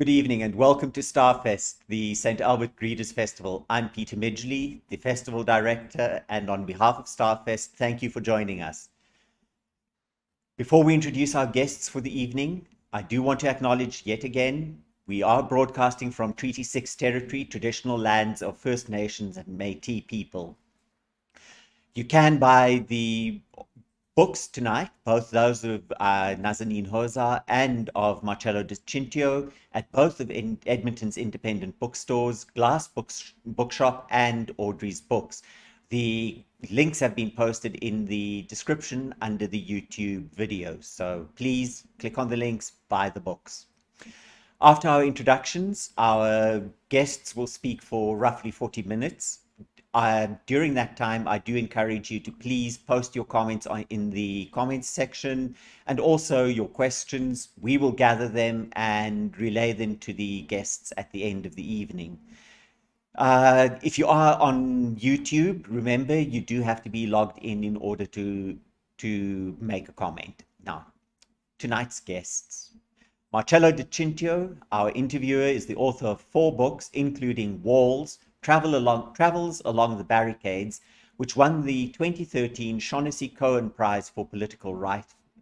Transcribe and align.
Good 0.00 0.08
evening 0.08 0.42
and 0.44 0.54
welcome 0.54 0.90
to 0.92 1.02
Starfest, 1.02 1.80
the 1.88 2.14
St. 2.14 2.40
Albert 2.40 2.70
Readers 2.80 3.12
Festival. 3.12 3.66
I'm 3.68 3.90
Peter 3.90 4.16
Midgley, 4.16 4.80
the 4.88 4.96
festival 4.96 5.44
director, 5.44 6.24
and 6.30 6.48
on 6.48 6.64
behalf 6.64 6.98
of 6.98 7.04
Starfest, 7.04 7.72
thank 7.72 8.00
you 8.00 8.08
for 8.08 8.22
joining 8.22 8.62
us. 8.62 8.88
Before 10.56 10.82
we 10.82 10.94
introduce 10.94 11.34
our 11.34 11.46
guests 11.46 11.86
for 11.86 12.00
the 12.00 12.18
evening, 12.18 12.66
I 12.94 13.02
do 13.02 13.22
want 13.22 13.40
to 13.40 13.50
acknowledge 13.50 14.04
yet 14.06 14.24
again 14.24 14.82
we 15.06 15.22
are 15.22 15.42
broadcasting 15.42 16.10
from 16.10 16.32
Treaty 16.32 16.62
6 16.62 16.96
territory, 16.96 17.44
traditional 17.44 17.98
lands 17.98 18.40
of 18.40 18.56
First 18.56 18.88
Nations 18.88 19.36
and 19.36 19.48
Metis 19.48 20.00
people. 20.08 20.56
You 21.94 22.06
can 22.06 22.38
buy 22.38 22.86
the 22.88 23.42
books 24.20 24.48
tonight, 24.48 24.90
both 25.04 25.30
those 25.30 25.64
of 25.64 25.80
uh, 25.98 26.34
Nazanin 26.38 26.86
Hozar 26.86 27.42
and 27.48 27.88
of 27.94 28.22
Marcello 28.22 28.62
Di 28.62 28.74
Cintio 28.74 29.50
at 29.72 29.90
both 29.92 30.20
of 30.20 30.30
in 30.30 30.58
Edmonton's 30.66 31.16
independent 31.16 31.80
bookstores, 31.80 32.44
Glass 32.44 32.86
Books, 32.86 33.32
Bookshop 33.46 34.06
and 34.10 34.52
Audrey's 34.58 35.00
Books. 35.00 35.40
The 35.88 36.44
links 36.68 37.00
have 37.00 37.16
been 37.16 37.30
posted 37.30 37.76
in 37.76 38.04
the 38.04 38.42
description 38.42 39.14
under 39.22 39.46
the 39.46 39.64
YouTube 39.64 40.30
video. 40.34 40.76
So 40.82 41.26
please 41.34 41.86
click 41.98 42.18
on 42.18 42.28
the 42.28 42.36
links, 42.36 42.72
buy 42.90 43.08
the 43.08 43.20
books. 43.20 43.68
After 44.60 44.86
our 44.88 45.02
introductions, 45.02 45.94
our 45.96 46.62
guests 46.90 47.34
will 47.34 47.46
speak 47.46 47.80
for 47.80 48.18
roughly 48.18 48.50
40 48.50 48.82
minutes. 48.82 49.38
Uh, 49.92 50.28
during 50.46 50.74
that 50.74 50.96
time, 50.96 51.26
I 51.26 51.38
do 51.38 51.56
encourage 51.56 52.12
you 52.12 52.20
to 52.20 52.30
please 52.30 52.78
post 52.78 53.16
your 53.16 53.24
comments 53.24 53.66
on, 53.66 53.84
in 53.90 54.10
the 54.10 54.48
comments 54.52 54.88
section 54.88 55.56
and 55.86 55.98
also 55.98 56.46
your 56.46 56.68
questions. 56.68 57.48
We 57.60 57.76
will 57.76 57.90
gather 57.90 58.28
them 58.28 58.70
and 58.74 59.36
relay 59.36 59.72
them 59.72 59.96
to 59.98 60.12
the 60.12 60.42
guests 60.42 60.92
at 60.96 61.10
the 61.10 61.24
end 61.24 61.44
of 61.44 61.56
the 61.56 61.74
evening. 61.74 62.20
Uh, 63.16 63.70
if 63.82 63.98
you 63.98 64.06
are 64.06 64.38
on 64.40 64.94
YouTube, 64.94 65.64
remember 65.68 66.16
you 66.16 66.40
do 66.40 66.62
have 66.62 66.82
to 66.84 66.88
be 66.88 67.08
logged 67.08 67.38
in 67.38 67.64
in 67.64 67.76
order 67.76 68.06
to 68.06 68.56
to 68.98 69.56
make 69.60 69.88
a 69.88 69.92
comment. 69.92 70.44
Now, 70.64 70.86
tonight's 71.58 72.00
guests. 72.00 72.76
Marcello 73.32 73.72
Di 73.72 73.84
Cintio, 73.84 74.56
our 74.70 74.90
interviewer, 74.90 75.42
is 75.42 75.66
the 75.66 75.76
author 75.76 76.06
of 76.06 76.20
four 76.20 76.54
books, 76.54 76.90
including 76.92 77.62
Walls, 77.62 78.18
Travel 78.42 78.74
along, 78.74 79.12
Travels 79.12 79.60
Along 79.66 79.98
the 79.98 80.04
Barricades, 80.04 80.80
which 81.18 81.36
won 81.36 81.66
the 81.66 81.88
2013 81.88 82.78
Shaughnessy 82.78 83.28
Cohen 83.28 83.68
Prize 83.68 84.08
for 84.08 84.26
Political 84.26 84.74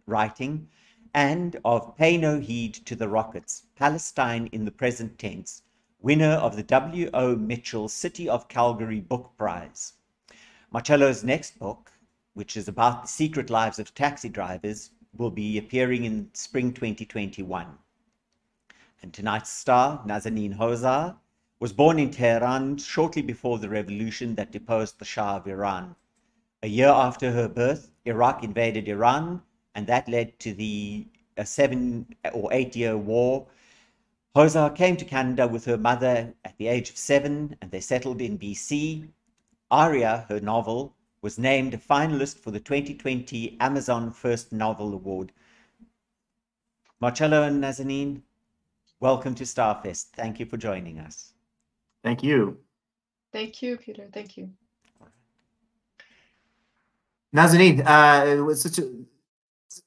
Writing, 0.05 0.67
and 1.13 1.59
of 1.63 1.95
Pay 1.95 2.17
No 2.17 2.41
Heed 2.41 2.73
to 2.73 2.97
the 2.97 3.07
Rockets, 3.07 3.63
Palestine 3.77 4.47
in 4.47 4.65
the 4.65 4.71
Present 4.71 5.17
Tense, 5.17 5.61
winner 6.01 6.33
of 6.33 6.57
the 6.57 6.63
W.O. 6.63 7.37
Mitchell 7.37 7.87
City 7.87 8.27
of 8.27 8.49
Calgary 8.49 8.99
Book 8.99 9.31
Prize. 9.37 9.93
Marcello's 10.69 11.23
next 11.23 11.57
book, 11.57 11.93
which 12.33 12.57
is 12.57 12.67
about 12.67 13.03
the 13.03 13.07
secret 13.07 13.49
lives 13.49 13.79
of 13.79 13.95
taxi 13.95 14.27
drivers, 14.27 14.91
will 15.15 15.31
be 15.31 15.57
appearing 15.57 16.03
in 16.03 16.29
spring 16.33 16.73
2021. 16.73 17.77
And 19.01 19.13
tonight's 19.13 19.49
star, 19.49 20.03
Nazanin 20.05 20.57
Hozar, 20.57 21.15
was 21.61 21.73
born 21.73 21.99
in 21.99 22.09
Tehran 22.09 22.77
shortly 22.77 23.21
before 23.21 23.59
the 23.59 23.67
revolution 23.67 24.35
that 24.35 24.51
deposed 24.51 24.97
the 24.97 25.03
Shah 25.03 25.35
of 25.35 25.47
Iran. 25.47 25.93
A 26.63 26.67
year 26.67 26.87
after 26.87 27.31
her 27.31 27.49
birth, 27.49 27.91
Iraq 28.05 28.45
invaded 28.45 28.87
Iran, 28.87 29.41
and 29.75 29.85
that 29.87 30.07
led 30.07 30.39
to 30.39 30.53
the 30.53 31.05
a 31.35 31.45
seven 31.45 32.15
or 32.33 32.51
eight 32.53 32.77
year 32.77 32.97
war. 32.97 33.47
Hozar 34.35 34.73
came 34.73 34.95
to 34.97 35.05
Canada 35.05 35.47
with 35.47 35.65
her 35.65 35.77
mother 35.77 36.33
at 36.45 36.57
the 36.57 36.67
age 36.67 36.89
of 36.89 36.97
seven, 36.97 37.57
and 37.61 37.71
they 37.71 37.81
settled 37.81 38.21
in 38.21 38.39
BC. 38.39 39.09
Aria, 39.69 40.25
her 40.29 40.39
novel, 40.39 40.95
was 41.21 41.37
named 41.37 41.73
a 41.73 41.77
finalist 41.77 42.39
for 42.39 42.51
the 42.51 42.59
2020 42.59 43.57
Amazon 43.59 44.11
First 44.11 44.53
Novel 44.53 44.93
Award. 44.93 45.33
Marcello 47.01 47.43
and 47.43 47.61
Nazanin, 47.61 48.21
welcome 49.01 49.35
to 49.35 49.43
Starfest. 49.43 50.11
Thank 50.11 50.39
you 50.39 50.45
for 50.45 50.57
joining 50.57 50.99
us. 50.99 51.33
Thank 52.03 52.23
you. 52.23 52.57
Thank 53.31 53.61
you, 53.61 53.77
Peter. 53.77 54.07
Thank 54.11 54.37
you. 54.37 54.49
Nazanin, 57.35 57.85
uh, 57.85 58.25
it 58.25 58.41
was 58.41 58.61
such 58.61 58.79
a 58.79 58.89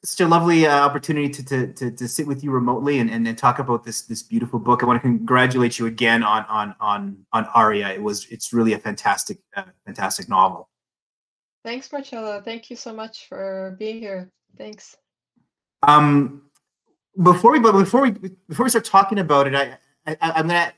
such 0.05 0.21
a 0.21 0.29
lovely 0.29 0.67
uh, 0.67 0.85
opportunity 0.85 1.29
to, 1.29 1.43
to, 1.45 1.73
to 1.73 1.91
to 1.91 2.09
sit 2.09 2.27
with 2.27 2.45
you 2.45 2.53
remotely 2.53 3.01
and, 3.01 3.11
and, 3.11 3.27
and 3.27 3.37
talk 3.37 3.59
about 3.59 3.83
this 3.85 4.03
this 4.03 4.23
beautiful 4.23 4.59
book. 4.59 4.83
I 4.83 4.87
want 4.87 4.99
to 4.99 5.01
congratulate 5.01 5.79
you 5.79 5.87
again 5.87 6.23
on 6.23 6.45
on 6.45 6.75
on 6.81 7.25
on 7.33 7.47
Aria. 7.47 7.89
It 7.89 8.03
was 8.03 8.27
it's 8.27 8.53
really 8.53 8.75
a 8.75 8.79
fantastic 8.79 9.39
uh, 9.57 9.65
fantastic 9.85 10.29
novel. 10.29 10.69
Thanks, 11.65 11.91
Marcello. 11.93 12.41
Thank 12.41 12.71
you 12.71 12.77
so 12.77 12.93
much 12.93 13.27
for 13.29 13.77
being 13.79 13.99
here. 13.99 14.31
Thanks. 14.57 14.97
Um, 15.83 16.43
before 17.21 17.53
we 17.53 17.59
but 17.59 17.73
before 17.73 18.03
we 18.03 18.13
before 18.49 18.65
we 18.65 18.71
start 18.71 18.85
talking 18.85 19.19
about 19.19 19.49
it, 19.49 19.55
I, 19.55 19.77
I 20.07 20.17
I'm 20.21 20.47
gonna 20.47 20.73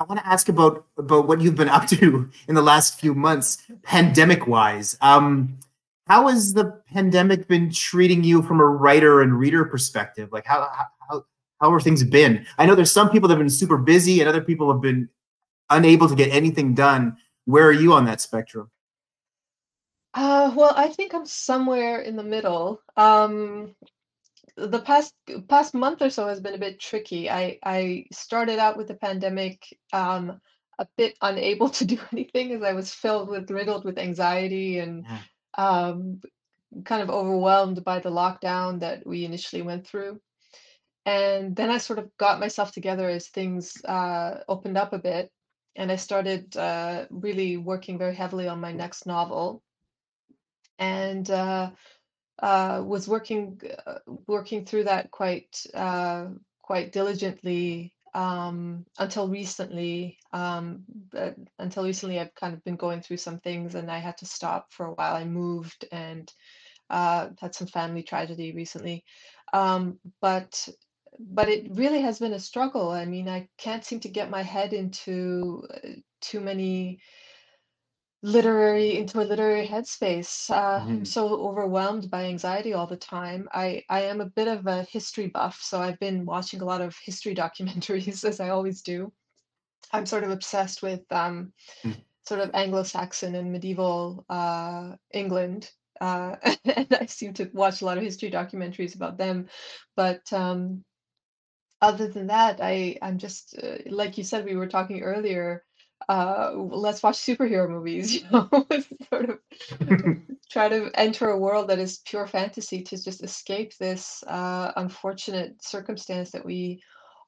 I 0.00 0.04
want 0.04 0.18
to 0.18 0.26
ask 0.26 0.48
about 0.48 0.86
about 0.96 1.28
what 1.28 1.42
you've 1.42 1.54
been 1.54 1.68
up 1.68 1.86
to 1.88 2.28
in 2.48 2.54
the 2.54 2.62
last 2.62 2.98
few 2.98 3.14
months, 3.14 3.62
pandemic 3.82 4.46
wise. 4.46 4.96
Um, 5.02 5.58
how 6.06 6.26
has 6.28 6.54
the 6.54 6.80
pandemic 6.92 7.46
been 7.46 7.70
treating 7.70 8.24
you 8.24 8.42
from 8.42 8.60
a 8.60 8.66
writer 8.66 9.20
and 9.20 9.38
reader 9.38 9.64
perspective? 9.66 10.32
Like 10.32 10.46
how 10.46 10.68
how 11.08 11.24
how 11.60 11.72
are 11.72 11.80
things 11.80 12.02
been? 12.02 12.46
I 12.56 12.64
know 12.64 12.74
there's 12.74 12.90
some 12.90 13.10
people 13.10 13.28
that 13.28 13.34
have 13.34 13.40
been 13.40 13.50
super 13.50 13.76
busy 13.76 14.20
and 14.20 14.28
other 14.28 14.40
people 14.40 14.72
have 14.72 14.80
been 14.80 15.10
unable 15.68 16.08
to 16.08 16.14
get 16.14 16.32
anything 16.32 16.74
done. 16.74 17.18
Where 17.44 17.66
are 17.66 17.72
you 17.72 17.92
on 17.92 18.06
that 18.06 18.22
spectrum? 18.22 18.70
Uh, 20.14 20.52
well, 20.56 20.72
I 20.76 20.88
think 20.88 21.14
I'm 21.14 21.26
somewhere 21.26 22.00
in 22.00 22.16
the 22.16 22.22
middle. 22.22 22.80
Um, 22.96 23.76
the 24.66 24.80
past 24.80 25.14
past 25.48 25.74
month 25.74 26.02
or 26.02 26.10
so 26.10 26.26
has 26.28 26.40
been 26.40 26.54
a 26.54 26.58
bit 26.58 26.80
tricky. 26.80 27.30
I 27.30 27.58
I 27.64 28.06
started 28.12 28.58
out 28.58 28.76
with 28.76 28.88
the 28.88 28.94
pandemic 28.94 29.62
um, 29.92 30.40
a 30.78 30.86
bit 30.96 31.16
unable 31.22 31.70
to 31.70 31.84
do 31.84 31.98
anything 32.12 32.52
as 32.52 32.62
I 32.62 32.72
was 32.72 32.92
filled 32.92 33.28
with 33.28 33.50
riddled 33.50 33.84
with 33.84 33.98
anxiety 33.98 34.78
and 34.78 35.04
Yeah. 35.06 35.22
um, 35.58 36.20
kind 36.84 37.02
of 37.02 37.10
overwhelmed 37.10 37.84
by 37.84 37.98
the 37.98 38.10
lockdown 38.10 38.80
that 38.80 39.06
we 39.06 39.24
initially 39.24 39.62
went 39.62 39.86
through. 39.86 40.20
And 41.06 41.56
then 41.56 41.70
I 41.70 41.78
sort 41.78 41.98
of 41.98 42.16
got 42.18 42.40
myself 42.40 42.72
together 42.72 43.08
as 43.08 43.28
things 43.28 43.82
uh, 43.84 44.42
opened 44.48 44.76
up 44.76 44.92
a 44.92 44.98
bit, 44.98 45.32
and 45.76 45.90
I 45.90 45.96
started 45.96 46.56
uh, 46.56 47.06
really 47.10 47.56
working 47.56 47.98
very 47.98 48.14
heavily 48.14 48.48
on 48.48 48.60
my 48.60 48.72
next 48.72 49.06
novel 49.06 49.62
and 50.80 51.30
uh, 51.30 51.70
uh, 52.40 52.82
was 52.84 53.08
working 53.08 53.60
uh, 53.86 53.98
working 54.26 54.64
through 54.64 54.84
that 54.84 55.10
quite 55.10 55.64
uh, 55.74 56.26
quite 56.62 56.92
diligently 56.92 57.94
um, 58.14 58.84
until 58.98 59.28
recently. 59.28 60.18
Um, 60.32 60.84
until 61.58 61.84
recently, 61.84 62.18
I've 62.18 62.34
kind 62.34 62.54
of 62.54 62.64
been 62.64 62.76
going 62.76 63.02
through 63.02 63.18
some 63.18 63.40
things, 63.40 63.74
and 63.74 63.90
I 63.90 63.98
had 63.98 64.18
to 64.18 64.26
stop 64.26 64.72
for 64.72 64.86
a 64.86 64.92
while. 64.92 65.14
I 65.16 65.24
moved 65.24 65.86
and 65.92 66.32
uh, 66.88 67.28
had 67.40 67.54
some 67.54 67.66
family 67.66 68.02
tragedy 68.02 68.52
recently, 68.52 69.04
um, 69.52 69.98
but 70.20 70.68
but 71.18 71.48
it 71.48 71.66
really 71.70 72.00
has 72.00 72.18
been 72.18 72.32
a 72.32 72.40
struggle. 72.40 72.90
I 72.90 73.04
mean, 73.04 73.28
I 73.28 73.48
can't 73.58 73.84
seem 73.84 74.00
to 74.00 74.08
get 74.08 74.30
my 74.30 74.42
head 74.42 74.72
into 74.72 75.66
uh, 75.72 75.88
too 76.20 76.40
many 76.40 77.00
literary 78.22 78.96
into 78.98 79.20
a 79.20 79.24
literary 79.24 79.66
headspace. 79.66 80.50
Uh, 80.50 80.84
I'm 80.88 81.04
Mhm. 81.04 81.06
so 81.06 81.28
overwhelmed 81.48 82.10
by 82.10 82.24
anxiety 82.26 82.72
all 82.74 82.86
the 82.86 82.96
time. 82.96 83.48
I 83.52 83.84
I 83.88 84.02
am 84.02 84.20
a 84.20 84.26
bit 84.26 84.48
of 84.48 84.66
a 84.66 84.82
history 84.84 85.28
buff, 85.28 85.60
so 85.62 85.80
I've 85.80 85.98
been 86.00 86.26
watching 86.26 86.60
a 86.60 86.64
lot 86.64 86.80
of 86.82 86.96
history 87.02 87.34
documentaries 87.44 88.24
as 88.24 88.40
I 88.40 88.50
always 88.50 88.82
do. 88.82 89.12
I'm 89.92 90.06
sort 90.06 90.24
of 90.24 90.30
obsessed 90.30 90.82
with 90.82 91.10
um, 91.12 91.52
Mm. 91.84 92.04
sort 92.26 92.40
of 92.40 92.50
Anglo-Saxon 92.54 93.34
and 93.36 93.52
medieval 93.52 94.24
uh, 94.30 94.96
England. 95.12 95.72
Uh, 96.00 96.36
and 96.64 96.88
I 97.00 97.06
seem 97.06 97.34
to 97.34 97.50
watch 97.54 97.82
a 97.82 97.86
lot 97.86 97.98
of 97.98 98.04
history 98.04 98.30
documentaries 98.30 98.94
about 98.96 99.18
them. 99.18 99.48
But 99.96 100.32
um, 100.32 100.84
other 101.80 102.08
than 102.08 102.26
that, 102.28 102.60
I 102.60 102.98
I'm 103.02 103.18
just 103.18 103.56
uh, 103.58 103.78
like 103.86 104.18
you 104.18 104.24
said, 104.24 104.44
we 104.44 104.56
were 104.56 104.68
talking 104.68 105.02
earlier. 105.02 105.64
Uh, 106.08 106.52
let's 106.54 107.02
watch 107.02 107.18
superhero 107.18 107.68
movies, 107.68 108.14
you 108.22 108.22
know, 108.30 108.48
sort 109.10 109.30
of 109.30 109.38
try 110.50 110.68
to 110.68 110.90
enter 110.94 111.30
a 111.30 111.38
world 111.38 111.68
that 111.68 111.78
is 111.78 111.98
pure 112.06 112.26
fantasy 112.26 112.82
to 112.82 113.02
just 113.02 113.22
escape 113.22 113.76
this 113.78 114.22
uh, 114.26 114.72
unfortunate 114.76 115.62
circumstance 115.62 116.30
that 116.30 116.44
we 116.44 116.82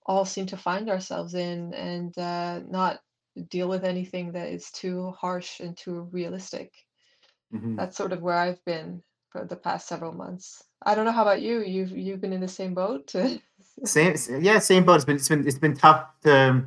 all 0.07 0.25
seem 0.25 0.47
to 0.47 0.57
find 0.57 0.91
ourselves 0.91 1.35
in, 1.35 1.73
and 1.75 2.17
uh, 2.19 2.61
not 2.69 3.01
deal 3.49 3.69
with 3.69 3.85
anything 3.85 4.33
that 4.33 4.49
is 4.49 4.71
too 4.71 5.13
harsh 5.13 5.61
and 5.61 5.77
too 5.77 6.09
realistic. 6.13 6.73
Mhm. 7.55 7.77
That's 7.77 7.97
sort 7.97 8.13
of 8.13 8.23
where 8.23 8.37
I've 8.37 8.65
been 8.65 9.03
for 9.31 9.45
the 9.45 9.57
past 9.57 9.89
several 9.89 10.13
months. 10.13 10.63
I 10.85 10.95
don't 10.95 11.05
know 11.05 11.13
how 11.13 11.23
about 11.23 11.43
you. 11.43 11.63
You've 11.63 11.93
you've 11.93 12.21
been 12.21 12.33
in 12.33 12.41
the 12.41 12.49
same 12.49 12.75
boat? 12.75 13.15
Same, 13.85 14.15
yeah, 14.41 14.59
same 14.59 14.85
boat. 14.85 14.97
It's 14.97 15.05
been, 15.05 15.17
it's 15.17 15.29
been, 15.29 15.47
it's 15.47 15.59
been 15.59 15.77
tough 15.77 16.07
to, 16.23 16.65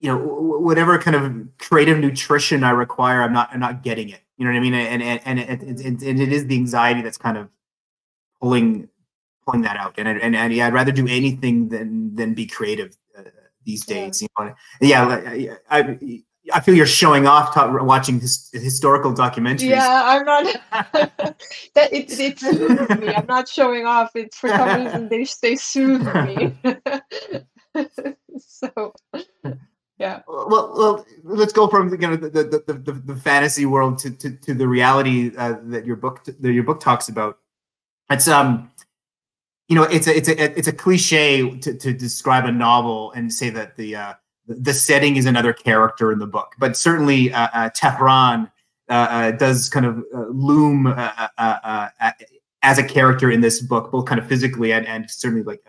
you 0.00 0.08
know, 0.08 0.18
whatever 0.18 0.98
kind 0.98 1.16
of 1.16 1.48
creative 1.58 1.98
nutrition 1.98 2.62
I 2.62 2.70
require, 2.70 3.22
I'm 3.22 3.32
not, 3.32 3.50
I'm 3.52 3.60
not 3.60 3.82
getting 3.82 4.08
it. 4.08 4.20
You 4.36 4.44
know 4.44 4.52
what 4.52 4.58
I 4.58 4.60
mean? 4.60 4.74
And 4.74 5.02
and 5.02 5.20
and 5.24 5.38
it, 5.40 5.62
it, 5.62 5.80
it, 5.80 6.02
and 6.02 6.20
it 6.20 6.32
is 6.32 6.46
the 6.46 6.54
anxiety 6.54 7.02
that's 7.02 7.18
kind 7.18 7.36
of 7.36 7.48
pulling, 8.40 8.88
pulling 9.44 9.62
that 9.62 9.76
out. 9.76 9.94
And 9.98 10.06
and, 10.06 10.36
and 10.36 10.52
yeah, 10.52 10.68
I'd 10.68 10.72
rather 10.72 10.92
do 10.92 11.08
anything 11.08 11.68
than 11.68 12.14
than 12.14 12.34
be 12.34 12.46
creative 12.46 12.96
uh, 13.18 13.22
these 13.64 13.84
days. 13.84 14.22
You 14.22 14.28
know, 14.38 14.54
yeah, 14.80 15.58
I, 15.68 15.80
I, 15.80 16.22
I 16.52 16.60
feel 16.60 16.74
you're 16.74 16.86
showing 16.86 17.26
off 17.26 17.56
watching 17.56 18.20
his, 18.20 18.48
historical 18.52 19.12
documentaries. 19.12 19.70
Yeah, 19.70 20.02
I'm 20.04 20.24
not. 20.24 20.44
that 21.74 21.92
it 21.92 22.18
it 22.18 22.38
soothes 22.38 23.00
me. 23.00 23.08
I'm 23.08 23.26
not 23.26 23.48
showing 23.48 23.86
off. 23.86 24.10
It's 24.14 24.38
for 24.38 24.48
some 24.48 24.84
reason 24.84 25.08
they 25.10 25.26
they 25.42 25.56
soothe 25.56 26.14
me. 26.14 26.56
so, 28.38 28.94
yeah. 29.98 30.22
well, 30.26 30.72
well, 30.76 31.06
let's 31.24 31.52
go 31.52 31.68
from 31.68 31.90
you 31.90 31.96
know 31.98 32.16
the 32.16 32.30
the, 32.30 32.72
the, 32.72 32.92
the, 32.92 33.16
fantasy 33.16 33.66
world 33.66 33.98
to, 33.98 34.10
to, 34.10 34.30
to 34.30 34.54
the 34.54 34.68
reality 34.68 35.32
uh, 35.36 35.56
that 35.64 35.84
your 35.84 35.96
book 35.96 36.24
that 36.24 36.52
your 36.52 36.64
book 36.64 36.80
talks 36.80 37.08
about. 37.08 37.38
It's 38.10 38.28
um, 38.28 38.70
you 39.68 39.76
know, 39.76 39.82
it's 39.82 40.06
a 40.06 40.16
it's 40.16 40.28
a 40.28 40.58
it's 40.58 40.68
a 40.68 40.72
cliche 40.72 41.58
to, 41.58 41.74
to 41.74 41.92
describe 41.92 42.46
a 42.46 42.52
novel 42.52 43.12
and 43.12 43.32
say 43.32 43.50
that 43.50 43.76
the 43.76 43.96
uh, 43.96 44.14
the 44.46 44.72
setting 44.72 45.16
is 45.16 45.26
another 45.26 45.52
character 45.52 46.10
in 46.10 46.18
the 46.18 46.26
book, 46.26 46.54
but 46.58 46.76
certainly 46.76 47.32
uh, 47.32 47.48
uh, 47.52 47.70
Tehran 47.74 48.50
uh, 48.88 48.92
uh, 48.92 49.30
does 49.32 49.68
kind 49.68 49.84
of 49.84 49.98
uh, 50.14 50.24
loom 50.28 50.86
as 52.62 52.78
a 52.78 52.82
character 52.82 53.30
in 53.30 53.42
this 53.42 53.60
book, 53.60 53.92
both 53.92 54.06
kind 54.06 54.18
of 54.18 54.26
physically 54.26 54.72
and, 54.72 54.86
and 54.86 55.08
certainly 55.10 55.42
like 55.42 55.62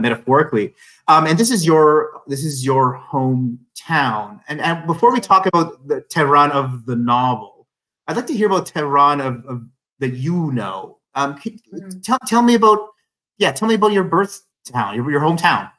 metaphorically. 0.00 0.74
Um, 1.06 1.26
and 1.26 1.38
this 1.38 1.50
is 1.50 1.66
your 1.66 2.22
this 2.26 2.44
is 2.44 2.64
your 2.64 2.98
hometown. 3.10 4.40
And, 4.48 4.60
and 4.60 4.86
before 4.86 5.12
we 5.12 5.20
talk 5.20 5.46
about 5.46 5.86
the 5.86 6.00
Tehran 6.00 6.50
of 6.52 6.86
the 6.86 6.96
novel, 6.96 7.66
I'd 8.08 8.16
like 8.16 8.26
to 8.28 8.34
hear 8.34 8.46
about 8.46 8.66
Tehran 8.66 9.20
of, 9.20 9.44
of 9.46 9.62
that 9.98 10.14
you 10.14 10.50
know. 10.52 10.98
Um, 11.14 11.36
could- 11.38 11.60
Mhm. 11.72 12.02
tell 12.02 12.18
tell 12.26 12.42
me 12.42 12.54
about 12.54 12.78
yeah, 13.38 13.52
tell 13.52 13.68
me 13.68 13.74
about 13.74 13.92
your 13.92 14.04
birth 14.04 14.42
town, 14.64 14.94
your, 14.94 15.10
your 15.10 15.20
hometown. 15.20 15.70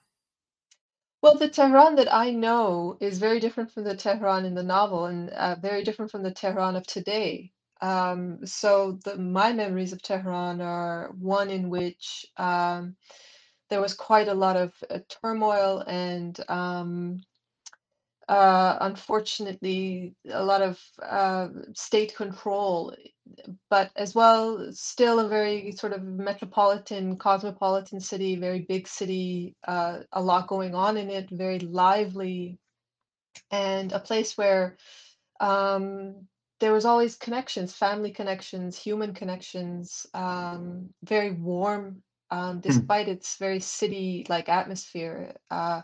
Well, 1.21 1.37
the 1.39 1.49
Tehran 1.49 1.95
that 1.95 2.13
I 2.13 2.29
know 2.29 2.97
is 2.99 3.17
very 3.17 3.39
different 3.39 3.71
from 3.71 3.83
the 3.83 3.95
Tehran 3.95 4.45
in 4.45 4.53
the 4.53 4.61
novel, 4.61 5.05
and 5.05 5.31
uh, 5.31 5.55
very 5.55 5.83
different 5.83 6.11
from 6.11 6.21
the 6.21 6.31
Tehran 6.31 6.75
of 6.75 6.85
today. 6.85 7.51
Um, 7.81 8.45
so 8.45 8.99
the 9.03 9.17
my 9.17 9.51
memories 9.51 9.91
of 9.91 10.01
Tehran 10.03 10.61
are 10.61 11.11
one 11.19 11.49
in 11.49 11.69
which 11.69 12.27
um, 12.37 12.95
there 13.69 13.81
was 13.81 13.93
quite 13.93 14.27
a 14.27 14.33
lot 14.33 14.55
of 14.57 14.73
uh, 14.89 14.99
turmoil 15.09 15.83
and 15.87 16.39
um, 16.49 17.21
uh, 18.27 18.77
unfortunately 18.81 20.15
a 20.31 20.43
lot 20.43 20.61
of 20.61 20.81
uh, 21.01 21.47
state 21.73 22.15
control, 22.15 22.95
but 23.69 23.91
as 23.95 24.15
well 24.15 24.71
still 24.71 25.19
a 25.19 25.27
very 25.27 25.71
sort 25.73 25.93
of 25.93 26.03
metropolitan, 26.03 27.17
cosmopolitan 27.17 27.99
city, 27.99 28.35
very 28.35 28.61
big 28.61 28.87
city, 28.87 29.55
uh, 29.67 29.99
a 30.11 30.21
lot 30.21 30.47
going 30.47 30.73
on 30.73 30.97
in 30.97 31.09
it, 31.09 31.29
very 31.29 31.59
lively, 31.59 32.57
and 33.51 33.91
a 33.91 33.99
place 33.99 34.37
where 34.37 34.77
um, 35.39 36.27
there 36.59 36.73
was 36.73 36.85
always 36.85 37.15
connections, 37.15 37.73
family 37.73 38.11
connections, 38.11 38.77
human 38.77 39.13
connections, 39.13 40.07
um, 40.13 40.89
very 41.03 41.31
warm, 41.31 42.01
um, 42.35 42.59
despite 42.59 43.07
its 43.07 43.37
very 43.37 43.59
city-like 43.61 44.49
atmosphere. 44.49 45.35
Uh, 45.49 45.81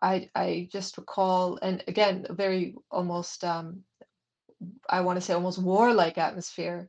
I 0.00 0.30
I 0.34 0.68
just 0.72 0.96
recall, 0.96 1.58
and 1.62 1.84
again, 1.86 2.26
a 2.30 2.34
very 2.34 2.74
almost 2.90 3.44
um, 3.44 3.84
I 4.88 5.00
want 5.02 5.16
to 5.18 5.20
say 5.20 5.34
almost 5.34 5.58
warlike 5.58 6.18
atmosphere. 6.18 6.88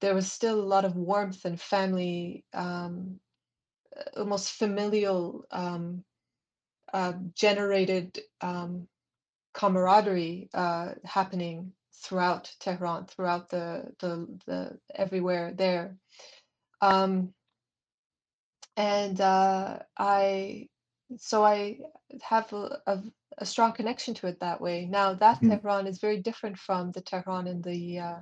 There 0.00 0.14
was 0.14 0.32
still 0.32 0.60
a 0.60 0.70
lot 0.74 0.84
of 0.84 0.96
warmth 0.96 1.44
and 1.44 1.60
family, 1.60 2.44
um, 2.54 3.20
almost 4.16 4.52
familial 4.52 5.44
um, 5.50 6.04
uh, 6.94 7.12
generated 7.34 8.18
um, 8.40 8.88
camaraderie 9.52 10.48
uh, 10.54 10.94
happening 11.04 11.72
throughout 12.02 12.50
Tehran, 12.60 13.06
throughout 13.06 13.50
the 13.50 13.92
the, 14.00 14.26
the 14.46 14.78
everywhere 14.94 15.52
there. 15.54 15.96
Um, 16.80 17.34
and 18.78 19.20
uh, 19.20 19.80
I 19.98 20.68
so 21.18 21.44
I 21.44 21.80
have 22.22 22.52
a, 22.54 22.80
a, 22.86 23.02
a 23.38 23.46
strong 23.46 23.72
connection 23.72 24.14
to 24.16 24.28
it 24.28 24.40
that 24.40 24.60
way. 24.62 24.86
Now 24.86 25.14
that 25.14 25.42
Mhm. 25.42 25.50
Tehran 25.50 25.86
is 25.88 26.00
very 26.00 26.20
different 26.22 26.58
from 26.58 26.92
the 26.92 27.02
Tehran 27.02 27.48
in 27.48 27.62
the 27.62 28.00
uh, 28.00 28.20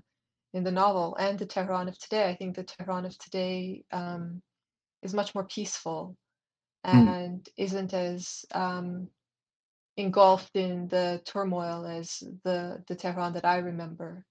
in 0.54 0.64
the 0.64 0.72
novel 0.72 1.16
and 1.20 1.38
the 1.38 1.46
Tehran 1.46 1.88
of 1.88 1.98
today. 1.98 2.30
I 2.30 2.36
think 2.36 2.56
the 2.56 2.64
Tehran 2.64 3.06
of 3.06 3.18
today 3.18 3.84
um, 3.92 4.42
is 5.02 5.14
much 5.14 5.34
more 5.34 5.44
peaceful 5.46 6.16
Mm. 6.92 7.14
and 7.14 7.48
isn't 7.56 7.94
as 7.94 8.44
um, 8.52 9.08
engulfed 9.96 10.56
in 10.56 10.88
the 10.88 11.22
turmoil 11.24 11.86
as 11.86 12.22
the 12.44 12.82
the 12.88 12.96
Tehran 12.96 13.34
that 13.34 13.44
I 13.44 13.58
remember. 13.58 14.24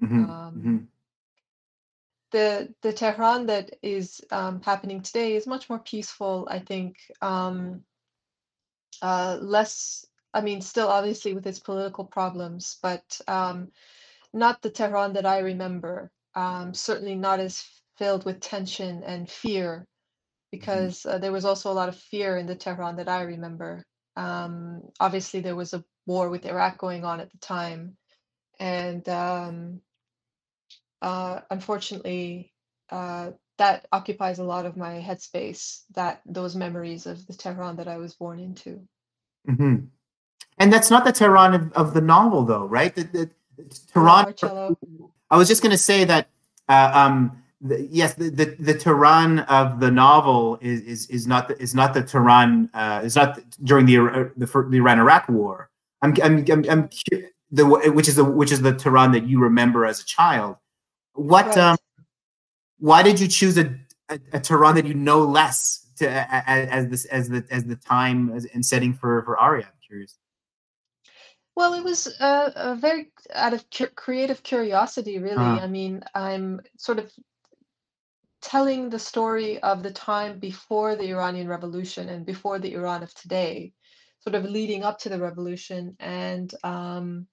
Mhm, 0.00 0.38
Um, 0.54 0.56
mhm, 0.56 0.88
the 2.30 2.74
the 2.82 2.92
Tehran 2.92 3.46
that 3.46 3.76
is 3.82 4.20
um, 4.30 4.60
happening 4.62 5.02
today 5.02 5.34
is 5.34 5.46
much 5.46 5.68
more 5.68 5.78
peaceful. 5.78 6.48
I 6.50 6.58
think 6.58 6.96
um, 7.20 7.82
uh, 9.02 9.38
less. 9.40 10.04
I 10.34 10.42
mean, 10.42 10.60
still 10.60 10.88
obviously 10.88 11.32
with 11.32 11.46
its 11.46 11.58
political 11.58 12.04
problems, 12.04 12.78
but 12.82 13.20
um, 13.26 13.68
not 14.32 14.60
the 14.60 14.70
Tehran 14.70 15.14
that 15.14 15.26
I 15.26 15.38
remember. 15.38 16.10
Um, 16.34 16.74
certainly 16.74 17.14
not 17.14 17.40
as 17.40 17.64
filled 17.96 18.24
with 18.24 18.40
tension 18.40 19.02
and 19.02 19.28
fear, 19.28 19.86
because 20.52 21.06
uh, 21.06 21.18
there 21.18 21.32
was 21.32 21.44
also 21.44 21.72
a 21.72 21.74
lot 21.74 21.88
of 21.88 21.96
fear 21.96 22.36
in 22.36 22.46
the 22.46 22.54
Tehran 22.54 22.96
that 22.96 23.08
I 23.08 23.22
remember. 23.22 23.84
Um, 24.16 24.82
obviously, 25.00 25.40
there 25.40 25.56
was 25.56 25.72
a 25.72 25.84
war 26.06 26.28
with 26.28 26.44
Iraq 26.44 26.78
going 26.78 27.04
on 27.04 27.20
at 27.20 27.30
the 27.30 27.38
time, 27.38 27.96
and 28.60 29.08
um, 29.08 29.80
uh, 31.02 31.40
unfortunately, 31.50 32.52
uh, 32.90 33.30
that 33.58 33.86
occupies 33.92 34.38
a 34.38 34.44
lot 34.44 34.66
of 34.66 34.76
my 34.76 34.94
headspace. 35.00 35.82
That 35.94 36.20
those 36.26 36.54
memories 36.56 37.06
of 37.06 37.26
the 37.26 37.34
Tehran 37.34 37.76
that 37.76 37.88
I 37.88 37.98
was 37.98 38.14
born 38.14 38.40
into. 38.40 38.80
mhm. 39.48 39.88
And 40.58 40.72
that's 40.72 40.90
not 40.90 41.04
the 41.04 41.12
Tehran 41.12 41.54
of, 41.54 41.72
of 41.74 41.94
the 41.94 42.00
novel, 42.00 42.44
though, 42.44 42.66
right? 42.66 42.94
The, 42.94 43.04
the, 43.04 43.30
Hello, 43.94 44.22
Tehran. 44.22 44.24
Marcello. 44.24 44.78
I 45.30 45.36
was 45.36 45.48
just 45.48 45.62
going 45.62 45.70
to 45.72 45.78
say 45.78 46.04
that, 46.04 46.28
uh, 46.68 46.90
um, 46.94 47.42
the, 47.60 47.88
yes, 47.90 48.14
the, 48.14 48.30
the 48.30 48.56
the 48.60 48.74
Tehran 48.74 49.40
of 49.40 49.80
the 49.80 49.90
novel 49.90 50.58
is 50.60 50.80
is 50.82 51.06
is 51.10 51.26
not 51.26 51.48
the, 51.48 51.60
is 51.60 51.74
not 51.74 51.92
the 51.94 52.02
Tehran. 52.02 52.70
Uh, 52.72 53.00
is 53.04 53.16
not 53.16 53.38
during 53.64 53.86
the 53.86 53.96
Ira- 53.98 54.30
the, 54.36 54.46
the 54.46 54.76
Iran 54.76 54.98
Iraq 55.00 55.28
War. 55.28 55.70
I'm 56.02 56.14
I'm 56.22 56.44
I'm, 56.50 56.64
I'm 56.70 56.88
the 57.50 57.66
which 57.66 58.06
is 58.08 58.14
the 58.14 58.24
which 58.24 58.52
is 58.52 58.62
the 58.62 58.72
Tehran 58.74 59.10
that 59.12 59.26
you 59.26 59.40
remember 59.40 59.86
as 59.86 60.00
a 60.00 60.04
child. 60.04 60.56
What 61.18 61.46
Right. 61.46 61.58
um, 61.58 61.78
why 62.78 63.02
did 63.02 63.18
you 63.18 63.26
choose 63.26 63.58
a, 63.58 63.74
a, 64.08 64.20
a 64.34 64.40
Tehran 64.40 64.76
that 64.76 64.86
you 64.86 64.94
know 64.94 65.20
less 65.24 65.84
to 65.96 66.06
a- 66.06 66.28
a- 66.30 66.72
as 66.78 66.88
this 66.88 67.04
as 67.06 67.28
the 67.28 67.44
as 67.50 67.64
the 67.64 67.74
time 67.74 68.30
as, 68.32 68.44
and 68.54 68.64
setting 68.64 68.94
for 68.94 69.22
for 69.24 69.36
Aria? 69.36 69.66
I'm 69.66 69.80
curious. 69.84 70.16
Well, 71.56 71.74
it 71.74 71.82
was 71.82 72.06
a, 72.20 72.52
a 72.54 72.76
very 72.76 73.10
out 73.34 73.52
of 73.52 73.68
cu- 73.68 73.88
creative 73.96 74.44
curiosity, 74.44 75.18
really. 75.18 75.34
Uh-huh. 75.38 75.64
I 75.64 75.66
mean, 75.66 76.04
I'm 76.14 76.60
sort 76.76 77.00
of 77.00 77.10
telling 78.40 78.88
the 78.88 79.00
story 79.00 79.60
of 79.60 79.82
the 79.82 79.90
time 79.90 80.38
before 80.38 80.94
the 80.94 81.10
Iranian 81.10 81.48
Revolution 81.48 82.08
and 82.08 82.24
before 82.24 82.60
the 82.60 82.74
Iran 82.74 83.02
of 83.02 83.12
today, 83.12 83.72
sort 84.20 84.36
of 84.36 84.44
leading 84.44 84.84
up 84.84 85.00
to 85.00 85.08
the 85.08 85.18
revolution, 85.18 85.96
and 85.98 86.54
um, 86.62 87.26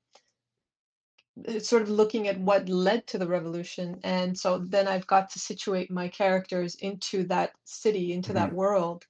sort 1.60 1.82
of 1.82 1.90
looking 1.90 2.28
at 2.28 2.40
what 2.40 2.70
led 2.70 3.08
to 3.08 3.18
the 3.18 3.28
revolution. 3.28 4.00
And 4.04 4.38
so 4.38 4.60
then 4.60 4.88
I've 4.88 5.08
got 5.08 5.30
to 5.32 5.40
situate 5.40 5.92
my 5.92 6.08
characters 6.08 6.76
into 6.76 7.24
that 7.26 7.52
city, 7.66 8.14
into 8.14 8.34
that 8.34 8.54
world. 8.54 9.06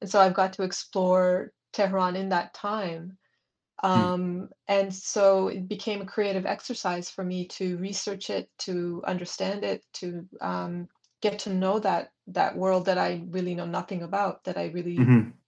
And 0.00 0.10
so 0.10 0.20
I've 0.20 0.34
got 0.34 0.52
to 0.54 0.62
explore 0.62 1.52
Tehran 1.72 2.16
in 2.16 2.28
that 2.30 2.54
time. 2.54 3.18
Um, 3.82 4.50
and 4.68 4.94
so 4.94 5.48
it 5.48 5.68
became 5.68 6.02
a 6.02 6.06
creative 6.06 6.46
exercise 6.46 7.10
for 7.10 7.24
me 7.24 7.46
to 7.48 7.78
research 7.78 8.30
it, 8.30 8.50
to 8.60 9.02
understand 9.06 9.64
it, 9.64 9.84
to 9.94 10.28
um, 10.40 10.88
get 11.22 11.38
to 11.40 11.54
know 11.54 11.78
that 11.80 12.12
that 12.28 12.56
world 12.56 12.86
that 12.86 12.98
I 12.98 13.24
really 13.28 13.54
know 13.54 13.66
nothing 13.66 14.02
about, 14.02 14.44
that 14.44 14.58
I 14.58 14.66
really 14.66 14.96
Mhm. 14.98 15.39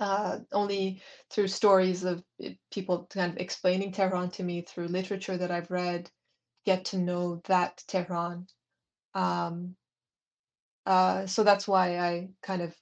Uh, 0.00 0.38
only 0.52 1.02
through 1.30 1.48
stories 1.48 2.04
of 2.04 2.22
people 2.72 3.06
kind 3.10 3.32
of 3.32 3.38
explaining 3.38 3.92
Tehran 3.92 4.30
to 4.32 4.42
me 4.42 4.62
through 4.62 4.88
literature 4.88 5.36
that 5.36 5.50
I've 5.50 5.70
read, 5.70 6.10
get 6.64 6.86
to 6.86 6.98
know 6.98 7.40
that 7.46 7.82
Tehran. 7.86 8.46
Um, 9.14 9.76
uh, 10.86 11.26
so 11.26 11.44
that's 11.44 11.68
why 11.68 11.98
I 11.98 12.28
kind 12.42 12.62
of 12.62 12.74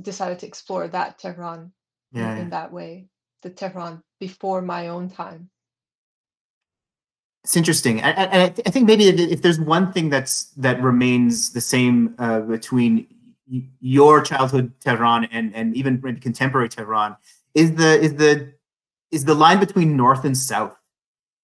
decided 0.00 0.38
to 0.40 0.46
explore 0.46 0.88
that 0.88 1.18
Tehran 1.18 1.72
in, 2.14 2.20
Yeah, 2.20 2.36
in 2.36 2.50
that 2.50 2.72
way, 2.72 3.06
the 3.42 3.50
Tehran 3.50 4.02
before 4.20 4.62
my 4.62 4.88
own 4.88 5.10
time. 5.10 5.50
It's 7.44 7.56
interesting. 7.56 8.00
And 8.00 8.18
I, 8.18 8.44
I, 8.44 8.44
I 8.44 8.70
think 8.70 8.86
maybe 8.86 9.08
if, 9.08 9.42
there's 9.42 9.58
one 9.58 9.92
thing 9.92 10.10
that's 10.10 10.44
that 10.56 10.80
remains 10.80 11.52
the 11.52 11.60
same 11.60 12.14
uh, 12.18 12.40
between 12.40 13.08
your 13.80 14.20
childhood 14.22 14.72
Tehran 14.80 15.24
and 15.26 15.54
and 15.54 15.76
even 15.76 16.00
contemporary 16.20 16.68
Tehran 16.68 17.16
is 17.54 17.74
the 17.74 18.00
is 18.00 18.14
the 18.14 18.52
is 19.10 19.24
the 19.24 19.34
line 19.34 19.60
between 19.60 19.96
north 19.96 20.24
and 20.24 20.36
south, 20.36 20.74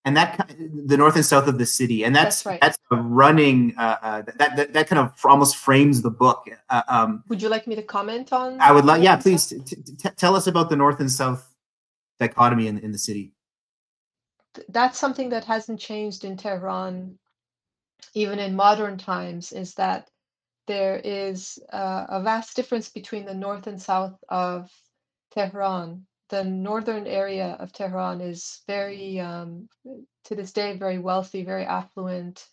and 0.05 0.17
that 0.17 0.51
the 0.87 0.97
north 0.97 1.17
and 1.17 1.25
south 1.25 1.49
of 1.49 1.59
the 1.59 1.67
city, 1.67 2.05
and 2.05 2.17
that's 2.17 2.43
That's 2.43 2.47
right. 2.47 2.61
that's 2.61 2.79
a 2.91 2.97
running 2.97 3.75
uh, 3.77 3.97
uh, 4.01 4.23
that, 4.37 4.57
that 4.57 4.73
that 4.73 4.89
kind 4.89 5.01
of 5.01 5.13
almost 5.25 5.57
frames 5.57 6.03
the 6.03 6.11
book. 6.11 6.49
Uh, 6.71 6.83
um, 6.89 7.25
Would 7.29 7.43
you 7.43 7.49
like 7.49 7.67
me 7.67 7.75
to 7.75 7.83
comment 7.83 8.33
on? 8.33 8.61
I 8.61 8.73
would 8.73 8.85
like, 8.85 9.03
yeah, 9.03 9.17
please 9.17 9.47
t- 9.47 9.59
t- 9.59 9.77
t- 9.77 10.09
tell 10.17 10.35
us 10.35 10.47
about 10.47 10.71
the 10.71 10.77
north 10.77 11.01
and 11.01 11.11
south 11.11 11.55
dichotomy 12.19 12.69
in 12.69 12.79
in 12.79 12.93
the 12.93 12.99
city. 12.99 13.33
That's 14.71 14.99
something 14.99 15.29
that 15.29 15.45
hasn't 15.45 15.79
changed 15.79 16.25
in 16.25 16.37
Tehran, 16.37 17.19
even 18.15 18.39
in 18.39 18.57
modern 18.57 18.97
times, 18.99 19.53
is 19.53 19.75
that 19.75 20.09
there 20.69 21.01
is 21.03 21.59
uh, 21.73 22.07
a 22.09 22.23
vast 22.23 22.55
difference 22.55 22.89
between 22.89 23.25
the 23.25 23.35
north 23.35 23.67
and 23.67 23.83
south 23.83 24.15
of 24.29 24.71
Tehran. 25.33 26.07
The 26.29 26.45
northern 26.45 27.07
area 27.07 27.57
of 27.59 27.73
Tehran 27.73 28.21
is 28.21 28.63
very, 28.69 29.19
um, 29.19 29.69
to 30.27 30.37
this 30.37 30.53
day, 30.53 30.77
very 30.77 30.99
wealthy, 30.99 31.43
very 31.43 31.65
affluent, 31.65 32.47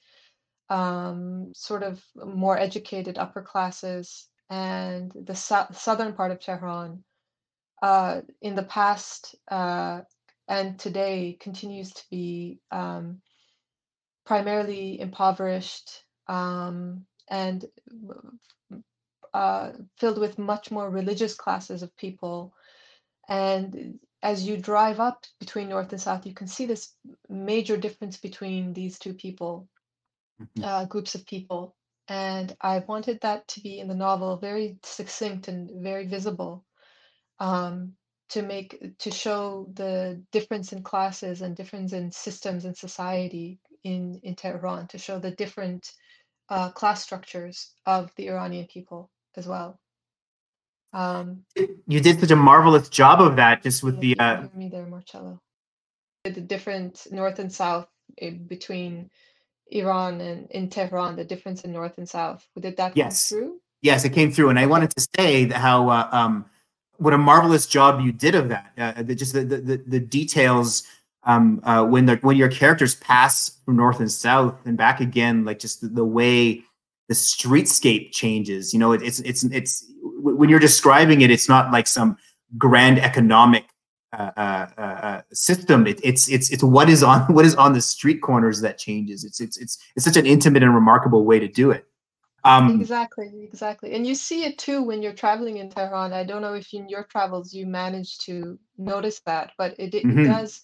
um, 0.70 1.52
sort 1.54 1.84
of 1.84 2.04
more 2.16 2.58
educated 2.58 3.18
upper 3.18 3.44
classes. 3.44 4.28
And 4.50 5.12
the 5.14 5.36
sou- 5.36 5.74
southern 5.74 6.14
part 6.14 6.32
of 6.32 6.40
Tehran, 6.40 7.04
uh, 7.84 8.22
in 8.42 8.56
the 8.56 8.64
past 8.64 9.36
uh, 9.52 10.02
and 10.48 10.80
today, 10.80 11.38
continues 11.40 11.92
to 11.94 12.04
be 12.10 12.60
um, 12.72 13.22
primarily 14.26 15.00
impoverished 15.00 16.04
um, 16.28 17.06
and 17.28 17.66
uh, 19.34 19.72
filled 19.98 20.20
with 20.20 20.40
much 20.40 20.72
more 20.72 20.90
religious 20.90 21.36
classes 21.36 21.84
of 21.84 21.96
people. 21.98 22.54
And 23.28 24.00
as 24.24 24.48
you 24.48 24.58
drive 24.58 25.00
up 25.00 25.26
between 25.40 25.70
north 25.70 25.92
and 25.92 26.02
south, 26.02 26.26
you 26.26 26.34
can 26.34 26.48
see 26.48 26.66
this 26.66 26.94
major 27.30 27.78
difference 27.78 28.18
between 28.18 28.74
these 28.74 28.98
two 28.98 29.14
people, 29.14 29.68
Mhm. 30.42 30.64
uh, 30.64 30.86
groups 30.86 31.16
of 31.16 31.26
people. 31.26 31.76
And 32.08 32.56
I 32.62 32.80
wanted 32.80 33.22
that 33.22 33.48
to 33.50 33.62
be 33.62 33.80
in 33.80 33.88
the 33.88 33.96
novel 33.96 34.38
very 34.38 34.78
succinct 34.84 35.48
and 35.48 35.72
very 35.84 36.08
visible 36.08 36.64
um, 37.40 37.96
to 38.30 38.42
make 38.42 38.98
to 39.00 39.12
show 39.12 39.68
the 39.74 40.24
difference 40.32 40.74
in 40.74 40.84
classes 40.84 41.42
and 41.42 41.56
difference 41.56 41.94
in 41.94 42.12
systems 42.12 42.66
and 42.66 42.78
society 42.78 43.60
in 43.84 44.20
in 44.24 44.36
Tehran, 44.36 44.88
to 44.88 44.98
show 44.98 45.20
the 45.20 45.32
different 45.32 45.94
uh, 46.50 46.70
class 46.72 47.04
structures 47.04 47.72
of 47.86 48.12
the 48.16 48.30
Iranian 48.30 48.68
people 48.68 49.10
as 49.36 49.48
well. 49.48 49.80
Um, 50.94 51.44
You 51.88 52.00
did 52.00 52.20
such 52.20 52.32
a 52.32 52.36
marvelous 52.36 52.90
job 52.90 53.22
of 53.22 53.36
that, 53.36 53.64
just 53.64 53.84
with 53.84 54.02
yeah, 54.02 54.16
the 54.16 54.20
uh, 54.20 54.48
me 54.56 54.70
there, 54.70 54.86
Marcello. 54.86 55.42
The 56.24 56.32
different 56.42 57.08
north 57.12 57.40
and 57.40 57.52
south 57.52 57.88
between 58.48 59.10
Iran 59.68 60.22
and 60.22 60.50
in 60.52 60.70
Tehran, 60.70 61.16
the 61.16 61.26
difference 61.26 61.62
in 61.64 61.72
north 61.72 61.98
and 61.98 62.08
south. 62.08 62.48
Did 62.60 62.78
that 62.78 62.94
come 62.94 62.96
Yes. 62.96 63.30
through? 63.30 63.60
Yes, 63.82 64.06
it 64.06 64.14
came 64.14 64.32
through, 64.32 64.50
and 64.50 64.58
I 64.58 64.66
wanted 64.66 64.92
to 64.96 65.08
say 65.16 65.46
that 65.46 65.58
how 65.58 65.90
uh, 65.90 66.10
um, 66.12 66.46
what 66.98 67.14
a 67.14 67.18
marvelous 67.18 67.68
job 67.68 68.02
you 68.02 68.12
did 68.12 68.34
of 68.34 68.50
that. 68.50 68.72
Uh, 68.78 69.04
the, 69.04 69.14
just 69.14 69.34
the 69.34 69.44
the 69.44 69.78
the 69.86 70.00
details 70.00 70.84
um, 71.26 71.60
uh, 71.64 71.84
when 71.86 72.06
the 72.06 72.18
when 72.18 72.38
your 72.38 72.50
characters 72.50 72.96
pass 72.96 73.60
from 73.66 73.76
north 73.76 74.00
and 74.00 74.12
south 74.12 74.56
and 74.66 74.78
back 74.78 75.00
again, 75.00 75.44
like 75.44 75.60
just 75.60 75.82
the, 75.82 75.88
the 75.88 76.06
way 76.06 76.64
the 77.10 77.16
streetscape 77.16 78.12
changes. 78.12 78.74
You 78.74 78.80
know, 78.80 78.92
it, 78.92 79.02
it's 79.02 79.20
it's 79.22 79.44
it's 79.46 79.86
when 80.02 80.50
you're 80.50 80.60
describing 80.60 81.22
it, 81.22 81.32
it's 81.32 81.50
not 81.50 81.72
like 81.72 81.88
some 81.88 82.18
grand 82.58 83.00
economic 83.00 83.66
uh, 84.14 84.32
uh, 84.38 84.68
uh, 84.78 84.82
uh, 84.82 85.22
system. 85.34 85.88
It, 85.88 86.00
it's 86.04 86.30
it's 86.30 86.52
it's 86.52 86.64
what 86.64 86.90
is 86.90 87.04
on 87.04 87.22
what 87.34 87.46
is 87.46 87.56
on 87.56 87.74
the 87.74 87.82
street 87.82 88.22
corners 88.22 88.62
that 88.62 88.78
changes. 88.78 89.24
It's 89.24 89.40
it's 89.40 89.58
it's 89.58 89.78
it's 89.96 90.06
such 90.06 90.18
an 90.18 90.26
intimate 90.26 90.64
and 90.64 90.76
remarkable 90.76 91.26
way 91.26 91.40
to 91.40 91.48
do 91.48 91.72
it. 91.72 91.86
Um, 92.44 92.80
Exactly, 92.80 93.32
exactly. 93.44 93.94
And 93.94 94.06
you 94.06 94.14
see 94.14 94.44
it 94.44 94.60
too 94.60 94.84
when 94.84 95.02
you're 95.02 95.14
traveling 95.14 95.58
in 95.58 95.72
Tehran. 95.72 96.14
I 96.14 96.24
don't 96.24 96.44
know 96.44 96.54
if 96.54 96.72
in 96.74 96.88
your 96.88 97.04
travels 97.06 97.52
you 97.52 97.66
managed 97.66 98.24
to 98.28 98.60
notice 98.78 99.20
that, 99.26 99.54
but 99.58 99.74
it, 99.80 99.96
it 99.96 100.06
Mhm. 100.06 100.26
does 100.26 100.62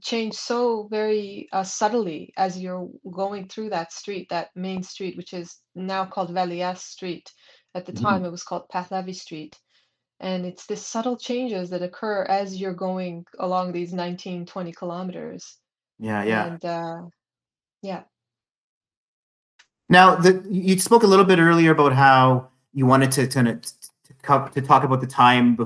change 0.00 0.34
so 0.34 0.88
very 0.90 1.48
uh, 1.52 1.62
subtly 1.64 2.32
as 2.36 2.58
you're 2.58 2.88
going 3.10 3.48
through 3.48 3.70
that 3.70 3.92
street, 3.92 4.28
that 4.30 4.50
main 4.54 4.82
street, 4.82 5.16
which 5.16 5.32
is 5.32 5.58
now 5.74 6.04
called 6.04 6.30
Valiasr 6.30 6.78
Street. 6.78 7.30
At 7.74 7.86
the 7.86 7.92
Mhm. 7.92 8.02
time, 8.02 8.24
it 8.24 8.30
was 8.30 8.44
called 8.44 8.68
Pahlavi 8.72 9.14
Street. 9.14 9.58
And 10.20 10.46
it's 10.46 10.66
this 10.66 10.86
subtle 10.86 11.16
changes 11.16 11.70
that 11.70 11.82
occur 11.82 12.24
as 12.24 12.56
you're 12.56 12.74
going 12.74 13.26
along 13.38 13.72
these 13.72 13.92
19, 13.92 14.46
20 14.46 14.72
kilometers. 14.72 15.58
yeah, 15.98 16.22
yeah. 16.24 16.46
And 16.46 16.64
uh, 16.64 17.02
yeah. 17.82 18.02
Now, 19.88 20.16
the, 20.16 20.44
you 20.48 20.78
spoke 20.78 21.02
a 21.02 21.06
little 21.06 21.24
bit 21.24 21.38
earlier 21.38 21.72
about 21.72 21.92
how 21.92 22.48
you 22.72 22.86
wanted 22.86 23.12
to 23.12 23.26
kind 23.26 23.48
of 23.48 23.62
to, 23.62 24.50
to 24.54 24.62
talk 24.62 24.84
about 24.84 25.00
the 25.00 25.06
time, 25.06 25.56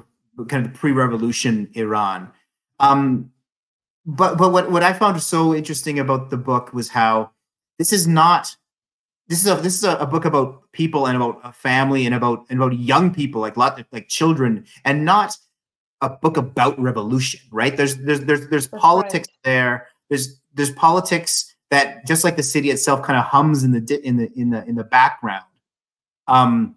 kind 0.48 0.66
of 0.66 0.72
the 0.72 0.78
pre-revolution 0.78 1.70
Iran. 1.74 2.32
Um, 2.80 3.30
but 4.08 4.38
but 4.38 4.52
what 4.52 4.70
what 4.70 4.82
I 4.82 4.94
found 4.94 5.20
so 5.22 5.54
interesting 5.54 5.98
about 5.98 6.30
the 6.30 6.38
book 6.38 6.72
was 6.72 6.88
how 6.88 7.30
this 7.78 7.92
is 7.92 8.08
not 8.08 8.56
this 9.28 9.44
is 9.44 9.46
a 9.46 9.54
this 9.56 9.74
is 9.74 9.84
a, 9.84 9.96
a 9.96 10.06
book 10.06 10.24
about 10.24 10.62
people 10.72 11.06
and 11.06 11.14
about 11.14 11.38
a 11.44 11.52
family 11.52 12.06
and 12.06 12.14
about 12.14 12.46
and 12.48 12.58
about 12.58 12.76
young 12.78 13.12
people 13.12 13.42
like 13.42 13.58
lot 13.58 13.78
like 13.92 14.08
children 14.08 14.64
and 14.86 15.04
not 15.04 15.36
a 16.00 16.08
book 16.08 16.38
about 16.38 16.80
revolution 16.80 17.38
right? 17.52 17.76
There's 17.76 17.98
there's 17.98 18.20
there's 18.20 18.48
there's 18.48 18.68
That's 18.68 18.80
politics 18.80 19.28
there. 19.44 19.88
There's 20.08 20.40
there's 20.54 20.72
politics 20.72 21.54
that 21.70 22.06
just 22.06 22.24
like 22.24 22.36
the 22.36 22.42
city 22.42 22.70
itself 22.70 23.02
kind 23.02 23.18
of 23.18 23.26
hums 23.26 23.62
in 23.62 23.72
the 23.72 24.00
in 24.02 24.16
the 24.16 24.32
in 24.34 24.48
the 24.48 24.64
in 24.64 24.74
the 24.74 24.84
background. 24.84 25.44
Um 26.28 26.76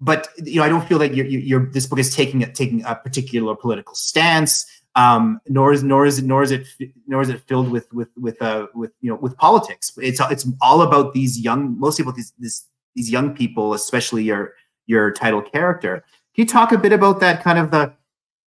but 0.00 0.28
you 0.38 0.56
know 0.56 0.64
i 0.64 0.68
don't 0.68 0.88
feel 0.88 0.98
like 0.98 1.14
you're, 1.14 1.26
you're 1.26 1.40
you're- 1.40 1.70
this 1.70 1.86
book 1.86 1.98
is 2.00 2.12
taking 2.12 2.42
a 2.42 2.52
taking 2.52 2.84
a 2.84 2.94
particular 2.96 3.54
political 3.54 3.94
stance 3.94 4.66
um 4.94 5.40
nor 5.48 5.72
is 5.72 5.82
nor 5.82 6.04
is 6.04 6.18
it 6.18 6.24
nor 6.24 6.42
is 6.42 6.50
it 6.50 6.66
nor 7.06 7.22
is 7.22 7.28
it 7.28 7.40
filled 7.40 7.70
with 7.70 7.90
with 7.92 8.08
with 8.16 8.40
uh 8.42 8.66
with 8.74 8.92
you 9.00 9.10
know 9.10 9.16
with 9.16 9.36
politics 9.36 9.92
it's 9.98 10.20
it's 10.30 10.46
all 10.60 10.82
about 10.82 11.14
these 11.14 11.40
young 11.40 11.78
mostly 11.78 12.02
about 12.02 12.14
these 12.14 12.32
this 12.38 12.66
these 12.94 13.10
young 13.10 13.34
people 13.34 13.72
especially 13.72 14.22
your 14.22 14.52
your 14.86 15.10
title 15.10 15.40
character 15.40 16.04
can 16.34 16.42
you 16.42 16.46
talk 16.46 16.72
a 16.72 16.78
bit 16.78 16.92
about 16.92 17.20
that 17.20 17.42
kind 17.42 17.58
of 17.58 17.70
the 17.70 17.92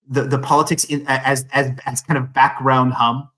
the, 0.08 0.24
the 0.24 0.38
politics 0.38 0.84
in 0.84 1.04
as 1.08 1.46
as 1.52 1.72
as 1.86 2.02
kind 2.02 2.18
of 2.18 2.32
background 2.34 2.94
hum 2.94 3.30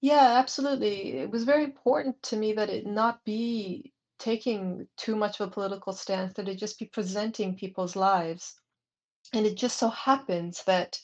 Yeah, 0.00 0.38
absolutely. 0.38 1.18
It 1.18 1.30
was 1.30 1.44
very 1.44 1.64
important 1.64 2.22
to 2.24 2.36
me 2.36 2.52
that 2.54 2.70
it 2.70 2.86
not 2.86 3.24
be 3.24 3.92
taking 4.18 4.86
too 4.96 5.16
much 5.16 5.40
of 5.40 5.48
a 5.48 5.50
political 5.50 5.92
stance, 5.92 6.34
that 6.34 6.48
it 6.48 6.58
just 6.58 6.78
be 6.78 6.86
presenting 6.86 7.56
people's 7.56 7.96
lives. 7.96 8.54
And 9.32 9.46
it 9.46 9.56
just 9.56 9.78
so 9.78 9.88
happens 9.88 10.62
that, 10.64 10.98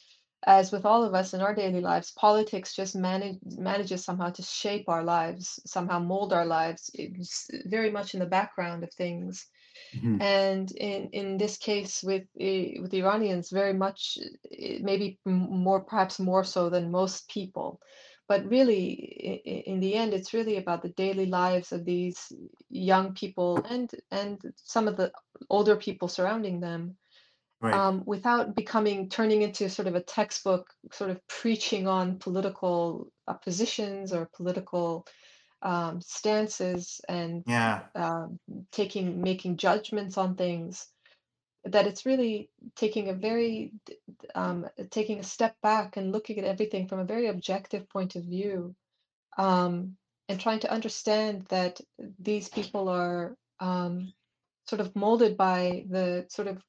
as 0.47 0.73
with 0.73 0.85
all 0.85 1.05
of 1.05 1.15
us 1.15 1.35
in 1.35 1.41
our 1.41 1.55
daily 1.55 1.81
lives, 1.81 2.13
politics 2.13 2.75
just 2.75 2.95
manage, 2.97 3.39
manages 3.45 4.05
somehow 4.05 4.31
to 4.31 4.43
shape 4.43 4.89
our 4.89 5.05
lives, 5.05 5.61
somehow 5.67 5.99
mold 5.99 6.33
our 6.33 6.47
lives. 6.47 6.91
It's 6.95 7.49
very 7.67 7.91
much 7.91 8.15
in 8.15 8.21
the 8.21 8.27
background 8.27 8.85
of 8.85 8.93
things. 8.93 9.47
Mhm. 9.95 10.19
And 10.21 10.71
in, 10.73 11.09
in 11.13 11.39
this 11.39 11.57
case, 11.59 12.03
with 12.03 12.25
eh, 12.41 12.81
with 12.81 12.91
the 12.91 13.03
Iranians, 13.03 13.51
very 13.51 13.73
much, 13.75 14.19
eh, 14.53 14.79
maybe 14.81 15.19
more, 15.25 15.81
perhaps 15.85 16.19
more 16.21 16.45
so 16.45 16.69
than 16.71 16.91
most 16.91 17.29
people 17.29 17.81
but 18.29 18.47
really 18.47 18.89
in 19.67 19.81
the 19.81 19.95
end 19.95 20.15
it's 20.15 20.33
really 20.33 20.57
about 20.57 20.83
the 20.83 20.89
daily 20.91 21.27
lives 21.27 21.73
of 21.73 21.85
these 21.85 22.33
young 22.71 23.13
people 23.15 23.59
and 23.69 23.91
and 24.11 24.41
some 24.57 24.89
of 24.89 24.97
the 24.97 25.13
older 25.51 25.77
people 25.77 26.09
surrounding 26.09 26.61
them 26.61 26.97
right. 27.63 27.75
um, 27.75 28.03
without 28.05 28.55
becoming 28.55 29.09
turning 29.09 29.43
into 29.43 29.71
sort 29.71 29.89
of 29.89 29.95
a 29.95 30.03
textbook 30.03 30.67
sort 30.93 31.11
of 31.11 31.27
preaching 31.29 31.87
on 31.87 32.19
political 32.19 33.11
uh, 33.29 33.35
positions 33.35 34.13
or 34.13 34.29
political 34.37 35.07
um, 35.63 36.01
stances 36.01 37.01
and 37.09 37.45
yeah. 37.47 37.83
um, 37.95 38.39
taking 38.73 39.23
making 39.23 39.57
judgments 39.57 40.19
on 40.19 40.35
things 40.35 40.89
that 41.65 41.87
it's 41.87 42.05
really 42.05 42.51
taking 42.75 43.09
a 43.09 43.15
very 43.15 43.71
um, 44.35 44.67
taking 44.91 45.21
a 45.21 45.25
step 45.25 45.55
back 45.63 45.97
and 45.97 46.11
looking 46.11 46.39
at 46.39 46.45
everything 46.45 46.89
from 46.89 46.99
a 46.99 47.05
very 47.05 47.29
objective 47.29 47.89
point 47.89 48.17
of 48.17 48.25
view 48.25 48.75
um, 49.39 49.97
and 50.29 50.41
trying 50.41 50.59
to 50.59 50.73
understand 50.73 51.47
that 51.49 51.81
these 52.19 52.49
people 52.49 52.89
are 52.89 53.37
um, 53.61 54.13
sort 54.67 54.81
of 54.81 54.95
molded 54.97 55.37
by 55.37 55.85
the 55.89 56.27
sort 56.29 56.49
of 56.49 56.61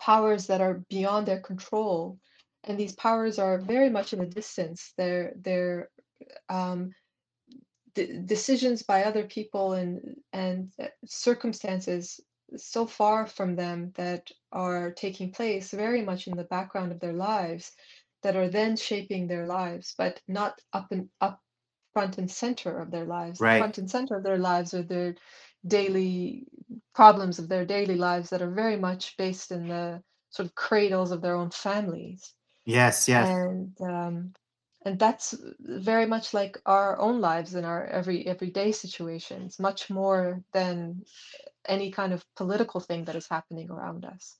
powers 0.00 0.46
that 0.48 0.60
are 0.60 0.82
beyond 0.90 1.26
their 1.28 1.40
control, 1.40 2.18
and 2.64 2.78
these 2.78 2.94
powers 2.94 3.38
are 3.38 3.58
very 3.58 3.90
much 3.90 4.12
in 4.12 4.20
the 4.20 4.26
distance. 4.26 4.92
They're 4.98 5.34
they're 5.36 5.90
um, 6.48 6.92
d- 7.94 8.20
decisions 8.24 8.82
by 8.82 9.04
other 9.04 9.24
people 9.26 9.72
and 9.74 10.16
and 10.32 10.72
uh, 10.82 10.88
circumstances 11.06 12.20
so 12.56 12.86
far 12.86 13.26
from 13.26 13.56
them 13.56 13.92
that 13.96 14.30
are 14.52 14.92
taking 14.92 15.32
place 15.32 15.70
very 15.72 16.02
much 16.02 16.26
in 16.28 16.36
the 16.36 16.44
background 16.44 16.92
of 16.92 17.00
their 17.00 17.12
lives 17.12 17.72
that 18.22 18.36
are 18.36 18.48
then 18.48 18.76
shaping 18.76 19.26
their 19.28 19.46
lives 19.46 19.94
but 19.98 20.20
not 20.28 20.60
up 20.72 20.88
and 20.92 21.08
up 21.20 21.40
front 21.94 22.18
and 22.18 22.30
center 22.30 22.78
of 22.80 22.90
their 22.90 23.06
lives 23.06 23.40
Right. 23.40 23.58
front 23.58 23.78
and 23.78 23.90
center 23.90 24.16
of 24.16 24.24
their 24.24 24.38
lives 24.38 24.74
are 24.74 24.82
their 24.84 25.16
daily 25.66 26.46
problems 26.94 27.38
of 27.38 27.48
their 27.48 27.64
daily 27.66 27.96
lives 27.96 28.30
that 28.30 28.42
are 28.42 28.50
very 28.50 28.76
much 28.76 29.16
based 29.16 29.50
in 29.52 29.68
the 29.68 30.02
sort 30.30 30.46
of 30.46 30.54
cradles 30.54 31.10
of 31.12 31.20
their 31.22 31.36
own 31.36 31.50
families 31.50 32.34
Yes, 32.66 33.08
yes. 33.08 33.38
and 33.38 33.72
um, 33.82 34.32
and 34.84 34.98
that's 34.98 35.34
very 35.60 36.06
much 36.06 36.32
like 36.34 36.58
our 36.66 36.98
own 36.98 37.20
lives 37.20 37.54
in 37.54 37.64
our 37.64 37.86
every 37.86 38.26
everyday 38.26 38.72
situations, 38.72 39.58
much 39.58 39.90
more 39.90 40.42
than 40.52 41.02
any 41.66 41.90
kind 41.90 42.12
of 42.12 42.24
political 42.36 42.80
thing 42.80 43.04
that 43.04 43.16
is 43.16 43.28
happening 43.28 43.70
around 43.70 44.04
us. 44.04 44.36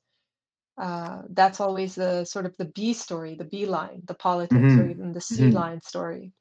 Uh, 0.78 1.22
that's 1.30 1.60
always 1.60 1.94
the 1.94 2.24
sort 2.24 2.46
of 2.46 2.54
the 2.58 2.66
B 2.66 2.92
story, 2.94 3.34
the 3.34 3.44
B 3.44 3.66
line, 3.66 4.02
the 4.06 4.14
politics, 4.14 4.76
or 4.78 4.86
hmm 4.86 4.88
even 4.88 5.12
the 5.12 5.20
C 5.20 5.50
hmm 5.50 5.52
line 5.52 5.80
story. 5.82 6.32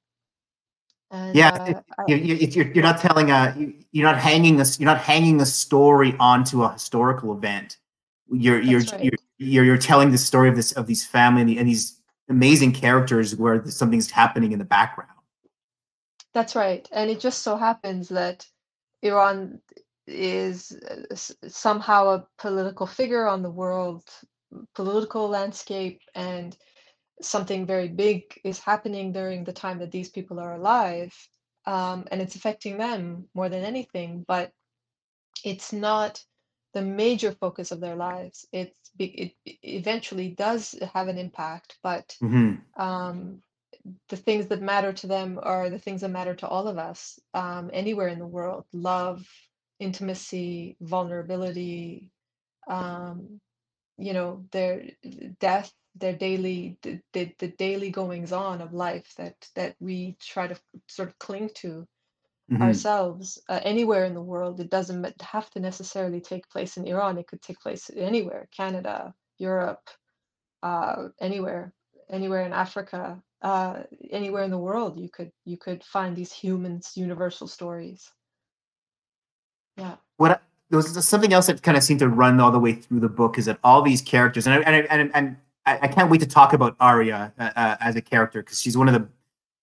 And 1.12 1.35
Yeah, 1.35 1.50
uh, 1.97 2.03
you, 2.07 2.15
you, 2.17 2.35
you're, 2.35 2.71
you're 2.74 2.83
not 2.83 3.00
telling 3.00 3.31
a, 3.31 3.55
you- 3.57 3.74
you're 3.91 4.05
not 4.12 4.17
hanging 4.19 4.59
a, 4.59 4.65
you're 4.79 4.85
not 4.85 5.00
hanging 5.00 5.39
a 5.41 5.45
story 5.45 6.15
onto 6.19 6.63
a 6.63 6.74
historical 6.74 7.35
event. 7.38 7.77
You're, 8.31 8.62
you're, 8.62 8.79
right. 8.81 9.03
you're, 9.03 9.13
you're, 9.38 9.65
you're 9.65 9.77
telling 9.77 10.12
the 10.12 10.17
story 10.17 10.50
of 10.50 10.55
this, 10.55 10.71
of 10.74 10.88
these 10.88 11.05
family 11.05 11.41
and, 11.41 11.50
the- 11.50 11.57
and 11.59 11.67
these 11.67 12.01
amazing 12.29 12.74
characters 12.74 13.35
where 13.35 13.65
something's 13.69 14.12
happening 14.12 14.51
in 14.51 14.59
the 14.59 14.65
background. 14.65 15.12
That's 16.33 16.55
right. 16.55 16.88
And 16.91 17.09
it 17.09 17.19
just 17.19 17.43
so 17.43 17.55
happens 17.55 18.09
that 18.09 18.45
Iran 19.01 19.62
is 20.07 20.77
uh, 20.89 21.15
somehow 21.47 22.09
a 22.09 22.27
political 22.38 22.85
figure 22.88 23.27
on 23.27 23.41
the 23.41 23.50
world 23.50 24.03
political 24.74 25.27
landscape 25.27 26.01
and 26.13 26.55
something 27.22 27.65
very 27.65 27.88
big 27.88 28.24
is 28.43 28.60
happening 28.60 29.12
during 29.12 29.43
the 29.43 29.53
time 29.53 29.79
that 29.79 29.91
these 29.91 30.10
people 30.10 30.39
are 30.39 30.55
alive 30.55 31.13
um, 31.65 32.05
and 32.12 32.22
it's 32.22 32.36
affecting 32.36 32.77
them 32.77 33.25
more 33.34 33.50
than 33.50 33.63
anything 33.63 34.25
but 34.27 34.51
it's 35.43 35.72
not 35.72 36.24
the 36.74 36.81
major 36.81 37.31
focus 37.31 37.72
of 37.72 37.79
their 37.79 37.95
lives. 37.95 38.45
It's 38.51 38.91
it 39.00 39.34
eventually 39.63 40.29
does 40.29 40.75
have 40.93 41.07
an 41.07 41.17
impact 41.17 41.77
but 41.84 42.15
hmm 42.19 42.55
um, 42.77 43.41
the 44.10 44.17
things 44.17 44.48
that 44.48 44.62
matter 44.62 44.91
to 44.91 45.07
them 45.07 45.39
are 45.41 45.69
the 45.69 45.79
things 45.79 46.01
that 46.01 46.10
matter 46.10 46.36
to 46.36 46.48
all 46.48 46.67
of 46.67 46.77
us 46.77 47.19
um, 47.34 47.69
anywhere 47.72 48.07
in 48.07 48.19
the 48.19 48.27
world 48.27 48.65
love 48.74 49.25
intimacy 49.79 50.75
vulnerability 50.81 52.10
um, 52.67 53.39
you 53.98 54.13
know 54.13 54.45
their 54.51 54.84
death 55.39 55.72
their 55.95 56.13
daily 56.13 56.77
the, 56.83 56.99
the, 57.13 57.33
the 57.39 57.47
daily 57.49 57.89
goings 57.91 58.31
on 58.31 58.61
of 58.61 58.73
life 58.73 59.13
that 59.17 59.35
that 59.55 59.75
we 59.79 60.17
try 60.21 60.47
to 60.47 60.57
sort 60.87 61.09
of 61.09 61.19
cling 61.19 61.49
to 61.55 61.87
hmm 62.49 62.61
ourselves 62.61 63.41
uh, 63.49 63.59
anywhere 63.63 64.05
in 64.05 64.13
the 64.13 64.21
world. 64.21 64.59
It 64.59 64.69
doesn't 64.69 65.21
have 65.21 65.49
to 65.51 65.59
necessarily 65.59 66.21
take 66.21 66.49
place 66.49 66.77
in 66.77 66.87
iran. 66.87 67.17
It 67.17 67.27
could 67.27 67.41
take 67.41 67.59
place 67.59 67.89
anywhere 67.95 68.47
canada 68.55 69.13
europe 69.37 69.89
uh, 70.63 71.09
anywhere 71.21 71.73
anywhere 72.09 72.45
in 72.45 72.53
africa 72.53 73.21
uh, 73.41 73.83
anywhere 74.11 74.43
in 74.43 74.51
the 74.51 74.57
world 74.57 75.00
you 75.00 75.09
could 75.09 75.31
you 75.46 75.57
could 75.57 75.83
find 75.83 76.15
these 76.15 76.33
humans 76.33 76.93
universal 76.96 77.48
stories. 77.48 78.11
Yeah. 79.77 79.96
What 80.17 80.31
I- 80.31 80.39
there 80.70 80.77
was 80.77 81.07
something 81.07 81.33
else 81.33 81.48
that 81.48 81.61
kind 81.61 81.77
of 81.77 81.83
seemed 81.83 82.00
to 82.00 82.09
run 82.09 82.39
all 82.39 82.51
the 82.51 82.59
way 82.59 82.74
through 82.74 83.00
the 83.00 83.09
book 83.09 83.37
is 83.37 83.46
that 83.46 83.59
all 83.63 83.81
these 83.81 84.01
characters, 84.01 84.48
and 84.48 84.55
I, 84.55 84.57
and 84.61 84.75
I, 84.75 84.79
and, 84.89 85.11
and 85.13 85.37
I, 85.65 85.79
I 85.83 85.87
can't 85.87 86.09
wait 86.09 86.21
to 86.21 86.27
talk 86.27 86.53
about 86.53 86.75
Aria 86.79 87.33
uh, 87.39 87.49
uh, 87.55 87.75
as 87.79 87.95
a 87.95 88.01
character 88.01 88.41
because 88.41 88.61
she's 88.61 88.77
one 88.77 88.87
of 88.87 88.93
the 88.93 89.07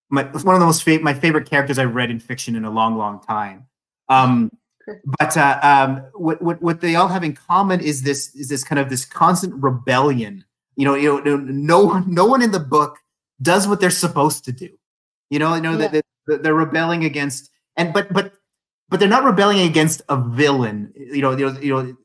my 0.09 0.23
one 0.23 0.55
of 0.55 0.59
the 0.59 0.65
most 0.65 0.83
fa- 0.83 0.99
my 0.99 1.13
favorite 1.13 1.49
characters 1.49 1.79
I've 1.79 1.95
read 1.95 2.11
in 2.11 2.19
fiction 2.19 2.55
in 2.55 2.65
a 2.65 2.69
long, 2.71 2.97
long 2.97 3.19
time. 3.21 3.65
Um, 4.09 4.51
but 5.19 5.35
uh, 5.37 5.59
um, 5.63 6.05
what, 6.13 6.41
what 6.41 6.61
what 6.61 6.81
they 6.81 6.95
all 6.95 7.07
have 7.07 7.23
in 7.23 7.33
common 7.33 7.79
is 7.79 8.03
this 8.03 8.35
is 8.35 8.49
this 8.49 8.63
kind 8.63 8.79
of 8.79 8.89
this 8.89 9.05
constant 9.05 9.53
rebellion. 9.63 10.43
You 10.75 10.85
know, 10.85 10.95
you 10.95 11.21
know, 11.23 11.37
no 11.37 11.85
one 11.85 12.13
no 12.13 12.25
one 12.25 12.41
in 12.41 12.51
the 12.51 12.59
book 12.59 12.97
does 13.41 13.67
what 13.67 13.79
they're 13.79 13.89
supposed 13.89 14.45
to 14.45 14.51
do. 14.51 14.69
You 15.29 15.39
know, 15.39 15.55
you 15.55 15.61
know 15.61 15.71
Yeah. 15.77 15.87
that 15.87 16.05
that 16.27 16.43
they're 16.43 16.53
rebelling 16.53 17.05
against, 17.05 17.49
and 17.77 17.93
but 17.93 18.11
but 18.11 18.33
but 18.89 18.99
they're 18.99 19.09
not 19.09 19.23
rebelling 19.23 19.59
against 19.61 20.01
a 20.09 20.17
villain. 20.17 20.93
You 20.95 21.21
know, 21.21 21.31
you 21.37 21.51
know, 21.51 21.59
you 21.59 21.73
know. 21.73 21.95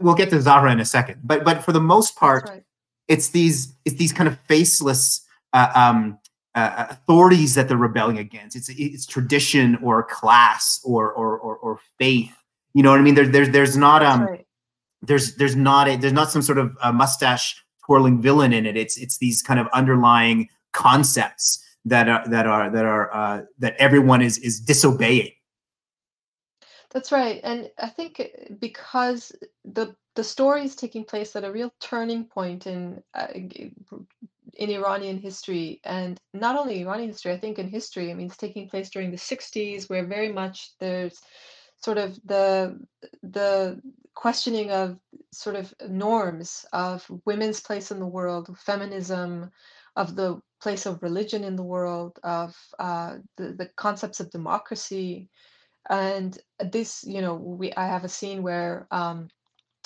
We'll 0.00 0.14
get 0.14 0.30
to 0.30 0.40
Zahra 0.40 0.70
in 0.72 0.80
a 0.80 0.84
second, 0.84 1.20
but 1.24 1.44
but 1.44 1.64
for 1.64 1.72
the 1.72 1.80
most 1.80 2.16
part, 2.16 2.48
right 2.48 2.62
it's 3.08 3.30
these 3.30 3.74
it's 3.84 3.96
these 3.96 4.12
kind 4.12 4.28
of 4.28 4.38
faceless 4.40 5.26
uh, 5.54 5.70
um, 5.74 6.18
uh, 6.54 6.86
authorities 6.90 7.54
that 7.54 7.66
they're 7.66 7.76
rebelling 7.76 8.18
against. 8.18 8.54
It's 8.54 8.68
it's 8.68 9.06
tradition 9.06 9.76
or 9.82 10.04
class 10.04 10.80
or 10.84 11.10
or 11.12 11.38
or, 11.38 11.56
or 11.56 11.80
faith. 11.98 12.34
You 12.74 12.82
know 12.82 12.90
what 12.90 13.00
I 13.00 13.02
mean? 13.02 13.14
There, 13.14 13.26
there's 13.26 13.50
there's 13.50 13.76
not 13.76 14.02
um 14.04 14.24
right 14.24 14.44
there's 15.02 15.36
there's 15.36 15.56
not 15.56 15.88
a 15.88 15.96
there's 15.96 16.12
not 16.12 16.30
some 16.30 16.42
sort 16.42 16.58
of 16.58 16.76
uh 16.80 16.92
mustache 16.92 17.64
twirling 17.84 18.20
villain 18.20 18.52
in 18.52 18.66
it. 18.66 18.76
It's 18.76 18.96
it's 18.98 19.18
these 19.18 19.42
kind 19.42 19.58
of 19.58 19.66
underlying 19.72 20.48
concepts 20.72 21.64
that 21.86 22.08
are 22.08 22.28
that 22.28 22.46
are 22.46 22.70
that 22.70 22.84
are 22.84 23.14
uh, 23.14 23.42
that 23.58 23.74
everyone 23.78 24.20
is 24.20 24.38
is 24.38 24.60
disobeying. 24.60 25.32
That's 26.90 27.12
right. 27.12 27.40
And 27.44 27.70
I 27.78 27.88
think 27.88 28.20
uh, 28.20 28.54
because 28.58 29.32
the 29.64 29.94
the 30.14 30.24
story 30.24 30.64
is 30.64 30.74
taking 30.74 31.04
place 31.04 31.36
at 31.36 31.44
a 31.44 31.52
real 31.52 31.72
turning 31.80 32.24
point 32.24 32.66
in 32.66 33.02
uh, 33.14 33.28
in 33.34 34.70
Iranian 34.70 35.18
history, 35.18 35.80
and 35.84 36.18
not 36.32 36.56
only 36.56 36.80
Iranian 36.80 37.10
history, 37.10 37.32
I 37.32 37.38
think 37.38 37.58
in 37.58 37.68
history. 37.68 38.10
I 38.10 38.14
mean, 38.14 38.26
it's 38.26 38.36
taking 38.36 38.68
place 38.68 38.90
during 38.90 39.10
the 39.10 39.16
60s, 39.18 39.88
where 39.88 40.04
very 40.06 40.32
much 40.32 40.72
there's 40.80 41.20
sort 41.76 41.98
of 41.98 42.18
the 42.24 42.80
the 43.22 43.80
questioning 44.14 44.70
of 44.72 44.98
sort 45.32 45.54
of 45.56 45.72
norms 45.88 46.64
of 46.72 47.06
women's 47.24 47.60
place 47.60 47.90
in 47.92 48.00
the 48.00 48.06
world, 48.06 48.56
feminism, 48.58 49.50
of 49.94 50.16
the 50.16 50.40
place 50.60 50.86
of 50.86 51.02
religion 51.02 51.44
in 51.44 51.54
the 51.54 51.62
world, 51.62 52.18
of 52.24 52.56
uh, 52.78 53.18
the 53.36 53.52
the 53.52 53.66
concepts 53.76 54.20
of 54.20 54.30
democracy 54.30 55.28
and 55.88 56.38
this 56.72 57.04
you 57.06 57.20
know 57.20 57.34
we 57.34 57.72
i 57.74 57.86
have 57.86 58.04
a 58.04 58.08
scene 58.08 58.42
where 58.42 58.86
um 58.90 59.28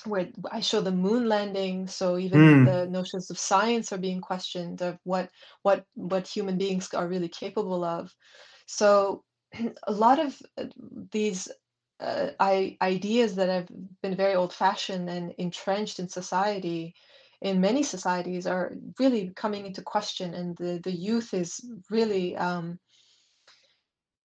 where 0.04 0.28
i 0.50 0.60
show 0.60 0.80
the 0.80 0.90
moon 0.92 1.28
landing 1.28 1.86
so 1.86 2.18
even 2.18 2.60
Hmm. 2.60 2.64
the 2.64 2.86
notions 2.86 3.30
of 3.30 3.38
science 3.38 3.92
are 3.92 3.98
being 3.98 4.20
questioned 4.20 4.80
of 4.82 4.98
what 5.04 5.30
what 5.62 5.84
what 5.94 6.26
human 6.28 6.58
beings 6.58 6.92
are 6.94 7.08
really 7.08 7.28
capable 7.28 7.84
of 7.84 8.14
so 8.66 9.24
a 9.86 9.92
lot 9.92 10.18
of 10.18 10.40
uh, 10.58 10.64
these 11.12 11.48
uh, 12.00 12.30
I, 12.40 12.76
ideas 12.82 13.36
that 13.36 13.48
have 13.48 13.68
been 14.02 14.16
very 14.16 14.34
old 14.34 14.52
fashioned 14.52 15.08
and 15.08 15.32
entrenched 15.38 15.98
in 15.98 16.08
society 16.08 16.94
in 17.40 17.60
many 17.60 17.82
societies 17.82 18.46
are 18.46 18.72
really 18.98 19.32
coming 19.36 19.66
into 19.66 19.82
question 19.82 20.34
and 20.34 20.56
the, 20.56 20.80
the 20.82 20.92
youth 20.92 21.34
is 21.34 21.60
really 21.90 22.36
um, 22.36 22.78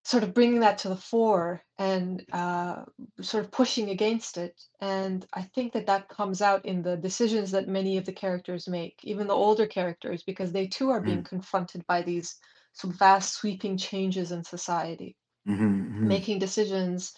sort 0.08 0.24
of 0.24 0.34
bringing 0.34 0.62
that 0.62 0.78
to 0.80 0.90
the 0.90 0.96
fore 0.96 1.64
and 1.78 2.26
uh, 2.32 2.86
sort 3.22 3.44
of 3.44 3.52
pushing 3.52 3.90
against 3.90 4.38
it. 4.38 4.62
And 4.80 5.26
I 5.34 5.42
think 5.44 5.74
that 5.74 5.88
that 5.88 6.08
comes 6.08 6.42
out 6.42 6.66
in 6.66 6.82
the 6.82 6.96
decisions 6.96 7.52
that 7.52 7.68
many 7.68 7.98
of 7.98 8.06
the 8.06 8.14
characters 8.14 8.70
make, 8.70 9.00
even 9.04 9.28
the 9.28 9.36
older 9.36 9.68
characters, 9.68 10.24
because 10.24 10.54
they 10.54 10.68
too 10.68 10.90
are 10.92 11.02
being 11.02 11.24
Mm. 11.24 11.26
confronted 11.26 11.86
by 11.88 12.04
these 12.04 12.40
some 12.74 12.94
vast 12.94 13.34
sweeping 13.34 13.78
changes 13.78 14.32
in 14.32 14.44
society, 14.46 15.18
Mhm, 15.46 15.90
mhm. 15.90 16.08
making 16.08 16.40
decisions. 16.40 17.14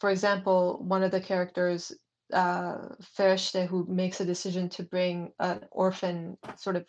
For 0.00 0.10
example, 0.10 0.82
one 0.82 1.02
of 1.02 1.12
the 1.12 1.20
characters, 1.20 1.92
uh, 2.32 2.88
who 3.70 3.86
makes 3.88 4.20
a 4.20 4.24
decision 4.26 4.68
to 4.70 4.82
bring 4.82 5.32
an 5.38 5.66
orphan 5.70 6.36
sort 6.56 6.76
of 6.76 6.86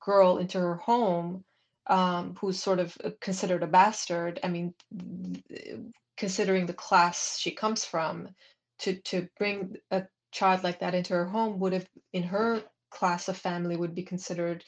girl 0.00 0.38
into 0.38 0.58
her 0.58 0.76
home 0.76 1.44
um, 1.88 2.36
who's 2.40 2.60
sort 2.62 2.80
of 2.80 2.96
uh, 3.04 3.10
considered 3.20 3.62
a 3.62 3.66
bastard. 3.66 4.40
I 4.44 4.48
mean, 4.48 4.74
considering 6.16 6.66
the 6.66 6.74
class 6.74 7.38
she 7.38 7.52
comes 7.52 7.84
from, 7.84 8.28
to 8.80 9.00
to 9.02 9.28
bring 9.38 9.76
a 9.90 10.06
child 10.32 10.62
like 10.64 10.80
that 10.80 10.94
into 10.94 11.14
her 11.14 11.28
home 11.28 11.58
would 11.60 11.72
have, 11.72 11.88
in 12.12 12.22
her 12.24 12.62
class 12.90 13.28
of 13.28 13.36
family, 13.36 13.76
would 13.76 13.94
be 13.94 14.02
considered 14.02 14.64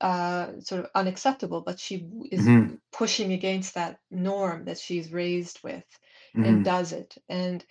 uh, 0.00 0.60
sort 0.60 0.84
of 0.84 0.90
unacceptable. 0.94 1.62
But 1.62 1.80
she 1.80 2.08
is 2.30 2.50
Mhm, 2.50 2.78
pushing 2.92 3.32
against 3.32 3.74
that 3.74 4.00
norm 4.10 4.64
that 4.66 4.78
she's 4.78 5.12
raised 5.12 5.60
with 5.64 5.84
and 6.42 6.64
mhm. 6.64 6.64
does 6.64 6.92
it. 6.92 7.16
And 7.28 7.64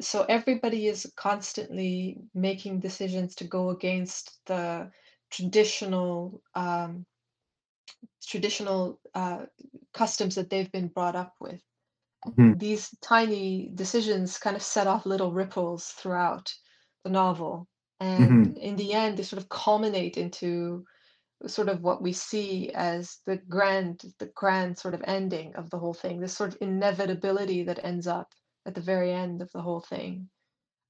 so 0.00 0.24
everybody 0.24 0.86
is 0.86 1.12
constantly 1.16 2.18
making 2.34 2.80
decisions 2.80 3.34
to 3.36 3.44
go 3.44 3.70
against 3.70 4.40
the 4.46 4.90
traditional 5.30 6.42
um, 6.54 7.06
traditional 8.26 9.00
uh, 9.14 9.46
customs 9.94 10.34
that 10.36 10.50
they've 10.50 10.72
been 10.72 10.88
brought 10.88 11.16
up 11.16 11.34
with. 11.40 11.62
Mhm. 12.26 12.54
These 12.54 12.94
tiny 13.02 13.70
decisions 13.74 14.38
kind 14.38 14.56
of 14.56 14.62
set 14.62 14.86
off 14.86 15.06
little 15.06 15.32
ripples 15.32 15.88
throughout 15.92 16.54
the 17.04 17.10
novel, 17.10 17.68
and 18.00 18.46
Mhm. 18.46 18.58
in 18.58 18.76
the 18.76 18.92
end, 18.92 19.16
they 19.18 19.22
sort 19.22 19.42
of 19.42 19.48
culminate 19.48 20.16
into 20.18 20.84
sort 21.46 21.68
of 21.68 21.82
what 21.82 22.02
we 22.02 22.12
see 22.12 22.70
as 22.72 23.20
the 23.26 23.36
grand 23.38 24.04
the 24.18 24.26
grand 24.28 24.78
sort 24.78 24.94
of 24.94 25.02
ending 25.06 25.54
of 25.56 25.70
the 25.70 25.78
whole 25.78 25.94
thing 25.94 26.20
this 26.20 26.36
sort 26.36 26.54
of 26.54 26.58
inevitability 26.62 27.62
that 27.64 27.84
ends 27.84 28.06
up 28.06 28.32
at 28.66 28.74
the 28.74 28.80
very 28.80 29.12
end 29.12 29.42
of 29.42 29.50
the 29.52 29.62
whole 29.62 29.80
thing 29.80 30.30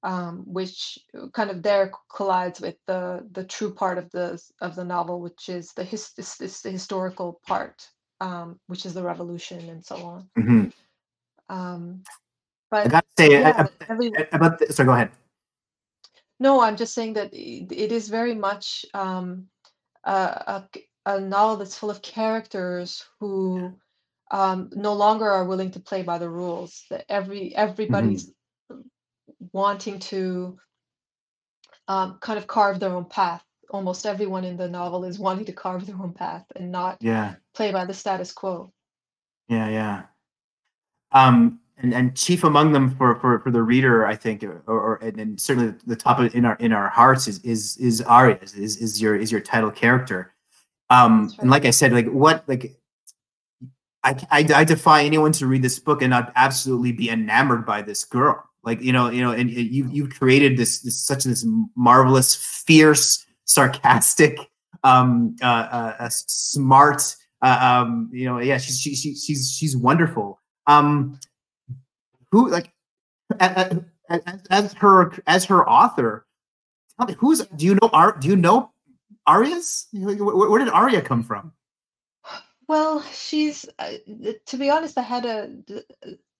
um, 0.03 0.45
which 0.47 0.99
kind 1.33 1.51
of 1.51 1.63
there 1.63 1.93
collides 2.11 2.61
with 2.61 2.77
the 2.87 3.27
the 3.33 3.45
true 3.45 3.73
part 3.75 3.99
of 3.99 4.11
the 4.11 4.41
of 4.61 4.75
the 4.77 4.85
novel 4.85 5.21
which 5.21 5.49
is 5.49 5.73
the 5.75 5.85
his, 5.85 6.13
this, 6.17 6.37
this, 6.37 6.63
the 6.63 6.71
historical 6.71 7.41
part 7.47 7.87
um, 8.21 8.59
which 8.67 8.87
is 8.87 8.95
the 8.95 9.03
revolution 9.03 9.69
and 9.69 9.85
so 9.85 9.97
on 9.97 10.31
Mhm. 10.39 10.73
um, 11.49 12.03
I 12.85 12.89
but 12.89 12.91
gotta 12.91 13.07
say 13.19 13.31
yeah 13.33 13.51
uh, 13.59 13.63
but 13.65 13.73
every 13.89 14.09
uh, 14.17 14.25
about 14.33 14.59
the, 14.59 14.73
sorry, 14.73 14.87
go 14.87 14.93
ahead. 14.95 15.11
no 16.41 16.61
i'm 16.61 16.77
just 16.77 16.95
saying 16.95 17.15
that 17.15 17.33
i- 17.35 17.67
it 17.71 17.93
is 17.93 18.09
very 18.09 18.35
much 18.35 18.85
um, 18.95 19.49
a, 20.05 20.13
a, 20.13 20.69
a 21.07 21.21
novel 21.21 21.57
that's 21.57 21.77
full 21.77 21.91
of 21.91 22.03
characters 22.03 23.05
who 23.21 23.73
um, 24.31 24.71
no 24.75 24.93
longer 24.95 25.29
are 25.31 25.45
willing 25.45 25.71
to 25.73 25.81
play 25.81 26.03
by 26.03 26.19
the 26.19 26.29
rules. 26.29 26.85
That 26.91 27.05
every 27.09 27.51
Mhm. 27.51 27.55
everybody's 27.57 28.33
wanting 29.53 29.99
to 30.01 30.59
um, 31.89 32.19
kind 32.21 32.39
of 32.39 32.47
carve 32.47 32.81
their 32.81 32.93
own 32.93 33.05
path. 33.07 33.43
Almost 33.71 34.07
everyone 34.07 34.45
in 34.45 34.57
the 34.57 34.69
novel 34.69 35.05
is 35.05 35.19
wanting 35.19 35.45
to 35.47 35.53
carve 35.53 35.87
their 35.87 35.97
own 35.97 36.13
path 36.13 36.45
and 36.57 36.73
not 36.73 36.99
Yeah, 37.01 37.35
play 37.55 37.71
by 37.73 37.85
the 37.85 37.95
status 37.95 38.33
quo. 38.33 38.73
yeah, 39.49 39.69
yeah. 39.69 40.03
Um, 41.13 41.61
and 41.81 41.95
and 41.95 42.17
chief 42.17 42.45
among 42.45 42.73
them 42.73 42.97
for 42.97 43.15
for 43.21 43.39
for 43.41 43.51
the 43.51 43.63
reader, 43.63 44.07
I 44.07 44.17
think, 44.17 44.43
or, 44.43 44.63
or 44.67 44.97
and, 44.97 45.21
and 45.21 45.41
certainly 45.41 45.75
the 45.87 45.97
top 45.97 46.19
of 46.19 46.35
in 46.35 46.45
our 46.45 46.57
in 46.57 46.73
our 46.73 46.89
hearts 46.89 47.29
is 47.29 47.39
is 47.45 47.77
is 47.77 48.03
Aria 48.03 48.39
is 48.43 48.55
is 48.55 49.01
your 49.01 49.17
is 49.17 49.31
your 49.31 49.41
title 49.41 49.71
character. 49.71 50.35
Um, 50.91 51.29
That's 51.29 51.39
and 51.41 51.51
like 51.51 51.65
I 51.65 51.71
said, 51.71 51.93
like 51.93 52.09
what 52.09 52.45
like 52.49 52.79
I, 54.03 54.17
I 54.31 54.49
I 54.55 54.65
defy 54.65 55.05
anyone 55.05 55.33
to 55.33 55.47
read 55.47 55.63
this 55.63 55.79
book 55.79 56.03
and 56.03 56.11
not 56.11 56.33
absolutely 56.35 56.93
be 56.93 57.11
enamored 57.11 57.65
by 57.65 57.83
this 57.83 58.05
girl. 58.05 58.48
Like 58.65 58.83
you 58.83 58.93
know 58.93 59.11
you 59.11 59.23
know, 59.23 59.33
and 59.33 59.51
you 59.51 59.89
you've 59.91 60.11
created 60.11 60.57
this 60.57 60.81
this 60.81 61.01
such 61.01 61.25
this 61.25 61.47
marvelous, 61.77 62.35
fierce, 62.35 63.25
sarcastic, 63.45 64.39
um, 64.85 65.37
uh, 65.43 65.47
uh, 65.47 65.97
uh, 66.01 66.09
smart. 66.11 67.17
Uh, 67.41 67.59
um, 67.61 68.11
you 68.13 68.27
know, 68.27 68.39
yeah, 68.41 68.59
she's 68.59 68.81
she, 68.81 68.95
she, 68.95 69.15
she's 69.15 69.53
she's 69.53 69.77
wonderful. 69.77 70.41
Um, 70.67 71.19
who 72.31 72.49
like 72.51 72.73
as, 73.41 73.81
as, 74.51 74.73
her 74.75 75.13
as 75.27 75.45
her 75.47 75.69
author? 75.69 76.27
Who's 77.19 77.45
do 77.57 77.65
you 77.65 77.75
know? 77.75 77.91
Ar, 77.93 78.17
do 78.19 78.29
you 78.29 78.37
know 78.37 78.73
Arias? 79.27 79.87
Where, 79.93 80.17
where 80.17 80.59
did 80.59 80.69
Aria 80.69 81.01
come 81.01 81.23
from? 81.23 81.53
Well, 82.67 83.03
she's 83.13 83.67
uh, 83.79 83.93
to 84.47 84.57
be 84.57 84.69
honest, 84.69 84.99
I 84.99 85.03
had 85.03 85.25
a 85.25 85.49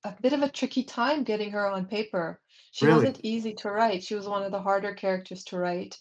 a 0.05 0.15
bit 0.21 0.33
of 0.33 0.43
a 0.43 0.51
tricky 0.51 0.85
time 0.85 1.25
getting 1.25 1.51
her 1.53 1.67
on 1.67 1.87
paper. 1.87 2.41
She 2.71 2.87
Really? 2.87 3.05
wasn't 3.05 3.21
easy 3.25 3.55
to 3.55 3.71
write. 3.71 4.05
She 4.05 4.15
was 4.15 4.29
one 4.29 4.43
of 4.45 4.53
the 4.53 4.63
harder 4.63 4.95
characters 4.95 5.45
to 5.45 5.59
write. 5.59 5.99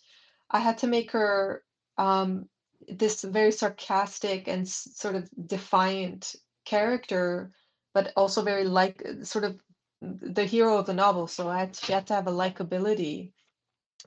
I 0.51 0.59
had 0.59 0.77
to 0.79 0.87
make 0.87 1.11
her 1.11 1.63
um, 1.97 2.49
this 2.87 3.23
very 3.23 3.51
sarcastic 3.51 4.47
and 4.47 4.63
s- 4.63 4.89
sort 4.95 5.15
of 5.15 5.29
defiant 5.47 6.35
character, 6.65 7.51
but 7.93 8.13
also 8.15 8.43
very 8.43 8.65
like 8.65 9.03
sort 9.23 9.45
of 9.45 9.61
the 10.01 10.45
hero 10.45 10.77
of 10.77 10.85
the 10.85 10.93
novel. 10.93 11.27
So 11.27 11.49
I 11.49 11.59
had, 11.59 11.75
she 11.75 11.93
had 11.93 12.07
to 12.07 12.13
have 12.15 12.27
a 12.27 12.31
likability, 12.31 13.33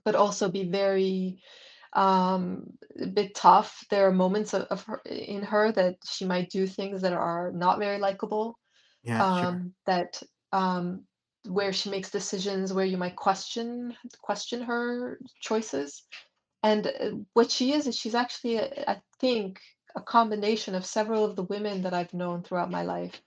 but 0.05 0.15
also 0.17 0.51
be 0.51 0.65
very 0.65 1.43
um 1.95 2.79
a 3.03 3.07
bit 3.09 3.35
tough 3.35 3.85
there 3.91 4.09
are 4.09 4.13
moments 4.13 4.55
of, 4.55 4.63
of 4.71 4.85
her 4.85 5.03
in 5.07 5.43
her 5.43 5.73
that 5.73 5.97
she 6.07 6.25
might 6.25 6.51
do 6.51 6.67
things 6.67 7.03
that 7.03 7.13
are 7.15 7.53
not 7.53 7.81
very 7.81 7.99
likable 7.99 8.60
Yeah, 9.03 9.25
um 9.25 9.75
that 9.87 10.23
um 10.53 11.05
where 11.49 11.73
she 11.73 11.91
makes 11.91 12.11
decisions 12.11 12.73
where 12.73 12.85
you 12.85 12.99
might 12.99 13.17
question 13.17 13.95
question 14.21 14.63
her 14.63 15.19
choices 15.41 16.03
and 16.63 16.87
uh, 16.87 17.11
what 17.33 17.51
she 17.51 17.73
is 17.73 17.87
is 17.87 17.97
she's 17.97 18.15
actually 18.15 18.57
a, 18.57 18.69
i 18.87 19.01
think 19.21 19.59
a 19.97 20.03
combination 20.03 20.75
of 20.75 20.85
several 20.85 21.25
of 21.25 21.37
the 21.37 21.45
women 21.45 21.81
that 21.83 21.95
i've 21.95 22.13
known 22.13 22.43
throughout 22.43 22.71
my 22.71 22.83
life 22.83 23.23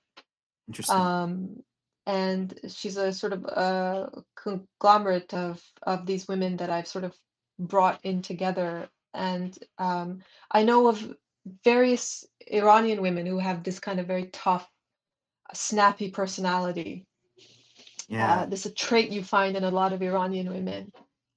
Interesting. 0.67 0.95
um 0.95 1.63
and 2.05 2.59
she's 2.67 2.97
a 2.97 3.13
sort 3.13 3.33
of 3.33 3.45
a 3.45 4.23
conglomerate 4.35 5.33
of 5.33 5.61
of 5.83 6.05
these 6.05 6.27
women 6.27 6.57
that 6.57 6.69
I've 6.69 6.87
sort 6.87 7.05
of 7.05 7.15
brought 7.59 7.99
in 8.03 8.21
together. 8.21 8.89
And 9.13 9.57
um, 9.77 10.19
I 10.51 10.63
know 10.63 10.87
of 10.87 11.15
various 11.63 12.25
Iranian 12.47 13.01
women 13.01 13.25
who 13.25 13.39
have 13.39 13.63
this 13.63 13.79
kind 13.79 13.99
of 13.99 14.07
very 14.07 14.25
tough, 14.27 14.67
snappy 15.55 16.09
personality. 16.11 17.05
Yeah. 18.07 18.43
Uh, 18.43 18.45
this 18.45 18.65
is 18.65 18.71
a 18.71 18.75
trait 18.75 19.09
you 19.11 19.23
find 19.23 19.55
in 19.55 19.63
a 19.63 19.71
lot 19.71 19.93
of 19.93 20.01
Iranian 20.01 20.49
women. 20.49 20.91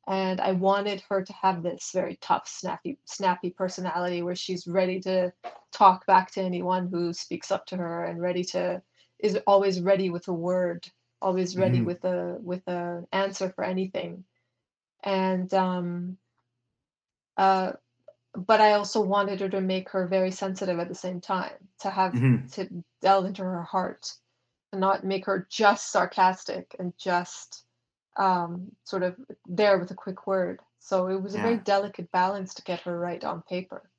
And 0.07 0.41
I 0.41 0.53
wanted 0.53 1.03
her 1.09 1.23
to 1.23 1.33
have 1.33 1.63
this 1.63 1.91
very 1.93 2.17
tough, 2.21 2.47
snappy, 2.49 2.99
snappy 3.05 3.51
personality 3.51 4.23
where 4.23 4.37
she's 4.37 4.67
ready 4.67 5.01
to 5.01 5.33
talk 5.73 6.07
back 6.07 6.31
to 6.33 6.43
anyone 6.43 6.89
who 6.89 7.13
speaks 7.13 7.51
up 7.51 7.67
to 7.67 7.77
her 7.77 8.05
and 8.05 8.21
ready 8.21 8.45
to 8.45 8.83
is 9.19 9.39
always 9.47 9.81
ready 9.81 10.11
with 10.11 10.29
a 10.29 10.33
word, 10.33 10.87
always 11.23 11.57
ready 11.57 11.81
Mhm. 11.81 11.87
with 11.87 12.05
a 12.05 12.39
with 12.41 12.67
an 12.69 13.07
answer 13.13 13.51
for 13.51 13.65
anything. 13.65 14.25
And 15.03 15.53
um, 15.55 16.19
uh, 17.37 17.73
but 18.37 18.61
I 18.61 18.73
also 18.73 19.01
wanted 19.01 19.41
her 19.41 19.49
to 19.49 19.61
make 19.61 19.89
her 19.91 20.07
very 20.07 20.31
sensitive 20.31 20.79
at 20.79 20.89
the 20.89 20.95
same 20.95 21.21
time, 21.21 21.55
to 21.81 21.91
have 21.91 22.13
Mhm. 22.13 22.53
to 22.53 22.85
delve 23.01 23.27
into 23.27 23.43
her 23.43 23.63
heart, 23.63 24.13
and 24.73 24.81
not 24.81 25.05
make 25.05 25.27
her 25.27 25.47
just 25.51 25.91
sarcastic 25.91 26.77
and 26.79 26.97
just 26.99 27.65
um, 28.17 28.75
sort 28.85 29.03
of 29.03 29.15
there 29.47 29.79
with 29.79 29.91
a 29.91 29.95
quick 29.95 30.27
word. 30.27 30.61
So 30.79 31.09
it 31.09 31.21
was 31.21 31.35
a 31.35 31.39
very 31.39 31.59
delicate 31.59 32.11
balance 32.13 32.55
to 32.55 32.63
get 32.63 32.81
her 32.81 32.99
right 32.99 33.23
on 33.23 33.43
paper. 33.43 33.91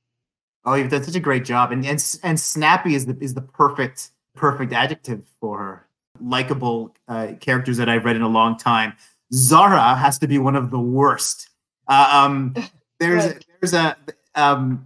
Oh, 0.65 0.73
you've 0.73 0.89
done 0.89 1.03
such 1.03 1.15
a 1.15 1.19
great 1.19 1.45
job, 1.45 1.71
and 1.71 1.85
and 1.85 2.19
and 2.23 2.39
snappy 2.39 2.95
is 2.95 3.05
the 3.05 3.17
is 3.21 3.33
the 3.33 3.41
perfect 3.41 4.11
perfect 4.35 4.73
adjective 4.73 5.23
for 5.39 5.59
her. 5.59 5.87
Likable 6.19 6.95
uh, 7.07 7.33
characters 7.39 7.77
that 7.77 7.89
I've 7.89 8.05
read 8.05 8.15
in 8.15 8.21
a 8.23 8.27
long 8.27 8.57
time. 8.57 8.93
Zahra 9.33 9.95
has 9.95 10.17
to 10.19 10.27
be 10.27 10.39
one 10.39 10.55
of 10.55 10.71
the 10.71 10.79
worst. 10.79 11.49
Uh, 11.87 12.09
um, 12.11 12.53
there's 12.99 13.25
Right. 13.25 13.45
there's 13.61 13.73
a 13.73 13.95
um, 14.37 14.85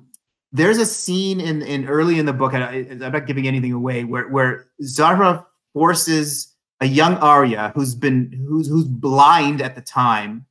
there's 0.52 0.78
a 0.78 0.86
scene 0.86 1.40
in 1.40 1.62
in 1.62 1.88
early 1.88 2.18
in 2.18 2.26
the 2.26 2.34
book. 2.34 2.54
I, 2.54 2.88
I'm 2.90 3.12
not 3.12 3.28
giving 3.28 3.48
anything 3.48 3.72
away. 3.74 4.04
Where 4.04 4.28
where 4.28 4.68
Zahra 4.84 5.46
forces 5.74 6.54
a 6.80 6.88
young 6.88 7.16
Aria 7.18 7.72
who's 7.76 7.96
been 7.96 8.32
who's 8.48 8.68
who's 8.68 8.86
blind 8.86 9.62
at 9.62 9.76
the 9.76 9.82
time 9.82 10.46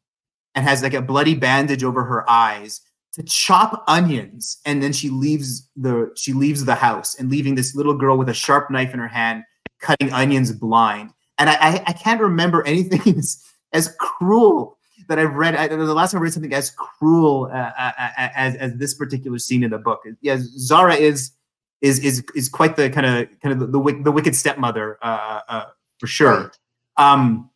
and 0.54 0.64
has 0.64 0.82
like 0.82 0.94
a 0.94 1.02
bloody 1.02 1.34
bandage 1.34 1.84
over 1.84 2.04
her 2.04 2.28
eyes 2.30 2.80
to 3.12 3.22
chop 3.24 3.82
onions 3.88 4.58
and 4.64 4.82
then 4.82 4.92
she 4.92 5.10
leaves 5.10 5.68
the 5.76 6.12
she 6.16 6.32
leaves 6.32 6.64
the 6.64 6.74
house 6.74 7.16
and 7.18 7.30
leaving 7.30 7.56
this 7.56 7.74
little 7.74 7.94
girl 7.94 8.16
with 8.16 8.28
a 8.28 8.34
sharp 8.34 8.70
knife 8.70 8.94
in 8.94 9.00
her 9.00 9.08
hand 9.08 9.42
cutting 9.80 10.12
onions 10.12 10.52
blind 10.52 11.10
and 11.38 11.50
i 11.50 11.54
i, 11.54 11.84
I 11.88 11.92
can't 11.92 12.20
remember 12.20 12.64
anything 12.64 13.00
as, 13.18 13.44
as 13.72 13.94
cruel 13.98 14.78
that 15.08 15.18
i've 15.18 15.34
read 15.34 15.54
I, 15.54 15.68
the 15.68 15.94
last 15.94 16.12
time 16.12 16.20
i 16.20 16.22
read 16.22 16.32
something 16.32 16.54
as 16.54 16.70
cruel 16.70 17.50
uh, 17.52 17.72
uh, 17.78 17.92
uh, 17.98 18.10
as 18.16 18.56
as 18.56 18.74
this 18.76 18.94
particular 18.94 19.38
scene 19.38 19.62
in 19.62 19.70
the 19.70 19.78
book 19.78 20.02
yes 20.20 20.40
zahra 20.40 20.94
is 20.94 21.32
is 21.80 21.98
is 22.00 22.24
is 22.34 22.48
quite 22.48 22.76
the 22.76 22.90
kind 22.90 23.06
of 23.06 23.28
kind 23.40 23.52
of 23.52 23.60
the, 23.60 23.66
the, 23.66 24.02
the 24.04 24.12
wicked 24.12 24.36
stepmother 24.36 24.98
uh, 25.02 25.40
uh, 25.48 25.64
for 25.98 26.06
sure 26.06 26.52
um 26.96 27.50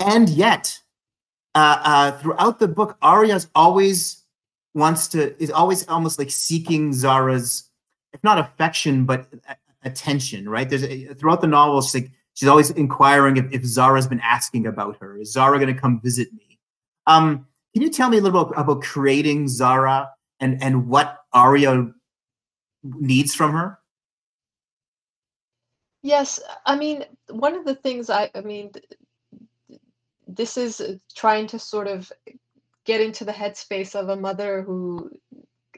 and 0.00 0.28
yet 0.28 0.78
uh, 1.54 1.80
uh, 1.84 2.12
throughout 2.18 2.58
the 2.58 2.68
book, 2.68 2.96
Aria's 3.02 3.48
always 3.54 4.24
wants 4.74 5.06
to 5.08 5.40
is 5.42 5.50
always 5.50 5.86
almost 5.88 6.18
like 6.18 6.30
seeking 6.30 6.92
Zahra's, 6.92 7.68
if 8.12 8.24
not 8.24 8.38
affection, 8.38 9.04
but 9.04 9.26
attention. 9.84 10.48
Right? 10.48 10.68
There's 10.68 10.84
a, 10.84 11.14
throughout 11.14 11.40
the 11.40 11.46
novel, 11.46 11.82
she's 11.82 11.94
like 11.94 12.10
she's 12.34 12.48
always 12.48 12.70
inquiring 12.70 13.36
if, 13.36 13.52
if 13.52 13.64
Zahra's 13.64 14.06
been 14.06 14.20
asking 14.20 14.66
about 14.66 14.96
her. 15.00 15.18
Is 15.18 15.32
Zahra 15.32 15.58
going 15.58 15.74
to 15.74 15.78
come 15.80 16.00
visit 16.00 16.32
me? 16.32 16.51
Um, 17.06 17.46
can 17.74 17.82
you 17.82 17.90
tell 17.90 18.08
me 18.08 18.18
a 18.18 18.20
little 18.20 18.44
bit 18.44 18.58
about 18.58 18.82
creating 18.82 19.48
Zahra 19.48 20.10
and 20.40 20.62
and 20.62 20.88
what 20.88 21.18
Aria 21.32 21.92
needs 22.82 23.34
from 23.34 23.52
her? 23.52 23.78
Yes, 26.02 26.40
I 26.66 26.76
mean, 26.76 27.04
one 27.30 27.54
of 27.54 27.64
the 27.64 27.76
things 27.76 28.10
I, 28.10 28.30
I 28.34 28.40
mean, 28.40 28.72
this 30.26 30.56
is 30.56 30.82
trying 31.14 31.46
to 31.48 31.58
sort 31.58 31.86
of 31.86 32.10
get 32.84 33.00
into 33.00 33.24
the 33.24 33.32
headspace 33.32 33.94
of 33.94 34.08
a 34.08 34.16
mother 34.16 34.62
who 34.62 35.10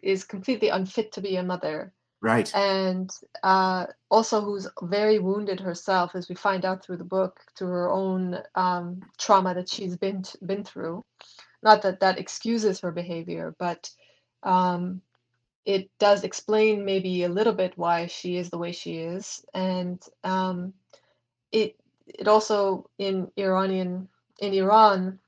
is 0.02 0.24
completely 0.24 0.68
unfit 0.68 1.12
to 1.12 1.20
be 1.20 1.37
a 1.37 1.42
mother 1.42 1.92
Right. 2.24 2.50
and 2.54 3.10
uh, 3.42 3.84
also 4.10 4.40
who's 4.40 4.66
very 4.80 5.18
wounded 5.18 5.60
herself, 5.60 6.14
as 6.14 6.26
we 6.26 6.34
find 6.34 6.64
out 6.64 6.82
through 6.82 6.96
the 6.96 7.04
book, 7.04 7.38
through 7.54 7.68
her 7.68 7.90
own 7.90 8.38
um, 8.54 9.02
trauma 9.18 9.52
that 9.52 9.68
she's 9.68 9.98
been 9.98 10.22
t- 10.22 10.38
been 10.46 10.64
through. 10.64 11.04
Not 11.62 11.82
that 11.82 12.00
that 12.00 12.18
excuses 12.18 12.80
her 12.80 12.92
behavior, 12.92 13.54
but 13.58 13.90
um, 14.42 15.02
it 15.66 15.90
does 15.98 16.24
explain 16.24 16.87
maybe 16.87 17.24
a 17.24 17.28
little 17.28 17.52
bit 17.52 17.76
why 17.76 18.06
she 18.06 18.38
is 18.38 18.48
the 18.48 18.58
way 18.58 18.72
she 18.72 18.96
is, 18.96 19.44
and 19.52 20.02
um, 20.24 20.72
it 21.52 21.76
it 22.06 22.26
also 22.26 22.88
in 22.96 23.30
Iranian 23.37 24.08
in 24.40 24.54
Iran, 24.54 25.18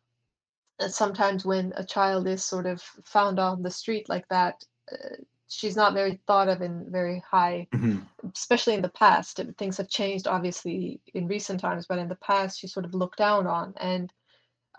sometimes 0.89 1.45
when 1.45 1.75
a 1.77 1.85
child 1.85 2.27
is 2.27 2.43
sort 2.43 2.65
of 2.65 2.81
found 3.05 3.39
on 3.39 3.63
the 3.63 3.71
street 3.71 4.09
like 4.09 4.27
that. 4.29 4.65
Uh, 4.91 5.17
she's 5.49 5.77
not 5.77 5.95
very 5.95 6.21
thought 6.27 6.49
of 6.49 6.63
in 6.63 6.87
very 6.91 7.23
high 7.29 7.67
hmm 7.73 7.99
especially 8.35 8.75
in 8.75 8.83
the 8.83 8.89
past. 8.89 9.41
Things 9.57 9.77
have 9.77 9.89
changed 9.89 10.27
obviously 10.27 11.01
in 11.15 11.29
recent 11.29 11.61
times 11.61 11.87
but 11.87 11.99
in 11.99 12.09
the 12.09 12.17
past 12.17 12.59
she's 12.59 12.73
sort 12.73 12.87
of 12.87 12.95
looked 12.95 13.19
down 13.19 13.47
on. 13.47 13.75
And 13.77 14.13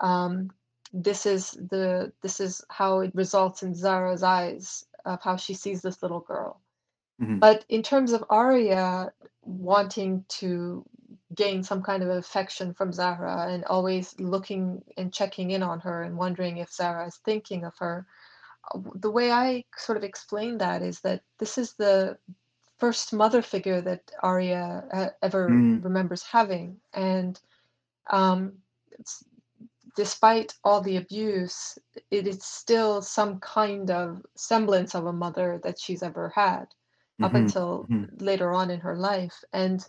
um, 0.00 0.50
this 0.92 1.24
is 1.24 1.52
the 1.52 2.12
this 2.22 2.40
is 2.40 2.62
how 2.68 3.00
it 3.00 3.14
results 3.14 3.62
in 3.62 3.74
zahra's 3.74 4.22
eyes 4.22 4.84
of 5.04 5.22
how 5.22 5.36
she 5.36 5.54
sees 5.54 5.80
this 5.82 6.02
little 6.02 6.20
girl. 6.20 6.60
Hmm 7.20 7.38
but 7.38 7.64
in 7.68 7.82
terms 7.82 8.12
of 8.12 8.24
Aria 8.28 9.12
wanting 9.42 10.24
to 10.28 10.84
gain 11.34 11.62
some 11.62 11.82
kind 11.82 12.02
of 12.02 12.08
affection 12.08 12.74
from 12.74 12.92
Zahra 12.92 13.48
and 13.48 13.64
always 13.64 14.14
looking 14.18 14.82
and 14.96 15.12
checking 15.12 15.50
in 15.50 15.62
on 15.62 15.80
her 15.80 16.02
and 16.02 16.16
wondering 16.16 16.58
if 16.58 16.72
Zahra 16.72 17.06
is 17.06 17.16
thinking 17.24 17.64
of 17.64 17.76
her, 17.78 18.06
the 18.94 19.10
way 19.10 19.30
I 19.32 19.64
sort 19.76 19.98
of 19.98 20.04
explain 20.04 20.58
that 20.58 20.82
is 20.82 21.00
that 21.00 21.22
this 21.38 21.58
is 21.58 21.74
the 21.74 22.18
first 22.78 23.12
mother 23.12 23.42
figure 23.42 23.80
that 23.82 24.10
Aria 24.22 24.84
uh, 24.92 25.08
ever 25.22 25.48
Mm. 25.50 25.82
remembers 25.82 26.22
having. 26.22 26.80
And 26.92 27.40
um, 28.10 28.52
it's, 28.92 29.24
despite 29.96 30.54
all 30.64 30.80
the 30.80 30.96
abuse, 30.96 31.78
it 32.10 32.26
is 32.26 32.42
still 32.44 33.02
some 33.02 33.40
kind 33.40 33.90
of 33.90 34.24
semblance 34.36 34.94
of 34.94 35.06
a 35.06 35.12
mother 35.12 35.60
that 35.64 35.78
she's 35.78 36.02
ever 36.02 36.30
had 36.34 36.66
up 37.22 37.34
hmm 37.34 37.36
until 37.36 37.88
hmm 37.88 38.04
later 38.20 38.52
on 38.52 38.70
in 38.70 38.80
her 38.80 38.96
life. 38.96 39.44
And 39.52 39.84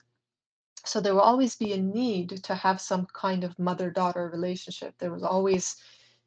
so 0.85 0.99
there 1.01 1.13
will 1.13 1.21
always 1.21 1.55
be 1.55 1.73
a 1.73 1.77
need 1.77 2.43
to 2.43 2.55
have 2.55 2.81
some 2.81 3.07
kind 3.13 3.43
of 3.43 3.57
mother 3.59 3.89
daughter 3.91 4.29
relationship. 4.31 4.95
There 4.99 5.11
will 5.11 5.25
always 5.25 5.75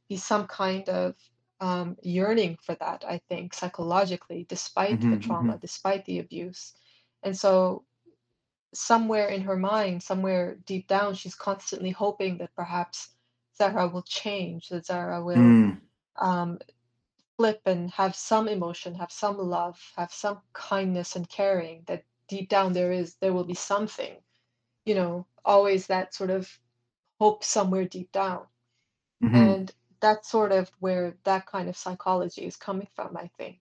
be 0.09 0.17
some 0.17 0.47
kind 0.47 0.89
of 0.89 1.17
um, 1.63 1.99
yearning 2.03 2.59
for 2.63 2.77
that, 2.77 3.05
I 3.09 3.21
think, 3.29 3.55
psychologically, 3.55 4.47
despite 4.49 5.07
the 5.11 5.19
hmm 5.19 5.27
trauma, 5.27 5.59
despite 5.59 6.07
the 6.07 6.21
abuse. 6.21 6.75
And 7.23 7.37
so 7.39 7.85
somewhere 8.75 9.29
in 9.29 9.43
her 9.43 9.57
mind, 9.57 10.03
somewhere 10.03 10.57
deep 10.67 10.89
down, 10.89 11.15
she's 11.15 11.37
constantly 11.37 11.91
hoping 11.93 12.39
that 12.39 12.55
perhaps 12.57 13.15
Zahra 13.57 13.89
will 13.89 14.03
change, 14.03 14.69
that 14.71 14.87
Zahra 14.87 15.23
will 15.25 15.59
Mm. 15.61 15.81
um, 16.17 16.59
flip 17.37 17.63
and 17.67 17.91
have 17.93 18.15
some 18.17 18.49
emotion, 18.49 18.95
have 18.97 19.13
some 19.13 19.39
love, 19.39 19.93
have 19.97 20.13
some 20.13 20.41
kindness 20.53 21.17
and 21.17 21.29
caring, 21.29 21.85
that 21.87 22.05
deep 22.29 22.49
down 22.49 22.73
there 22.75 22.93
is, 22.93 23.17
there 23.17 23.33
will 23.33 23.45
be 23.45 23.55
something, 23.55 24.17
you 24.85 24.95
know, 24.95 25.27
always 25.45 25.87
that 25.87 26.15
sort 26.15 26.31
of 26.31 26.61
hope 27.21 27.45
somewhere 27.45 27.85
deep 27.87 28.13
down. 28.13 28.47
hmm 29.21 29.53
And 29.53 29.73
that's 30.03 30.31
sort 30.31 30.53
of 30.53 30.71
where 30.81 31.17
that 31.25 31.47
kind 31.47 31.71
of 31.71 31.77
psychology 31.79 32.47
is 32.47 32.57
coming 32.57 32.89
from, 32.97 33.17
I 33.17 33.31
think. 33.39 33.61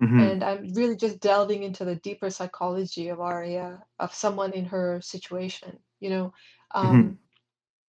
hmm 0.00 0.28
And 0.28 0.44
I'm 0.44 0.72
really 0.74 0.96
just 0.96 1.20
delving 1.20 1.64
into 1.64 1.84
the 1.84 1.96
deeper 1.96 2.30
psychology 2.30 3.08
of 3.08 3.20
Aria, 3.20 3.84
of 4.00 4.14
someone 4.14 4.52
in 4.52 4.66
her 4.66 5.00
situation. 5.02 5.80
You 6.00 6.10
know, 6.10 6.34
hmm 6.82 7.00
um, 7.00 7.18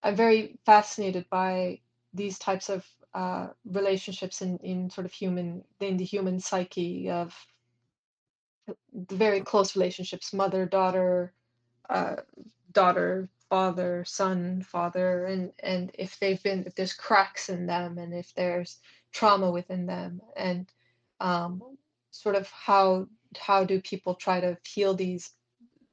I'm 0.02 0.16
very 0.16 0.58
fascinated 0.66 1.26
by 1.30 1.80
these 2.14 2.38
types 2.38 2.70
of 2.70 2.86
uh, 3.14 3.48
relationships 3.64 4.42
in, 4.42 4.58
in 4.58 4.90
sort 4.90 5.06
of 5.06 5.12
human, 5.12 5.64
in 5.80 5.96
the 5.98 6.04
human 6.04 6.40
psyche 6.40 7.10
of 7.10 7.34
the 9.08 9.16
very 9.16 9.40
close 9.40 9.76
relationships, 9.76 10.32
mother, 10.34 10.66
daughter, 10.66 11.32
uh, 11.90 12.16
daughter, 12.72 13.28
father, 13.50 14.04
son, 14.06 14.62
father, 14.62 15.26
and 15.26 15.52
and 15.62 15.90
if 15.98 16.18
they've 16.20 16.42
been 16.42 16.64
if 16.66 16.74
there's 16.76 16.94
cracks 16.94 17.50
in 17.50 17.66
them 17.66 17.98
and 17.98 18.14
if 18.14 18.32
there's 18.34 18.78
trauma 19.12 19.50
within 19.50 19.86
them 19.86 20.20
and 20.36 20.70
um, 21.20 21.62
sort 22.12 22.36
of 22.36 22.48
how 22.50 23.06
how 23.38 23.64
do 23.64 23.80
people 23.80 24.14
try 24.14 24.40
to 24.40 24.56
heal 24.66 24.94
these 24.94 25.32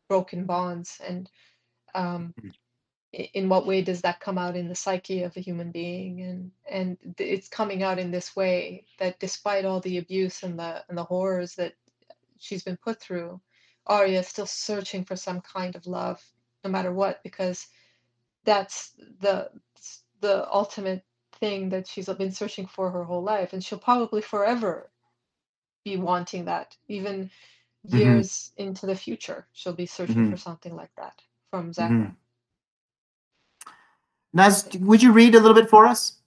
broken 0.08 0.46
bonds 0.46 1.02
and 1.06 1.30
um, 1.96 2.34
in 3.12 3.50
what 3.50 3.66
way 3.66 3.82
does 3.82 4.02
that 4.02 4.20
come 4.20 4.38
out 4.38 4.56
in 4.56 4.68
the 4.68 4.76
psyche 4.76 5.24
of 5.24 5.36
a 5.36 5.42
human 5.42 5.72
being? 5.72 6.22
And 6.22 6.52
and 6.70 6.98
it's 7.20 7.50
coming 7.50 7.84
out 7.84 8.00
in 8.00 8.12
this 8.12 8.36
way 8.36 8.86
that 9.00 9.20
despite 9.20 9.66
all 9.66 9.80
the 9.80 9.98
abuse 9.98 10.44
and 10.44 10.60
the 10.60 10.84
and 10.90 10.98
the 10.98 11.04
horrors 11.04 11.56
that 11.56 11.74
she's 12.40 12.64
been 12.64 12.78
put 12.78 13.02
through 13.02 13.42
Aria 13.88 14.20
is 14.20 14.28
still 14.28 14.46
searching 14.46 15.06
for 15.06 15.16
some 15.16 15.42
kind 15.42 15.76
of 15.76 15.88
love 15.88 16.22
no 16.68 16.74
matter 16.74 16.92
what 16.92 17.24
because 17.24 17.68
that's 18.46 18.94
the 19.22 19.50
the 20.22 20.52
ultimate 20.52 21.04
thing 21.40 21.70
that 21.70 21.88
she's 21.88 22.10
been 22.10 22.32
searching 22.32 22.68
for 22.68 22.92
her 22.92 23.04
whole 23.04 23.24
life 23.24 23.54
and 23.54 23.64
she'll 23.64 23.80
probably 23.80 24.22
forever 24.22 24.92
be 25.86 25.98
wanting 25.98 26.46
that 26.46 26.76
even 26.90 27.32
hmm 27.90 28.20
years 28.20 28.52
into 28.58 28.86
the 28.86 28.96
future 28.96 29.48
she'll 29.54 29.74
be 29.74 29.86
searching 29.86 30.24
hmm 30.24 30.32
for 30.32 30.38
something 30.38 30.76
like 30.76 30.94
that 30.98 31.22
from 31.52 31.74
hmm 31.74 31.74
Zahra 31.74 32.16
Naz, 34.34 34.68
would 34.80 35.02
you 35.04 35.12
read 35.12 35.36
a 35.36 35.40
little 35.40 35.56
bit 35.56 35.70
for 35.70 35.88
us? 35.88 36.18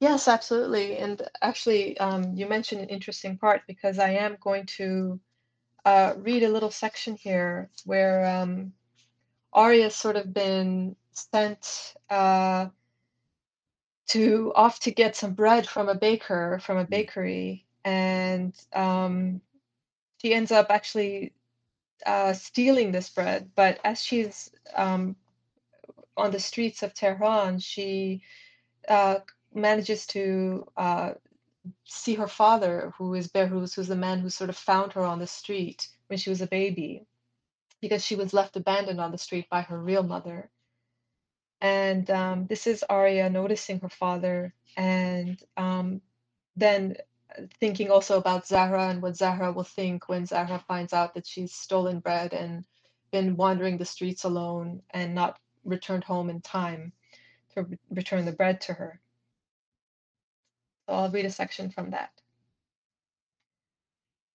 Yes, 0.00 0.28
absolutely. 0.28 0.96
And 0.98 1.22
actually, 1.42 1.98
um, 1.98 2.34
you 2.34 2.46
mentioned 2.48 2.82
an 2.82 2.88
interesting 2.88 3.38
part 3.38 3.62
because 3.66 3.98
I 3.98 4.10
am 4.10 4.36
going 4.40 4.66
to 4.78 5.20
uh, 5.84 6.14
read 6.18 6.42
a 6.44 6.50
little 6.50 6.70
section 6.70 7.16
here 7.16 7.70
where 7.84 8.26
um, 8.26 8.72
Aria's 9.52 9.96
sort 9.96 10.16
of 10.16 10.32
been 10.34 10.96
sent 11.12 11.94
uh, 12.10 12.68
to 14.08 14.52
off 14.56 14.80
to 14.80 14.90
get 14.90 15.16
some 15.16 15.34
bread 15.34 15.68
from 15.68 15.88
a 15.88 15.94
baker 15.94 16.60
from 16.62 16.78
a 16.78 16.86
Mm. 16.86 16.90
bakery, 16.90 17.66
and 17.84 18.54
um, 18.74 19.42
she 20.22 20.34
ends 20.34 20.52
up 20.52 20.68
actually 20.70 21.34
uh, 22.06 22.32
stealing 22.34 22.92
this 22.92 23.10
bread. 23.10 23.50
But 23.56 23.80
as 23.84 24.02
she's 24.02 24.50
um, 24.74 25.16
on 26.16 26.30
the 26.32 26.40
streets 26.40 26.82
of 26.82 26.94
Tehran, 26.94 27.58
she 27.60 28.22
uh, 28.88 29.20
manages 29.54 30.06
to 30.08 30.66
uh, 30.76 31.14
see 31.84 32.14
her 32.14 32.28
father, 32.28 32.92
who 32.98 33.14
is 33.14 33.28
Behruz, 33.28 33.74
who's 33.74 33.88
the 33.88 33.96
man 33.96 34.20
who 34.20 34.30
sort 34.30 34.50
of 34.50 34.56
found 34.56 34.92
her 34.94 35.02
on 35.02 35.18
the 35.18 35.26
street 35.26 35.88
when 36.08 36.18
she 36.18 36.30
was 36.30 36.42
a 36.42 36.46
baby, 36.48 37.06
because 37.80 38.04
she 38.04 38.16
was 38.16 38.34
left 38.34 38.56
abandoned 38.56 39.00
on 39.00 39.12
the 39.12 39.18
street 39.18 39.48
by 39.50 39.62
her 39.62 39.78
real 39.78 40.02
mother. 40.02 40.50
And 41.60 42.08
um, 42.10 42.46
this 42.46 42.66
is 42.66 42.84
Aria 42.88 43.28
noticing 43.30 43.80
her 43.80 43.88
father, 43.88 44.54
and 44.76 45.42
um, 45.56 46.00
then 46.56 46.96
uh, 47.36 47.42
thinking 47.60 47.90
also 47.90 48.18
about 48.18 48.46
Zahra 48.46 48.88
and 48.88 49.02
what 49.02 49.16
Zahra 49.16 49.52
will 49.52 49.64
think 49.64 50.08
when 50.08 50.26
Zahra 50.26 50.64
finds 50.68 50.92
out 50.92 51.14
that 51.14 51.26
she's 51.26 51.52
stolen 51.52 52.00
bread 52.00 52.32
and 52.32 52.64
been 53.10 53.36
wandering 53.36 53.78
the 53.78 53.84
streets 53.84 54.24
alone 54.24 54.82
and 54.90 55.14
not 55.14 55.38
returned 55.64 56.04
home 56.04 56.30
in 56.30 56.40
time 56.40 56.92
to 57.54 57.62
re- 57.64 57.78
return 57.90 58.24
the 58.24 58.32
bread 58.32 58.60
to 58.62 58.74
her. 58.74 59.00
So 60.88 60.94
I'll 60.94 61.10
read 61.10 61.26
a 61.26 61.30
section 61.30 61.70
from 61.70 61.90
that. 61.90 62.10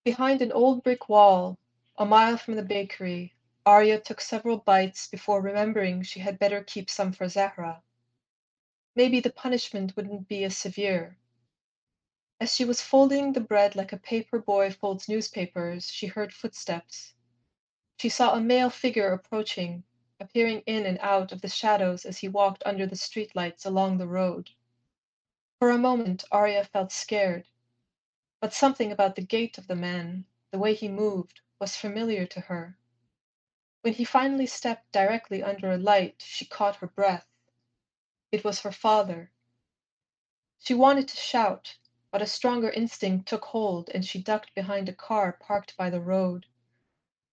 Behind 0.06 0.42
an 0.42 0.52
old 0.52 0.84
brick 0.84 1.08
wall, 1.08 1.58
a 1.98 2.06
mile 2.06 2.38
from 2.38 2.56
the 2.56 2.64
bakery, 2.64 3.36
Aria 3.66 4.00
took 4.00 4.20
several 4.20 4.58
bites 4.58 5.08
before 5.08 5.42
remembering 5.42 6.02
she 6.02 6.20
had 6.20 6.40
better 6.40 6.64
keep 6.64 6.90
some 6.90 7.12
for 7.12 7.30
Zahra. 7.30 7.84
Maybe 8.96 9.20
the 9.20 9.32
punishment 9.32 9.96
wouldn't 9.96 10.28
be 10.28 10.44
as 10.44 10.58
severe. 10.58 11.18
As 12.40 12.56
she 12.56 12.66
was 12.66 12.82
folding 12.82 13.34
the 13.34 13.40
bread 13.40 13.76
like 13.76 13.94
a 13.94 13.98
paper 13.98 14.40
boy 14.40 14.72
folds 14.72 15.08
newspapers, 15.08 15.92
she 15.92 16.08
heard 16.08 16.34
footsteps. 16.34 17.14
She 18.00 18.10
saw 18.10 18.34
a 18.34 18.42
male 18.42 18.72
figure 18.72 19.14
approaching, 19.14 19.84
appearing 20.20 20.64
in 20.66 20.88
and 20.88 20.98
out 21.00 21.32
of 21.32 21.42
the 21.42 21.48
shadows 21.48 22.06
as 22.06 22.18
he 22.18 22.28
walked 22.28 22.64
under 22.66 22.88
the 22.88 22.96
streetlights 22.96 23.66
along 23.68 23.98
the 23.98 24.08
road. 24.08 24.50
For 25.60 25.70
a 25.70 25.78
moment, 25.78 26.26
Aria 26.32 26.66
felt 26.66 26.92
scared, 26.92 27.48
but 28.42 28.54
something 28.54 28.92
about 28.92 29.16
the 29.16 29.22
gait 29.22 29.58
of 29.60 29.68
the 29.68 29.76
man, 29.76 30.26
the 30.52 30.58
way 30.58 30.74
he 30.74 30.88
moved, 30.88 31.40
was 31.64 31.78
familiar 31.78 32.26
to 32.26 32.42
her. 32.42 32.78
When 33.84 33.94
he 33.94 34.04
finally 34.04 34.48
stepped 34.48 34.92
directly 34.92 35.42
under 35.42 35.72
a 35.72 35.78
light, 35.78 36.22
she 36.22 36.44
caught 36.44 36.76
her 36.76 36.88
breath. 36.88 37.26
It 38.34 38.44
was 38.44 38.60
her 38.64 38.72
father. 38.74 39.32
She 40.60 40.74
wanted 40.74 41.08
to 41.08 41.16
shout, 41.16 41.78
but 42.12 42.22
a 42.22 42.28
stronger 42.28 42.70
instinct 42.70 43.30
took 43.30 43.46
hold 43.46 43.90
and 43.94 44.06
she 44.06 44.22
ducked 44.22 44.54
behind 44.54 44.90
a 44.90 44.94
car 44.94 45.32
parked 45.32 45.78
by 45.78 45.90
the 45.90 46.02
road. 46.02 46.48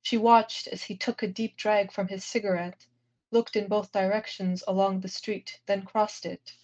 She 0.01 0.16
watched 0.16 0.69
as 0.69 0.85
he 0.85 0.97
took 0.97 1.25
a 1.25 1.27
deep 1.27 1.57
drag 1.57 1.90
from 1.90 2.07
his 2.07 2.25
cigarette, 2.25 2.87
looked 3.33 3.57
in 3.57 3.66
both 3.66 3.90
directions 3.90 4.62
along 4.69 5.01
the 5.01 5.09
street, 5.09 5.59
then 5.66 5.85
crossed 5.85 6.25
it. 6.25 6.55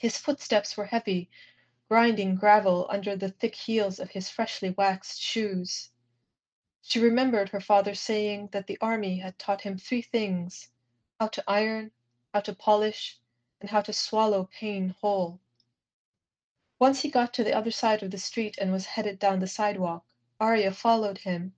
His 0.00 0.16
footsteps 0.16 0.78
were 0.78 0.86
heavy, 0.86 1.28
grinding 1.90 2.36
gravel 2.36 2.86
under 2.88 3.14
the 3.14 3.28
thick 3.28 3.54
heels 3.54 4.00
of 4.00 4.12
his 4.12 4.30
freshly 4.30 4.70
waxed 4.70 5.20
shoes. 5.20 5.90
She 6.86 7.00
remembered 7.00 7.48
her 7.48 7.62
father 7.62 7.94
saying 7.94 8.48
that 8.48 8.66
the 8.66 8.76
army 8.78 9.16
had 9.20 9.38
taught 9.38 9.62
him 9.62 9.78
three 9.78 10.02
things 10.02 10.68
how 11.18 11.28
to 11.28 11.42
iron, 11.48 11.92
how 12.34 12.40
to 12.40 12.54
polish, 12.54 13.18
and 13.58 13.70
how 13.70 13.80
to 13.80 13.92
swallow 13.94 14.50
pain 14.52 14.90
whole. 15.00 15.40
Once 16.78 17.00
he 17.00 17.08
got 17.10 17.32
to 17.32 17.42
the 17.42 17.54
other 17.56 17.70
side 17.70 18.02
of 18.02 18.10
the 18.10 18.18
street 18.18 18.58
and 18.58 18.70
was 18.70 18.84
headed 18.84 19.18
down 19.18 19.40
the 19.40 19.46
sidewalk, 19.46 20.04
Aria 20.38 20.72
followed 20.72 21.16
him. 21.16 21.54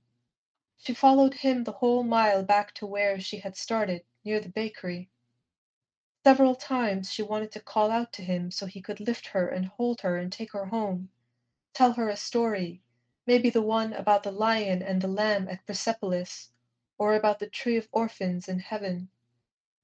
She 0.79 0.95
followed 0.95 1.35
him 1.35 1.65
the 1.65 1.73
whole 1.73 2.05
mile 2.05 2.45
back 2.45 2.73
to 2.75 2.87
where 2.87 3.19
she 3.19 3.39
had 3.39 3.57
started, 3.57 4.05
near 4.25 4.39
the 4.39 4.49
bakery. 4.49 5.09
Several 6.23 6.55
times 6.55 7.13
she 7.13 7.25
wanted 7.25 7.51
to 7.51 7.61
call 7.61 7.91
out 7.91 8.13
to 8.13 8.23
him 8.23 8.53
so 8.53 8.67
he 8.67 8.81
could 8.81 9.01
lift 9.01 9.27
her 9.27 9.49
and 9.49 9.67
hold 9.67 10.03
her 10.03 10.17
and 10.19 10.31
take 10.33 10.53
her 10.53 10.67
home, 10.67 11.11
tell 11.75 11.95
her 11.95 12.09
a 12.09 12.17
story, 12.17 12.81
maybe 13.27 13.51
the 13.51 13.63
one 13.63 13.93
about 13.93 14.23
the 14.23 14.31
lion 14.31 14.83
and 14.83 15.03
the 15.03 15.09
lamb 15.09 15.49
at 15.49 15.67
Persepolis, 15.67 16.51
or 16.97 17.15
about 17.15 17.41
the 17.41 17.49
tree 17.49 17.77
of 17.77 17.89
orphans 17.93 18.49
in 18.49 18.61
heaven. 18.61 19.09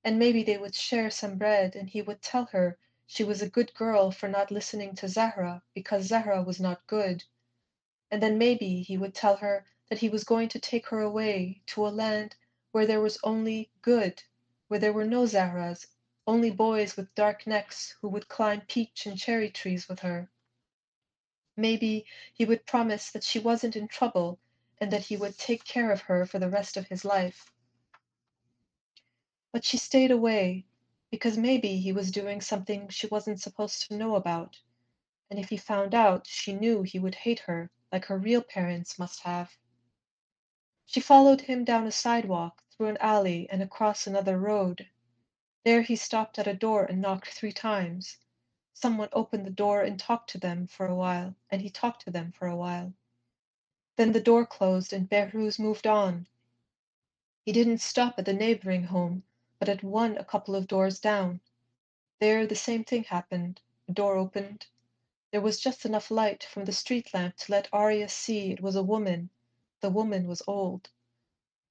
And 0.05 0.19
maybe 0.19 0.43
they 0.43 0.59
would 0.59 0.75
share 0.75 1.11
some 1.11 1.39
bread 1.39 1.77
and 1.77 1.91
he 1.91 2.03
would 2.03 2.23
tell 2.23 2.47
her 2.47 2.79
she 3.07 3.25
was 3.25 3.43
a 3.43 3.51
good 3.51 3.75
girl 3.75 4.11
for 4.11 4.29
not 4.29 4.51
listening 4.51 4.95
to 4.95 5.09
Zahra 5.09 5.63
because 5.75 6.07
Zahra 6.07 6.43
was 6.43 6.61
not 6.61 6.87
good. 6.87 7.25
And 8.11 8.23
then 8.23 8.39
maybe 8.39 8.83
he 8.83 8.97
would 8.97 9.15
tell 9.15 9.37
her 9.37 9.67
that 9.91 9.99
he 9.99 10.09
was 10.09 10.25
going 10.25 10.49
to 10.49 10.59
take 10.59 10.87
her 10.87 11.01
away 11.01 11.63
to 11.67 11.87
a 11.87 11.91
land 11.91 12.37
where 12.71 12.87
there 12.87 13.03
was 13.03 13.19
only 13.23 13.71
good, 13.83 14.23
where 14.69 14.81
there 14.81 14.95
were 14.95 15.05
no 15.05 15.27
Zahras, 15.27 15.87
only 16.27 16.51
boys 16.51 16.97
with 16.97 17.15
dark 17.15 17.47
necks 17.47 17.97
who 18.01 18.09
would 18.09 18.29
climb 18.29 18.63
peach 18.63 19.05
and 19.05 19.19
cherry 19.19 19.51
trees 19.51 19.89
with 19.89 20.01
her. 20.01 20.31
Maybe 21.57 22.07
he 22.33 22.45
would 22.45 22.67
promise 22.67 23.11
that 23.11 23.25
she 23.25 23.39
wasn't 23.39 23.77
in 23.77 23.89
trouble 23.89 24.39
and 24.81 24.91
that 24.91 25.07
he 25.07 25.17
would 25.17 25.37
take 25.39 25.65
care 25.65 25.91
of 25.93 26.03
her 26.03 26.27
for 26.27 26.39
the 26.39 26.49
rest 26.51 26.77
of 26.77 26.89
his 26.89 27.05
life. 27.05 27.53
But 29.53 29.65
she 29.65 29.77
stayed 29.77 30.11
away 30.11 30.65
because 31.11 31.37
maybe 31.37 31.79
he 31.79 31.93
was 31.93 32.11
doing 32.11 32.41
something 32.41 32.89
she 32.89 33.07
wasn't 33.07 33.41
supposed 33.41 33.87
to 33.89 33.97
know 33.97 34.17
about. 34.17 34.59
And 35.31 35.39
if 35.39 35.51
he 35.51 35.57
found 35.57 35.95
out, 35.95 36.27
she 36.27 36.53
knew 36.53 36.83
he 36.83 36.99
would 36.99 37.15
hate 37.15 37.41
her 37.41 37.71
like 37.93 38.07
her 38.07 38.19
real 38.19 38.43
parents 38.43 38.99
must 38.99 39.21
have. 39.21 39.57
She 40.87 41.01
followed 41.01 41.43
him 41.43 41.65
down 41.65 41.87
a 41.87 41.93
sidewalk, 41.93 42.63
through 42.71 42.89
an 42.89 42.97
alley, 42.99 43.47
and 43.51 43.63
across 43.63 44.07
another 44.07 44.39
road. 44.39 44.89
There 45.65 45.83
he 45.83 45.97
stopped 45.97 46.39
at 46.39 46.47
a 46.47 46.55
door 46.55 46.85
and 46.85 47.01
knocked 47.01 47.29
three 47.29 47.53
times. 47.53 48.19
Someone 48.75 49.11
opened 49.13 49.45
the 49.45 49.51
door 49.51 49.83
and 49.83 50.01
talked 50.01 50.31
to 50.31 50.39
them 50.39 50.67
for 50.67 50.87
a 50.87 50.95
while, 50.95 51.35
and 51.51 51.61
he 51.61 51.69
talked 51.69 52.03
to 52.07 52.11
them 52.11 52.33
for 52.33 52.47
a 52.49 52.57
while. 52.57 52.95
Then 53.97 54.13
the 54.13 54.21
door 54.21 54.47
closed 54.47 54.95
and 54.95 55.11
Behrooz 55.11 55.59
moved 55.59 55.87
on. 55.87 56.27
He 57.45 57.53
didn't 57.53 57.83
stop 57.83 58.19
at 58.19 58.25
the 58.25 58.33
neighboring 58.33 58.85
home, 58.85 59.25
but 59.59 59.69
at 59.69 59.83
one 59.83 60.17
a 60.17 60.25
couple 60.25 60.57
of 60.57 60.67
doors 60.69 60.99
down. 60.99 61.41
There 62.19 62.47
the 62.47 62.55
same 62.57 62.83
thing 62.83 63.05
happened. 63.05 63.61
A 63.89 63.93
door 63.93 64.17
opened. 64.17 64.69
There 65.33 65.43
was 65.43 65.61
just 65.61 65.85
enough 65.85 66.11
light 66.11 66.43
from 66.43 66.65
the 66.65 66.73
street 66.73 67.13
lamp 67.13 67.37
to 67.37 67.53
let 67.53 67.69
Aria 67.75 68.09
see 68.09 68.53
it 68.53 68.63
was 68.63 68.75
a 68.75 68.83
woman. 68.83 69.29
The 69.83 69.91
woman 69.91 70.27
was 70.27 70.41
old. 70.47 70.89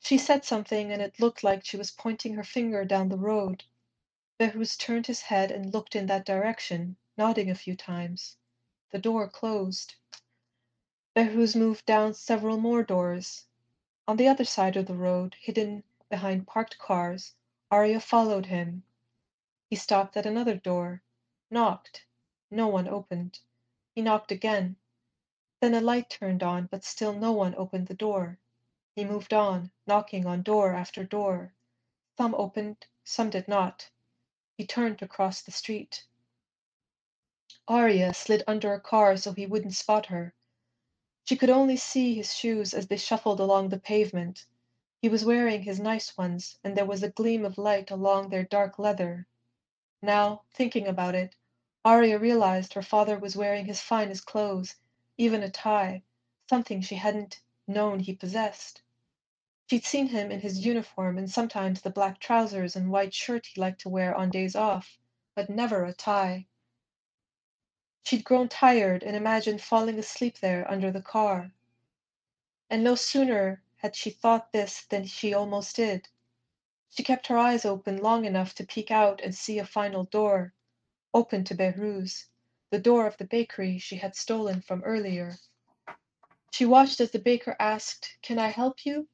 She 0.02 0.20
said 0.20 0.46
something 0.46 0.92
and 0.92 1.02
it 1.02 1.20
looked 1.20 1.44
like 1.44 1.66
she 1.66 1.78
was 1.78 1.90
pointing 1.90 2.36
her 2.36 2.44
finger 2.44 2.86
down 2.86 3.10
the 3.10 3.18
road. 3.18 3.64
Behrooz 4.42 4.76
turned 4.76 5.06
his 5.06 5.22
head 5.22 5.52
and 5.52 5.72
looked 5.72 5.96
in 5.96 6.08
that 6.08 6.26
direction, 6.26 6.98
nodding 7.16 7.48
a 7.52 7.54
few 7.54 7.76
times. 7.76 8.38
The 8.90 8.98
door 8.98 9.30
closed. 9.30 9.94
Behrooz 11.14 11.56
moved 11.56 11.86
down 11.86 12.16
several 12.16 12.58
more 12.58 12.82
doors. 12.82 13.46
On 14.08 14.18
the 14.18 14.28
other 14.28 14.44
side 14.44 14.76
of 14.76 14.88
the 14.88 14.96
road, 14.96 15.36
hidden 15.40 15.84
behind 16.10 16.48
parked 16.48 16.80
cars, 16.80 17.36
Aria 17.70 18.00
followed 18.00 18.48
him. 18.48 18.82
He 19.70 19.76
stopped 19.76 20.18
at 20.18 20.26
another 20.26 20.56
door, 20.56 21.04
knocked. 21.52 22.08
No 22.50 22.68
one 22.68 22.88
opened. 22.88 23.42
He 23.94 24.02
knocked 24.02 24.32
again. 24.32 24.76
Then 25.60 25.76
a 25.76 25.82
light 25.82 26.10
turned 26.10 26.42
on, 26.42 26.66
but 26.66 26.84
still 26.84 27.14
no 27.14 27.32
one 27.32 27.54
opened 27.60 27.86
the 27.86 27.94
door. 27.94 28.40
He 28.96 29.06
moved 29.06 29.36
on, 29.36 29.70
knocking 29.86 30.26
on 30.26 30.42
door 30.42 30.74
after 30.74 31.04
door. 31.04 31.54
Some 32.18 32.34
opened, 32.34 32.88
some 33.04 33.30
did 33.30 33.48
not. 33.48 33.92
He 34.62 34.68
turned 34.68 35.00
to 35.00 35.08
cross 35.08 35.42
the 35.42 35.50
street. 35.50 36.06
Aria 37.68 38.14
slid 38.14 38.44
under 38.46 38.76
a 38.76 38.80
car 38.80 39.18
so 39.18 39.34
he 39.34 39.48
wouldn't 39.48 39.74
spot 39.74 40.06
her. 40.06 40.36
She 41.26 41.36
could 41.36 41.50
only 41.50 41.76
see 41.78 42.14
his 42.14 42.36
shoes 42.36 42.72
as 42.76 42.86
they 42.86 42.98
shuffled 42.98 43.40
along 43.40 43.70
the 43.70 43.80
pavement. 43.80 44.46
He 45.02 45.10
was 45.10 45.26
wearing 45.26 45.64
his 45.64 45.80
nice 45.80 46.16
ones, 46.16 46.60
and 46.64 46.78
there 46.78 46.86
was 46.86 47.02
a 47.02 47.10
gleam 47.10 47.44
of 47.44 47.58
light 47.58 47.90
along 47.90 48.30
their 48.30 48.44
dark 48.44 48.78
leather. 48.78 49.26
Now, 50.00 50.44
thinking 50.54 50.86
about 50.86 51.16
it, 51.16 51.36
Aria 51.84 52.20
realized 52.20 52.74
her 52.76 52.84
father 52.84 53.18
was 53.18 53.36
wearing 53.36 53.66
his 53.66 53.82
finest 53.82 54.28
clothes, 54.28 54.76
even 55.18 55.42
a 55.42 55.50
tie, 55.50 56.04
something 56.48 56.82
she 56.82 56.98
hadn't 56.98 57.42
known 57.66 58.00
he 58.02 58.14
possessed. 58.14 58.84
She'd 59.72 59.86
seen 59.86 60.08
him 60.08 60.32
in 60.32 60.42
his 60.42 60.66
uniform 60.66 61.18
and 61.18 61.32
sometimes 61.32 61.80
the 61.82 61.90
black 61.90 62.20
trousers 62.20 62.76
and 62.76 62.92
white 62.92 63.14
shirt 63.14 63.46
he 63.46 63.62
liked 63.62 63.80
to 63.80 63.90
wear 63.90 64.14
on 64.14 64.30
days 64.30 64.54
off, 64.54 65.00
but 65.34 65.50
never 65.50 65.86
a 65.86 65.94
tie. 65.94 66.48
She'd 68.04 68.26
grown 68.26 68.50
tired 68.50 69.02
and 69.02 69.16
imagined 69.16 69.62
falling 69.62 69.98
asleep 69.98 70.40
there 70.40 70.70
under 70.70 70.92
the 70.92 71.02
car. 71.02 71.54
And 72.70 72.84
no 72.84 72.96
sooner 72.96 73.64
had 73.78 73.96
she 73.96 74.10
thought 74.10 74.52
this 74.52 74.84
than 74.84 75.06
she 75.06 75.34
almost 75.34 75.78
did. 75.78 76.10
She 76.90 77.02
kept 77.02 77.28
her 77.28 77.38
eyes 77.38 77.64
open 77.64 77.96
long 78.02 78.26
enough 78.26 78.54
to 78.56 78.66
peek 78.66 78.92
out 78.92 79.22
and 79.22 79.34
see 79.34 79.58
a 79.58 79.66
final 79.66 80.04
door, 80.04 80.54
open 81.14 81.46
to 81.46 81.56
Behrooz, 81.56 82.26
the 82.72 82.80
door 82.80 83.08
of 83.08 83.16
the 83.16 83.24
bakery 83.24 83.80
she 83.80 83.96
had 83.96 84.18
stolen 84.18 84.60
from 84.60 84.84
earlier. 84.84 85.38
She 86.52 86.66
watched 86.66 87.00
as 87.00 87.12
the 87.12 87.20
baker 87.20 87.56
asked, 87.58 88.18
Can 88.22 88.38
I 88.38 88.50
help 88.50 88.86
you? 88.86 89.08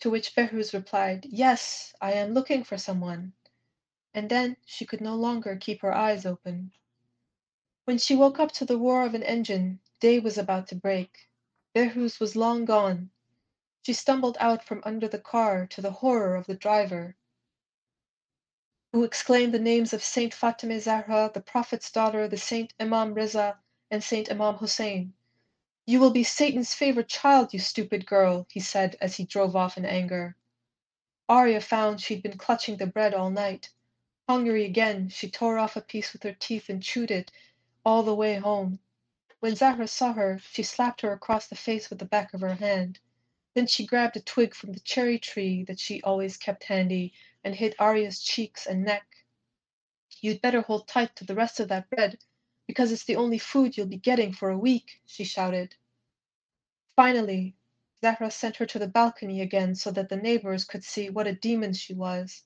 To 0.00 0.10
which 0.10 0.34
Behrooz 0.34 0.72
replied, 0.72 1.26
Yes, 1.26 1.94
I 2.00 2.12
am 2.12 2.34
looking 2.34 2.64
for 2.64 2.78
someone. 2.78 3.32
And 4.14 4.30
then 4.30 4.56
she 4.64 4.86
could 4.86 5.00
no 5.00 5.14
longer 5.16 5.56
keep 5.56 5.82
her 5.82 5.94
eyes 5.94 6.24
open. 6.24 6.72
When 7.84 7.98
she 7.98 8.14
woke 8.14 8.38
up 8.38 8.52
to 8.52 8.64
the 8.64 8.78
roar 8.78 9.04
of 9.04 9.14
an 9.14 9.22
engine, 9.22 9.80
day 10.00 10.18
was 10.18 10.38
about 10.38 10.68
to 10.68 10.76
break. 10.76 11.28
Behrooz 11.74 12.20
was 12.20 12.36
long 12.36 12.64
gone, 12.64 13.10
she 13.82 13.94
stumbled 13.94 14.36
out 14.38 14.62
from 14.62 14.82
under 14.84 15.08
the 15.08 15.18
car 15.18 15.66
to 15.68 15.80
the 15.80 15.90
horror 15.90 16.36
of 16.36 16.46
the 16.46 16.54
driver, 16.54 17.16
who 18.92 19.02
exclaimed 19.02 19.54
the 19.54 19.58
names 19.58 19.94
of 19.94 20.04
Saint 20.04 20.34
Fatimeh 20.34 20.80
Zahra, 20.80 21.30
the 21.32 21.40
Prophet's 21.40 21.90
daughter, 21.90 22.28
the 22.28 22.36
Saint 22.36 22.74
Imam 22.78 23.14
Reza, 23.14 23.58
and 23.90 24.04
Saint 24.04 24.30
Imam 24.30 24.56
Hussein. 24.56 25.14
You 25.88 26.00
will 26.00 26.10
be 26.10 26.22
Satan's 26.22 26.74
favorite 26.74 27.08
child, 27.08 27.54
you 27.54 27.58
stupid 27.58 28.04
girl, 28.04 28.46
he 28.50 28.60
said 28.60 28.98
as 29.00 29.16
he 29.16 29.24
drove 29.24 29.56
off 29.56 29.78
in 29.78 29.86
anger. 29.86 30.36
Aria 31.30 31.62
found 31.62 31.98
she'd 31.98 32.22
been 32.22 32.36
clutching 32.36 32.76
the 32.76 32.86
bread 32.86 33.14
all 33.14 33.30
night. 33.30 33.70
Hungry 34.28 34.66
again, 34.66 35.08
she 35.08 35.30
tore 35.30 35.58
off 35.58 35.76
a 35.76 35.80
piece 35.80 36.12
with 36.12 36.24
her 36.24 36.34
teeth 36.34 36.68
and 36.68 36.82
chewed 36.82 37.10
it 37.10 37.32
all 37.86 38.02
the 38.02 38.14
way 38.14 38.34
home. 38.34 38.80
When 39.40 39.56
Zahra 39.56 39.88
saw 39.88 40.12
her, 40.12 40.38
she 40.52 40.62
slapped 40.62 41.00
her 41.00 41.14
across 41.14 41.46
the 41.46 41.56
face 41.56 41.88
with 41.88 42.00
the 42.00 42.04
back 42.04 42.34
of 42.34 42.42
her 42.42 42.56
hand. 42.56 43.00
Then 43.54 43.66
she 43.66 43.86
grabbed 43.86 44.18
a 44.18 44.20
twig 44.20 44.54
from 44.54 44.74
the 44.74 44.80
cherry 44.80 45.18
tree 45.18 45.64
that 45.64 45.80
she 45.80 46.02
always 46.02 46.36
kept 46.36 46.64
handy 46.64 47.14
and 47.44 47.54
hit 47.54 47.74
Aria's 47.80 48.20
cheeks 48.22 48.66
and 48.66 48.84
neck. 48.84 49.06
You'd 50.20 50.42
better 50.42 50.60
hold 50.60 50.86
tight 50.86 51.16
to 51.16 51.24
the 51.24 51.34
rest 51.34 51.60
of 51.60 51.68
that 51.68 51.88
bread, 51.88 52.18
because 52.66 52.92
it's 52.92 53.04
the 53.04 53.16
only 53.16 53.38
food 53.38 53.74
you'll 53.74 53.86
be 53.86 53.96
getting 53.96 54.30
for 54.30 54.50
a 54.50 54.58
week, 54.58 55.00
she 55.06 55.24
shouted. 55.24 55.74
Finally, 56.98 57.54
Zahra 58.00 58.28
sent 58.28 58.56
her 58.56 58.66
to 58.66 58.76
the 58.80 58.88
balcony 58.88 59.40
again 59.40 59.76
so 59.76 59.92
that 59.92 60.08
the 60.08 60.16
neighbors 60.16 60.64
could 60.64 60.82
see 60.82 61.08
what 61.08 61.28
a 61.28 61.32
demon 61.32 61.72
she 61.72 61.94
was. 61.94 62.44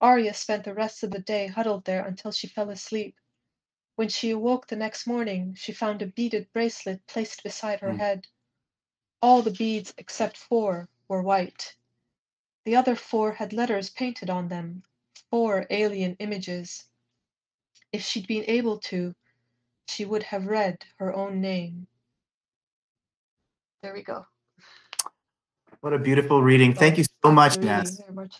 Aria 0.00 0.32
spent 0.32 0.64
the 0.64 0.72
rest 0.72 1.02
of 1.02 1.10
the 1.10 1.18
day 1.18 1.46
huddled 1.48 1.84
there 1.84 2.06
until 2.06 2.32
she 2.32 2.46
fell 2.46 2.70
asleep. 2.70 3.20
When 3.96 4.08
she 4.08 4.30
awoke 4.30 4.66
the 4.66 4.76
next 4.76 5.06
morning, 5.06 5.54
she 5.56 5.72
found 5.72 6.00
a 6.00 6.06
beaded 6.06 6.50
bracelet 6.54 7.06
placed 7.06 7.42
beside 7.42 7.80
her 7.80 7.92
Mm. 7.92 7.98
head. 7.98 8.28
All 9.20 9.42
the 9.42 9.50
beads 9.50 9.92
except 9.98 10.38
four 10.38 10.88
were 11.06 11.22
white. 11.22 11.76
The 12.64 12.76
other 12.76 12.96
four 12.96 13.34
had 13.34 13.52
letters 13.52 13.90
painted 13.90 14.30
on 14.30 14.48
them, 14.48 14.84
four 15.30 15.66
alien 15.68 16.16
images, 16.18 16.88
If 17.92 18.04
she'd 18.04 18.26
been 18.26 18.44
able 18.48 18.78
to, 18.88 19.14
she 19.86 20.06
would 20.06 20.22
have 20.22 20.46
read 20.46 20.86
her 20.96 21.14
own 21.14 21.42
name. 21.42 21.88
There 23.82 23.92
we 23.92 24.02
go. 24.02 24.26
What 25.80 25.92
a 25.92 25.98
beautiful 25.98 26.42
reading. 26.42 26.74
Thank 26.74 26.98
you 26.98 27.04
so 27.24 27.30
much, 27.30 27.56
Reading 27.56 27.68
Ness. 27.68 27.98
very 27.98 28.12
much. 28.12 28.34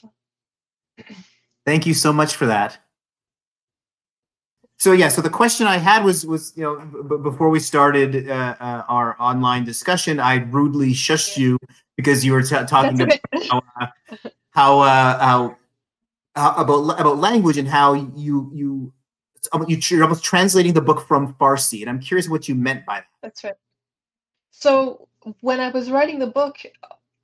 Thank 1.64 1.86
you 1.86 1.94
so 1.94 2.12
much 2.12 2.34
for 2.34 2.46
that. 2.46 2.78
So 4.78 4.92
yeah, 4.92 5.08
so 5.08 5.22
the 5.22 5.30
question 5.30 5.66
I 5.66 5.78
had 5.78 6.04
was 6.04 6.26
was 6.26 6.52
you 6.56 6.62
know 6.62 6.76
b- 7.02 7.22
before 7.22 7.48
we 7.48 7.60
started 7.60 8.28
uh, 8.28 8.56
uh, 8.60 8.82
our 8.88 9.16
online 9.20 9.64
discussion, 9.64 10.20
I 10.20 10.36
rudely 10.36 10.92
shushed 10.92 11.36
you 11.36 11.58
because 11.96 12.24
you 12.24 12.32
were 12.32 12.42
t- 12.42 12.56
talking 12.66 13.00
about 13.00 13.18
okay. 13.34 13.48
how 14.50 14.80
uh, 14.80 15.18
how, 15.18 15.56
how 16.34 16.54
about 16.56 17.00
about 17.00 17.18
language 17.18 17.56
and 17.56 17.68
how 17.68 17.94
you 17.94 18.50
you 18.52 18.92
it's 19.34 19.48
almo- 19.48 19.66
you- 19.66 19.78
you're 19.88 20.02
almost 20.02 20.24
translating 20.24 20.74
the 20.74 20.82
book 20.82 21.06
from 21.06 21.34
Farsi, 21.34 21.80
and 21.80 21.88
I'm 21.88 22.00
curious 22.00 22.28
what 22.28 22.46
you 22.48 22.54
meant 22.54 22.84
by 22.84 22.96
that. 22.96 23.06
That's 23.22 23.44
right. 23.44 23.54
So 24.50 25.08
when 25.40 25.60
I 25.60 25.70
was 25.70 25.90
writing 25.90 26.18
the 26.18 26.26
book, 26.26 26.58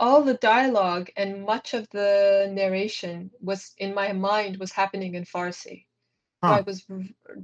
all 0.00 0.22
the 0.22 0.34
dialogue 0.34 1.10
and 1.16 1.44
much 1.44 1.74
of 1.74 1.88
the 1.90 2.50
narration 2.52 3.30
was 3.40 3.72
in 3.78 3.94
my 3.94 4.12
mind 4.12 4.56
was 4.56 4.72
happening 4.72 5.14
in 5.14 5.24
Farsi. 5.24 5.86
So 6.44 6.48
I 6.48 6.62
was 6.62 6.84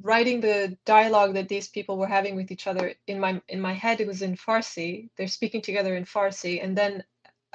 writing 0.02 0.40
the 0.40 0.76
dialogue 0.84 1.34
that 1.34 1.48
these 1.48 1.68
people 1.68 1.98
were 1.98 2.08
having 2.08 2.34
with 2.34 2.50
each 2.50 2.66
other 2.66 2.94
in 3.06 3.20
my 3.20 3.40
in 3.48 3.60
my 3.60 3.72
head. 3.72 4.00
It 4.00 4.08
was 4.08 4.22
in 4.22 4.36
Farsi. 4.36 5.08
They're 5.16 5.28
speaking 5.28 5.62
together 5.62 5.94
in 5.94 6.04
Farsi, 6.04 6.60
and 6.64 6.76
then 6.76 7.04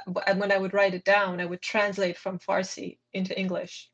when 0.06 0.50
I 0.50 0.56
would 0.56 0.72
write 0.72 0.94
it 0.94 1.04
down, 1.04 1.40
I 1.40 1.44
would 1.44 1.60
translate 1.60 2.16
from 2.16 2.38
Farsi 2.38 2.96
into 3.12 3.38
English. 3.38 3.90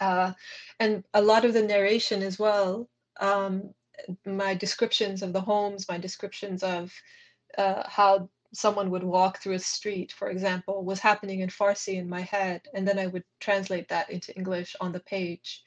Uh, 0.00 0.32
and 0.80 1.04
a 1.12 1.20
lot 1.20 1.44
of 1.44 1.52
the 1.52 1.62
narration 1.62 2.22
as 2.22 2.38
well. 2.38 2.88
Um, 3.20 3.74
my 4.24 4.54
descriptions 4.54 5.22
of 5.22 5.34
the 5.34 5.40
homes, 5.42 5.86
my 5.86 5.98
descriptions 5.98 6.62
of 6.62 6.92
uh, 7.56 7.82
how 7.88 8.28
someone 8.52 8.90
would 8.90 9.04
walk 9.04 9.38
through 9.38 9.54
a 9.54 9.58
street, 9.58 10.12
for 10.12 10.30
example, 10.30 10.84
was 10.84 11.00
happening 11.00 11.40
in 11.40 11.48
Farsi 11.48 11.94
in 11.94 12.08
my 12.08 12.20
head, 12.20 12.62
and 12.74 12.86
then 12.86 12.98
I 12.98 13.06
would 13.06 13.24
translate 13.40 13.88
that 13.88 14.10
into 14.10 14.34
English 14.36 14.74
on 14.80 14.92
the 14.92 15.00
page. 15.00 15.64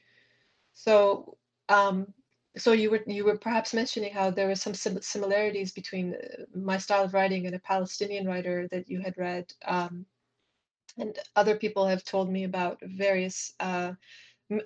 So, 0.74 1.36
um, 1.68 2.12
so 2.56 2.72
you 2.72 2.90
were 2.90 3.02
you 3.06 3.24
were 3.24 3.38
perhaps 3.38 3.72
mentioning 3.72 4.12
how 4.12 4.30
there 4.30 4.48
were 4.48 4.54
some 4.54 4.74
sim- 4.74 5.00
similarities 5.00 5.72
between 5.72 6.14
uh, 6.14 6.44
my 6.54 6.78
style 6.78 7.04
of 7.04 7.14
writing 7.14 7.46
and 7.46 7.54
a 7.54 7.60
Palestinian 7.60 8.26
writer 8.26 8.68
that 8.70 8.88
you 8.90 9.00
had 9.00 9.16
read, 9.16 9.52
um, 9.66 10.04
and 10.98 11.18
other 11.36 11.56
people 11.56 11.86
have 11.86 12.04
told 12.04 12.30
me 12.30 12.44
about 12.44 12.78
various 12.82 13.54
uh, 13.60 13.92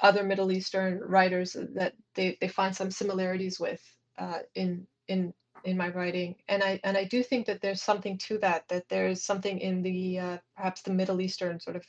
other 0.00 0.24
Middle 0.24 0.50
Eastern 0.50 1.00
writers 1.00 1.56
that 1.74 1.94
they, 2.14 2.36
they 2.40 2.48
find 2.48 2.74
some 2.74 2.90
similarities 2.90 3.60
with 3.60 3.82
uh, 4.18 4.40
in 4.54 4.86
in 5.08 5.32
in 5.66 5.76
my 5.76 5.90
writing, 5.90 6.36
and 6.48 6.62
I 6.62 6.80
and 6.84 6.96
I 6.96 7.04
do 7.04 7.22
think 7.22 7.46
that 7.46 7.60
there's 7.60 7.82
something 7.82 8.18
to 8.18 8.38
that. 8.38 8.68
That 8.68 8.88
there's 8.88 9.22
something 9.22 9.58
in 9.60 9.82
the 9.82 10.18
uh, 10.20 10.38
perhaps 10.56 10.82
the 10.82 10.94
Middle 10.94 11.20
Eastern 11.20 11.60
sort 11.60 11.76
of 11.76 11.86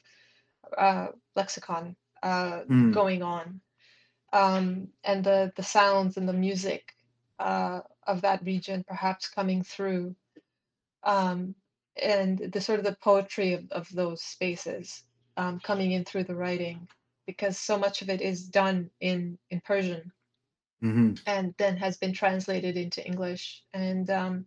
uh, 0.78 1.08
lexicon 1.36 1.96
uh, 2.24 2.64
Hmm. 2.68 2.92
going 2.92 3.24
on, 3.24 3.62
um, 4.34 4.90
and 5.04 5.24
the 5.24 5.54
the 5.56 5.64
sounds 5.64 6.18
and 6.18 6.28
the 6.28 6.34
music 6.34 6.94
uh, 7.40 7.82
of 8.08 8.22
that 8.22 8.44
region 8.46 8.84
perhaps 8.88 9.30
coming 9.30 9.64
through, 9.64 10.16
um, 11.04 11.56
and 12.02 12.40
the 12.40 12.62
sort 12.62 12.80
of 12.80 12.86
the 12.86 12.98
poetry 13.04 13.54
of, 13.54 13.72
of 13.72 13.90
those 13.94 14.22
spaces 14.24 15.04
um, 15.38 15.60
coming 15.60 15.92
in 15.92 16.04
through 16.06 16.24
the 16.26 16.36
writing, 16.36 16.88
because 17.28 17.58
so 17.58 17.78
much 17.78 18.02
of 18.02 18.10
it 18.10 18.22
is 18.22 18.48
done 18.48 18.90
in 19.02 19.38
in 19.52 19.62
Persian 19.62 20.12
hmm 20.82 21.14
and 21.26 21.54
then 21.58 21.78
has 21.78 21.98
been 21.98 22.14
translated 22.14 22.78
into 22.78 23.06
English, 23.06 23.64
and 23.74 24.10
um, 24.10 24.46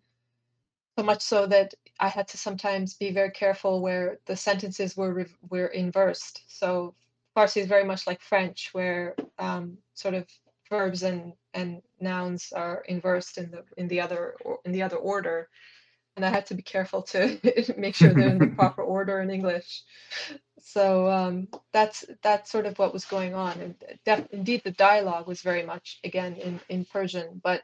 so 0.99 1.05
much 1.05 1.22
so 1.22 1.47
that 1.47 1.74
I 1.99 2.09
had 2.09 2.28
to 2.28 2.39
sometimes 2.39 2.95
be 2.95 3.11
very 3.11 3.31
careful 3.31 3.81
where 3.81 4.18
the 4.26 4.37
sentences 4.37 4.97
were 4.97 5.12
rev- 5.14 5.37
were 5.49 5.68
inversed. 5.68 6.43
So 6.49 6.95
Farsi 7.37 7.62
is 7.62 7.66
very 7.66 7.85
much 7.85 8.07
like 8.07 8.20
French, 8.20 8.70
where 8.72 9.16
um, 9.39 9.78
sort 9.95 10.14
of 10.14 10.26
verbs 10.68 11.03
and 11.03 11.33
and 11.55 11.83
nouns 12.01 12.53
are 12.53 12.83
inversed 12.89 13.39
in 13.39 13.51
the 13.51 13.64
in 13.76 13.89
the 13.89 14.01
other 14.01 14.37
in 14.64 14.72
the 14.72 14.83
other 14.83 14.97
order, 14.97 15.49
and 16.16 16.24
I 16.24 16.31
had 16.31 16.47
to 16.47 16.55
be 16.55 16.62
careful 16.62 17.03
to 17.05 17.39
make 17.78 17.95
sure 17.95 18.14
they're 18.14 18.28
in 18.28 18.39
the 18.39 18.47
proper 18.57 18.83
order 18.83 19.20
in 19.20 19.31
English. 19.31 19.83
So 20.63 21.11
um, 21.11 21.49
that's 21.73 22.05
that's 22.23 22.51
sort 22.51 22.67
of 22.67 22.79
what 22.79 22.93
was 22.93 23.05
going 23.05 23.35
on, 23.35 23.61
and 23.61 23.75
def- 24.05 24.29
indeed 24.33 24.63
the 24.65 24.73
dialogue 24.73 25.27
was 25.27 25.43
very 25.43 25.65
much 25.65 26.01
again 26.05 26.35
in 26.37 26.61
in 26.69 26.85
Persian, 26.87 27.41
but 27.43 27.63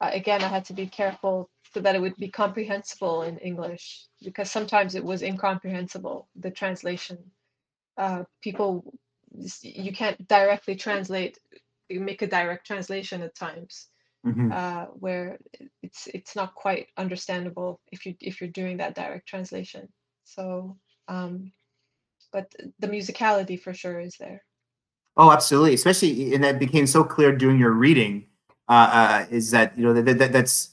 uh, 0.00 0.10
again 0.12 0.42
I 0.42 0.48
had 0.48 0.64
to 0.66 0.74
be 0.74 0.86
careful 0.86 1.50
so 1.74 1.80
that 1.80 1.94
it 1.96 2.00
would 2.00 2.16
be 2.16 2.30
comprehensible 2.30 3.22
in 3.22 3.38
English 3.38 4.06
because 4.24 4.50
sometimes 4.50 4.94
it 4.94 5.04
was 5.04 5.22
incomprehensible 5.22 6.28
the 6.36 6.50
translation. 6.50 7.18
Uh, 7.96 8.24
people 8.42 8.92
you 9.62 9.92
can't 9.92 10.26
directly 10.28 10.76
translate 10.76 11.38
you 11.88 12.00
make 12.00 12.22
a 12.22 12.26
direct 12.26 12.66
translation 12.66 13.22
at 13.22 13.34
times 13.34 13.88
hmm 14.24 14.50
uh, 14.50 14.86
where 14.86 15.38
it's 15.82 16.06
it's 16.14 16.36
not 16.36 16.54
quite 16.54 16.88
understandable 16.96 17.80
if 17.92 18.06
you 18.06 18.14
if 18.20 18.40
you're 18.40 18.50
doing 18.50 18.78
that 18.78 18.94
direct 18.94 19.26
translation. 19.28 19.88
So, 20.24 20.78
um, 21.08 21.52
but 22.32 22.52
the 22.78 22.88
musicality 22.88 23.60
for 23.60 23.72
sure 23.74 24.00
is 24.00 24.16
there. 24.18 24.42
Oh, 25.16 25.32
absolutely. 25.32 25.74
Especially, 25.74 26.34
and 26.34 26.44
that 26.44 26.58
became 26.58 26.86
so 26.86 27.02
clear 27.04 27.34
during 27.34 27.58
your 27.58 27.72
reading. 27.72 28.26
Uh, 28.68 28.72
uh, 28.92 29.26
is 29.30 29.50
that 29.50 29.76
you 29.78 29.84
know 29.84 29.94
that, 29.94 30.18
that 30.18 30.32
that's 30.32 30.70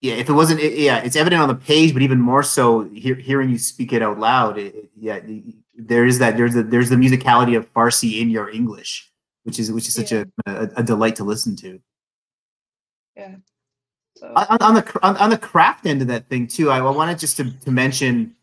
yeah. 0.00 0.14
If 0.14 0.28
it 0.30 0.32
wasn't, 0.32 0.60
it, 0.60 0.78
yeah, 0.78 0.98
it's 1.02 1.16
evident 1.16 1.42
on 1.42 1.48
the 1.48 1.54
page, 1.54 1.92
but 1.92 2.00
even 2.02 2.18
more 2.20 2.42
so 2.42 2.84
hear, 2.90 3.14
hearing 3.14 3.50
you 3.50 3.58
speak 3.58 3.92
it 3.92 4.00
out 4.02 4.18
loud. 4.18 4.56
It, 4.58 4.74
it- 4.74 4.90
yeah, 4.98 5.20
there 5.74 6.06
is 6.06 6.18
that. 6.20 6.36
There's 6.38 6.54
the 6.54 6.62
there's 6.62 6.88
the 6.88 6.96
musicality 6.96 7.56
of 7.56 7.70
Farsi 7.74 8.20
in 8.22 8.30
your 8.30 8.48
English, 8.48 9.10
which 9.44 9.58
is 9.58 9.70
which 9.70 9.86
is 9.88 9.94
such 9.94 10.12
Yeah. 10.12 10.24
a, 10.46 10.50
a 10.50 10.70
a 10.76 10.82
delight 10.82 11.16
to 11.16 11.24
listen 11.24 11.54
to. 11.56 11.78
Yeah. 13.16 13.36
So 14.16 14.32
on, 14.34 14.56
on 14.62 14.74
the 14.76 14.98
on, 15.02 15.16
on 15.18 15.28
the 15.30 15.36
craft 15.38 15.84
end 15.84 16.00
of 16.00 16.08
that 16.08 16.28
thing 16.30 16.46
too, 16.46 16.70
I, 16.70 16.78
I 16.78 16.90
wanted 16.90 17.18
just 17.18 17.36
to, 17.36 17.50
to 17.50 17.70
mention. 17.70 18.35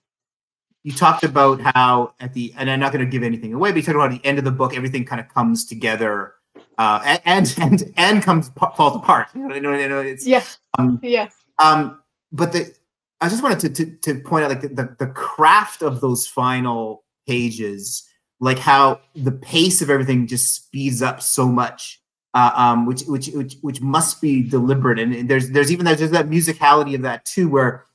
You 0.83 0.91
talked 0.91 1.23
about 1.23 1.61
how 1.61 2.13
at 2.19 2.33
the 2.33 2.53
and 2.57 2.69
I'm 2.69 2.79
not 2.79 2.91
going 2.91 3.05
to 3.05 3.09
give 3.09 3.23
anything 3.23 3.53
away, 3.53 3.71
but 3.71 3.77
you 3.77 3.83
talked 3.83 3.95
about 3.95 4.11
at 4.11 4.21
the 4.21 4.27
end 4.27 4.37
of 4.37 4.43
the 4.43 4.51
book, 4.51 4.75
everything 4.75 5.05
kind 5.05 5.21
of 5.21 5.29
comes 5.29 5.65
together, 5.65 6.33
uh, 6.77 7.17
and 7.25 7.53
and 7.61 7.93
and, 7.95 8.21
comes 8.21 8.49
falls 8.75 8.95
apart. 8.95 9.27
You 9.33 9.47
know, 9.47 9.55
you 9.55 9.61
know, 9.61 9.73
you 9.73 9.87
know, 9.89 9.99
it's 9.99 10.27
yeah, 10.27 10.43
um, 10.77 10.99
yeah, 11.01 11.29
um, 11.59 12.01
but 12.33 12.51
the 12.51 12.73
I 13.21 13.29
just 13.29 13.41
wanted 13.41 13.59
to, 13.61 13.69
to 13.85 14.13
to 14.13 14.19
point 14.21 14.43
out 14.43 14.49
like 14.49 14.61
the, 14.61 14.67
the 14.67 14.95
the 14.99 15.07
craft 15.07 15.81
of 15.83 16.01
those 16.01 16.27
final 16.27 17.05
pages, 17.25 18.05
like 18.41 18.59
how 18.59 18.99
the 19.15 19.31
pace 19.31 19.81
of 19.81 19.89
everything 19.89 20.27
just 20.27 20.53
speeds 20.53 21.01
up 21.01 21.21
so 21.21 21.47
much, 21.47 22.01
uh, 22.33 22.51
um, 22.55 22.85
which 22.85 23.03
which 23.03 23.27
which 23.29 23.55
which 23.61 23.79
must 23.79 24.21
be 24.21 24.43
deliberate. 24.43 24.99
And, 24.99 25.13
and 25.15 25.29
there's 25.29 25.51
there's 25.51 25.71
even 25.71 25.85
that 25.85 25.97
there's 25.97 26.11
that 26.11 26.27
musicality 26.29 26.93
of 26.95 27.03
that 27.03 27.23
too, 27.23 27.47
where 27.47 27.85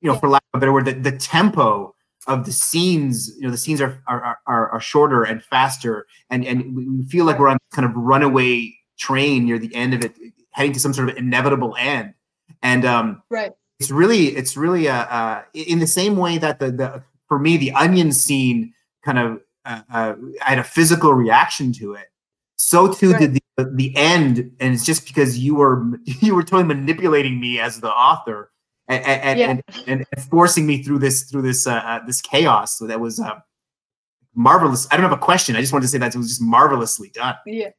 you 0.00 0.06
know, 0.06 0.14
Yeah. 0.14 0.20
for 0.20 0.28
lack 0.28 0.42
of 0.54 0.58
a 0.58 0.60
better 0.60 0.72
word, 0.72 0.84
the, 0.84 0.92
the 0.92 1.16
tempo 1.18 1.96
of 2.26 2.44
the 2.44 2.52
scenes, 2.52 3.34
you 3.36 3.42
know, 3.42 3.50
the 3.50 3.58
scenes 3.58 3.80
are 3.80 4.02
are 4.06 4.38
are, 4.46 4.70
are 4.70 4.80
shorter 4.80 5.24
and 5.24 5.42
faster, 5.42 6.06
and 6.30 6.44
and 6.44 6.76
we 6.76 7.04
feel 7.04 7.24
like 7.24 7.38
we're 7.38 7.48
on 7.48 7.58
kind 7.72 7.86
of 7.86 7.96
runaway 7.96 8.74
train 8.98 9.44
near 9.46 9.58
the 9.58 9.74
end 9.74 9.94
of 9.94 10.04
it, 10.04 10.14
heading 10.50 10.72
to 10.72 10.80
some 10.80 10.92
sort 10.92 11.08
of 11.08 11.16
inevitable 11.16 11.74
end. 11.78 12.14
And 12.62 12.84
um, 12.84 13.22
right, 13.30 13.52
it's 13.80 13.90
really 13.90 14.28
it's 14.28 14.56
really 14.56 14.88
uh, 14.88 15.04
uh 15.04 15.42
in 15.54 15.80
the 15.80 15.86
same 15.86 16.16
way 16.16 16.38
that 16.38 16.60
the 16.60 16.70
the 16.70 17.02
for 17.28 17.38
me 17.38 17.56
the 17.56 17.72
onion 17.72 18.12
scene 18.12 18.72
kind 19.04 19.18
of 19.18 19.40
uh, 19.64 19.80
uh, 19.92 20.14
I 20.44 20.50
had 20.50 20.58
a 20.58 20.64
physical 20.64 21.12
reaction 21.14 21.72
to 21.74 21.94
it. 21.94 22.06
So 22.56 22.92
too 22.92 23.14
did 23.18 23.34
the 23.34 23.42
the 23.64 23.96
end, 23.96 24.38
and 24.60 24.74
it's 24.74 24.84
just 24.84 25.06
because 25.06 25.38
you 25.38 25.56
were 25.56 25.84
you 26.04 26.34
were 26.34 26.42
totally 26.44 26.64
manipulating 26.64 27.40
me 27.40 27.58
as 27.58 27.80
the 27.80 27.90
author 27.90 28.51
and 28.92 29.22
and, 29.22 29.38
Yeah. 29.38 29.50
and, 29.86 30.06
and, 30.10 30.24
forcing 30.30 30.66
me 30.66 30.82
through 30.82 30.98
this 30.98 31.24
through 31.24 31.42
this 31.42 31.66
uh, 31.66 31.74
uh, 31.74 32.04
this 32.06 32.20
chaos. 32.20 32.78
So 32.78 32.86
that 32.86 33.00
was 33.00 33.20
uh, 33.20 33.40
marvelous. 34.34 34.86
I 34.90 34.96
don't 34.96 35.04
have 35.04 35.12
a 35.12 35.22
question. 35.22 35.56
I 35.56 35.60
just 35.60 35.72
wanted 35.72 35.84
to 35.84 35.88
say 35.88 35.98
that 35.98 36.14
it 36.14 36.18
was 36.18 36.28
just 36.28 36.42
marvelously 36.42 37.10
done. 37.10 37.36
yeah. 37.46 37.70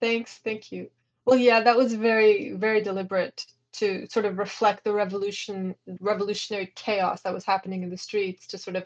Thanks, 0.00 0.40
thank 0.42 0.72
you. 0.72 0.90
Well, 1.26 1.38
yeah, 1.38 1.60
that 1.60 1.76
was 1.76 1.94
very 1.94 2.52
very 2.52 2.82
deliberate 2.82 3.46
to 3.74 4.06
sort 4.10 4.26
of 4.26 4.38
reflect 4.38 4.84
the 4.84 4.92
revolution 4.92 5.74
revolutionary 6.00 6.72
chaos 6.74 7.22
that 7.22 7.32
was 7.32 7.44
happening 7.44 7.82
in 7.82 7.90
the 7.90 7.96
streets 7.96 8.46
to 8.48 8.58
sort 8.58 8.76
of 8.76 8.84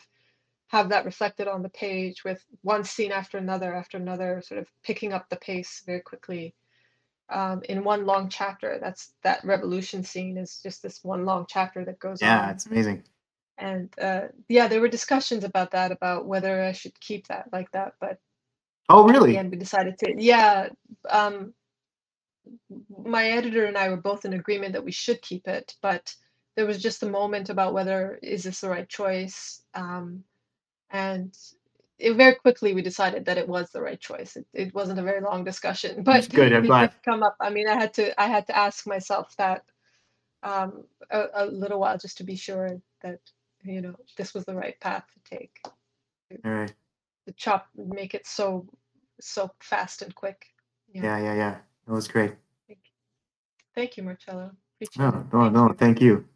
have 0.69 0.89
that 0.89 1.05
reflected 1.05 1.49
on 1.49 1.63
the 1.63 1.69
page 1.69 2.25
with 2.25 2.45
one 2.63 2.85
scene 2.85 3.13
after 3.13 3.39
another 3.39 3.75
after 3.75 3.97
another 3.97 4.43
sort 4.45 4.61
of 4.61 4.69
picking 4.83 5.13
up 5.13 5.29
the 5.29 5.37
pace 5.37 5.83
very 5.87 6.01
quickly 6.01 6.55
um, 7.31 7.63
in 7.69 7.85
one 7.85 8.07
long 8.07 8.29
chapter 8.29 8.79
that's 8.81 9.13
that 9.23 9.45
revolution 9.45 10.03
scene 10.05 10.37
is 10.39 10.61
just 10.63 10.83
this 10.83 11.03
one 11.05 11.25
long 11.25 11.47
chapter 11.49 11.85
that 11.85 11.99
goes 11.99 12.23
Yeah, 12.23 12.39
on 12.41 12.45
Yeah, 12.47 12.51
it's 12.53 12.67
amazing. 12.67 13.05
and 13.59 13.91
uh, 14.01 14.23
yeah 14.49 14.69
there 14.69 14.81
were 14.81 14.89
discussions 14.89 15.45
about 15.45 15.73
that 15.73 15.93
about 15.93 16.27
whether 16.27 16.63
i 16.63 16.73
should 16.73 16.99
keep 17.01 17.29
that 17.29 17.49
like 17.53 17.71
that 17.73 17.95
but 18.01 18.19
Oh, 18.89 19.09
really? 19.09 19.37
And 19.37 19.51
we 19.51 19.57
decided 19.57 19.99
to. 19.99 20.15
Yeah, 20.17 20.69
um, 21.09 21.55
my 23.05 23.31
editor 23.31 23.65
and 23.65 23.77
I 23.77 23.89
were 23.89 23.97
both 23.97 24.25
in 24.25 24.33
agreement 24.33 24.75
that 24.75 24.85
we 24.85 24.93
should 24.93 25.21
keep 25.23 25.49
it, 25.49 25.75
but 25.83 26.15
there 26.57 26.67
was 26.67 26.83
just 26.83 27.03
a 27.03 27.11
moment 27.11 27.51
about 27.51 27.75
whether 27.75 28.19
is 28.23 28.45
this 28.45 28.61
the 28.61 28.69
right 28.71 28.89
choice, 28.89 29.63
um, 29.75 30.25
and 30.91 31.37
it, 31.99 32.15
very 32.15 32.37
quickly 32.37 32.75
we 32.75 32.83
decided 32.83 33.27
that 33.27 33.39
it 33.39 33.49
was 33.49 33.71
the 33.71 33.83
right 33.83 34.01
choice. 34.01 34.37
It, 34.37 34.47
it 34.55 34.75
wasn't 34.75 35.01
a 35.01 35.05
very 35.05 35.23
long 35.23 35.45
discussion, 35.45 36.05
That's 36.07 36.29
but 36.29 36.35
good. 36.35 36.53
I'm 36.53 36.67
glad. 36.67 36.93
come 37.05 37.23
up. 37.23 37.37
I 37.41 37.51
mean, 37.51 37.69
I 37.69 37.75
had 37.75 37.95
to 37.95 38.21
I 38.21 38.27
had 38.29 38.47
to 38.49 38.57
ask 38.57 38.87
myself 38.87 39.35
that 39.39 39.65
um, 40.45 40.85
a, 41.11 41.25
a 41.35 41.47
little 41.47 41.81
while 41.81 41.99
just 41.99 42.19
to 42.19 42.25
be 42.25 42.37
sure 42.37 42.81
that 43.03 43.21
you 43.65 43.83
know 43.83 43.95
this 44.19 44.35
was 44.35 44.45
the 44.47 44.55
right 44.57 44.81
path 44.81 45.05
to 45.15 45.37
take. 45.39 45.57
All 46.45 46.53
right. 46.53 46.75
The 47.27 47.33
chop 47.35 47.69
make 47.77 48.15
it 48.15 48.27
so 48.27 48.69
so 49.21 49.51
fast 49.61 50.03
and 50.03 50.15
quick. 50.15 50.47
Yeah, 50.95 51.19
yeah, 51.19 51.35
yeah. 51.35 51.57
That 51.87 51.95
was 51.95 52.09
great. 52.09 52.35
Thank 53.77 53.97
you, 53.97 54.05
Marcello. 54.05 54.53
Appreciate 54.77 54.97
No, 54.97 55.27
no, 55.33 55.49
Thank 55.49 55.69
no. 55.69 55.73
you. 55.73 55.79
Thank 55.79 56.01
you. 56.03 56.27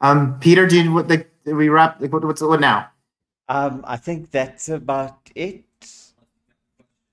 Um, 0.00 0.38
Peter, 0.40 0.66
did 0.66 0.92
what? 0.92 1.08
Like, 1.08 1.30
we 1.46 1.68
wrap? 1.70 2.00
Like, 2.00 2.12
what, 2.12 2.24
what's 2.24 2.42
what 2.42 2.60
now? 2.60 2.88
Um, 3.48 3.84
I 3.86 3.96
think 3.96 4.30
that's 4.30 4.68
about 4.68 5.30
it. 5.34 5.64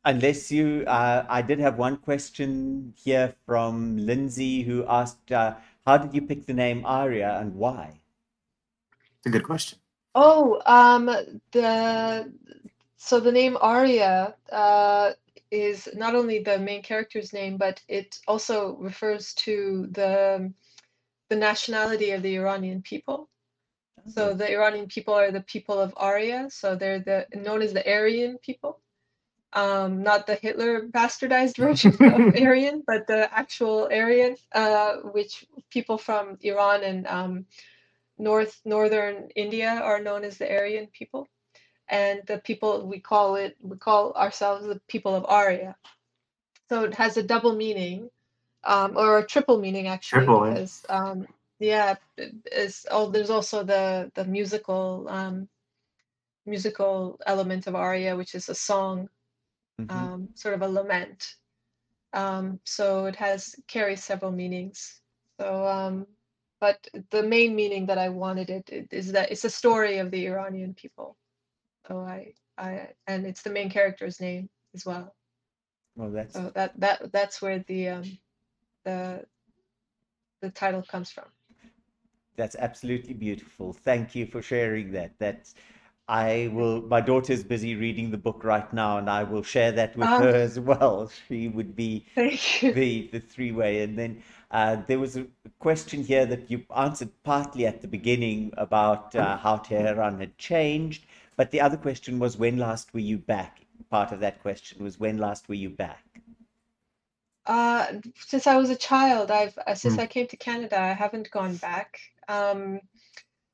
Unless 0.05 0.51
you, 0.51 0.83
uh, 0.87 1.25
I 1.29 1.41
did 1.41 1.59
have 1.59 1.77
one 1.77 1.97
question 1.97 2.93
here 2.97 3.35
from 3.45 3.97
Lindsay 3.97 4.63
who 4.63 4.85
asked, 4.87 5.31
uh, 5.31 5.55
how 5.85 5.97
did 5.97 6.13
you 6.13 6.21
pick 6.21 6.45
the 6.45 6.53
name 6.53 6.85
Aria 6.85 7.39
and 7.39 7.55
why? 7.55 8.01
It's 9.17 9.27
a 9.27 9.29
good 9.29 9.45
question. 9.45 9.79
Oh, 10.15 10.61
um, 10.65 11.05
the 11.51 12.31
so 12.97 13.19
the 13.19 13.31
name 13.31 13.57
Aria 13.61 14.35
uh, 14.51 15.11
is 15.51 15.89
not 15.95 16.15
only 16.15 16.39
the 16.39 16.59
main 16.59 16.83
character's 16.83 17.33
name, 17.33 17.57
but 17.57 17.81
it 17.87 18.19
also 18.27 18.75
refers 18.77 19.33
to 19.35 19.87
the 19.91 20.53
the 21.29 21.35
nationality 21.35 22.11
of 22.11 22.21
the 22.21 22.35
Iranian 22.35 22.81
people. 22.81 23.29
So 24.07 24.33
the 24.33 24.51
Iranian 24.51 24.87
people 24.87 25.13
are 25.13 25.31
the 25.31 25.41
people 25.41 25.79
of 25.79 25.93
Arya, 25.95 26.49
so 26.49 26.75
they're 26.75 26.99
the 26.99 27.27
known 27.33 27.61
as 27.61 27.73
the 27.73 27.87
Aryan 27.89 28.37
people. 28.37 28.79
Um, 29.53 30.01
not 30.01 30.25
the 30.25 30.35
Hitler 30.35 30.87
bastardized 30.87 31.57
version 31.65 31.93
of 31.93 32.35
Aryan, 32.41 32.83
but 32.85 33.07
the 33.07 33.31
actual 33.33 33.87
Aryan, 33.91 34.35
uh, 34.53 34.97
which 35.13 35.45
people 35.69 35.97
from 35.97 36.37
Iran 36.41 36.83
and 36.83 37.07
um, 37.07 37.45
north 38.17 38.59
northern 38.65 39.29
India 39.35 39.69
are 39.69 39.99
known 39.99 40.23
as 40.23 40.37
the 40.37 40.51
Aryan 40.51 40.87
people, 40.87 41.27
and 41.87 42.21
the 42.25 42.39
people 42.39 42.85
we 42.87 42.99
call 42.99 43.35
it 43.35 43.55
we 43.61 43.77
call 43.77 44.13
ourselves 44.13 44.65
the 44.65 44.81
people 44.87 45.15
of 45.15 45.25
Arya. 45.25 45.75
So 46.69 46.83
it 46.83 46.95
has 46.95 47.17
a 47.17 47.23
double 47.23 47.55
meaning, 47.55 48.09
um, 48.63 48.97
or 48.97 49.19
a 49.19 49.25
triple 49.25 49.59
meaning 49.59 49.87
actually, 49.87 50.25
Triple, 50.25 50.45
eh? 50.45 50.49
because 50.49 50.85
um, 50.89 51.27
yeah, 51.63 51.95
it's 52.45 52.85
oh 52.91 53.09
there's 53.11 53.31
also 53.31 53.63
the 53.63 54.11
the 54.15 54.25
musical 54.25 55.07
um, 55.09 55.49
musical 56.45 57.19
element 57.25 57.67
of 57.67 57.75
aria 57.75 58.15
which 58.15 58.35
is 58.35 58.49
a 58.49 58.55
song, 58.55 59.09
Mhm. 59.79 60.13
um, 60.13 60.29
sort 60.35 60.55
of 60.55 60.61
a 60.61 60.67
lament. 60.69 61.35
Um, 62.13 62.59
so 62.65 63.05
it 63.07 63.15
has 63.17 63.55
carries 63.67 64.03
several 64.03 64.31
meanings. 64.31 65.01
So, 65.39 65.67
um, 65.67 66.07
but 66.59 66.87
the 67.11 67.23
main 67.23 67.55
meaning 67.55 67.87
that 67.87 67.97
I 67.99 68.09
wanted 68.09 68.49
it, 68.49 68.69
it 68.69 68.87
is 68.93 69.13
that 69.13 69.31
it's 69.31 69.45
a 69.45 69.49
story 69.51 69.99
of 69.99 70.11
the 70.11 70.27
Iranian 70.27 70.73
people. 70.75 71.17
So 71.87 71.99
I, 71.99 72.33
I, 72.57 72.93
and 73.07 73.25
it's 73.27 73.43
the 73.43 73.51
main 73.51 73.69
character's 73.69 74.21
name 74.21 74.49
as 74.75 74.85
well. 74.85 75.15
Well, 75.95 76.11
that's 76.11 76.33
So 76.33 76.51
that 76.55 76.79
that 76.79 77.11
that's 77.11 77.41
where 77.41 77.59
the 77.59 77.89
um, 77.89 78.19
the 78.85 79.27
the 80.41 80.51
title 80.51 80.83
comes 80.83 81.11
from. 81.11 81.32
That's 82.35 82.55
absolutely 82.55 83.13
beautiful. 83.13 83.73
Thank 83.73 84.15
you 84.15 84.25
for 84.25 84.41
sharing 84.41 84.91
that. 84.91 85.17
That's 85.19 85.55
I 86.07 86.49
will 86.53 86.81
my 86.81 87.01
daughter's 87.01 87.43
busy 87.43 87.75
reading 87.75 88.11
the 88.11 88.17
book 88.17 88.43
right 88.43 88.71
now 88.73 88.97
and 88.97 89.09
I 89.09 89.23
will 89.23 89.43
share 89.43 89.71
that 89.73 89.95
with 89.97 90.15
Ah. 90.15 90.17
her 90.17 90.35
as 90.35 90.59
well. 90.59 91.09
She 91.27 91.47
would 91.47 91.75
be 91.75 92.05
the 92.71 93.09
the 93.11 93.19
three 93.19 93.51
way 93.51 93.81
and 93.83 93.97
then 93.97 94.23
uh, 94.51 94.77
there 94.87 94.99
was 94.99 95.17
a 95.17 95.27
question 95.59 96.03
here 96.03 96.25
that 96.25 96.49
you 96.51 96.65
answered 96.75 97.11
partly 97.23 97.65
at 97.65 97.81
the 97.81 97.87
beginning 97.87 98.53
about 98.57 99.15
uh, 99.15 99.37
how 99.37 99.57
Tehran 99.57 100.19
had 100.19 100.37
changed, 100.37 101.05
but 101.37 101.51
the 101.51 101.61
other 101.61 101.77
question 101.77 102.19
was 102.19 102.37
when 102.37 102.57
last 102.57 102.93
were 102.93 102.99
you 103.11 103.17
back? 103.17 103.65
Part 103.89 104.11
of 104.11 104.19
that 104.21 104.41
question 104.41 104.83
was 104.83 104.99
when 104.99 105.17
last 105.17 105.47
were 105.49 105.55
you 105.55 105.69
back? 105.69 106.21
Uh, 107.45 108.01
since 108.15 108.45
I 108.47 108.57
was 108.57 108.69
a 108.69 108.75
child, 108.75 109.31
I've 109.31 109.57
uh, 109.59 109.75
since 109.75 109.97
Hmm. 109.97 109.99
I 109.99 110.07
came 110.07 110.27
to 110.27 110.37
Canada, 110.37 110.79
I 110.79 110.93
haven't 110.93 111.31
gone 111.31 111.57
back. 111.57 111.99
Um, 112.27 112.79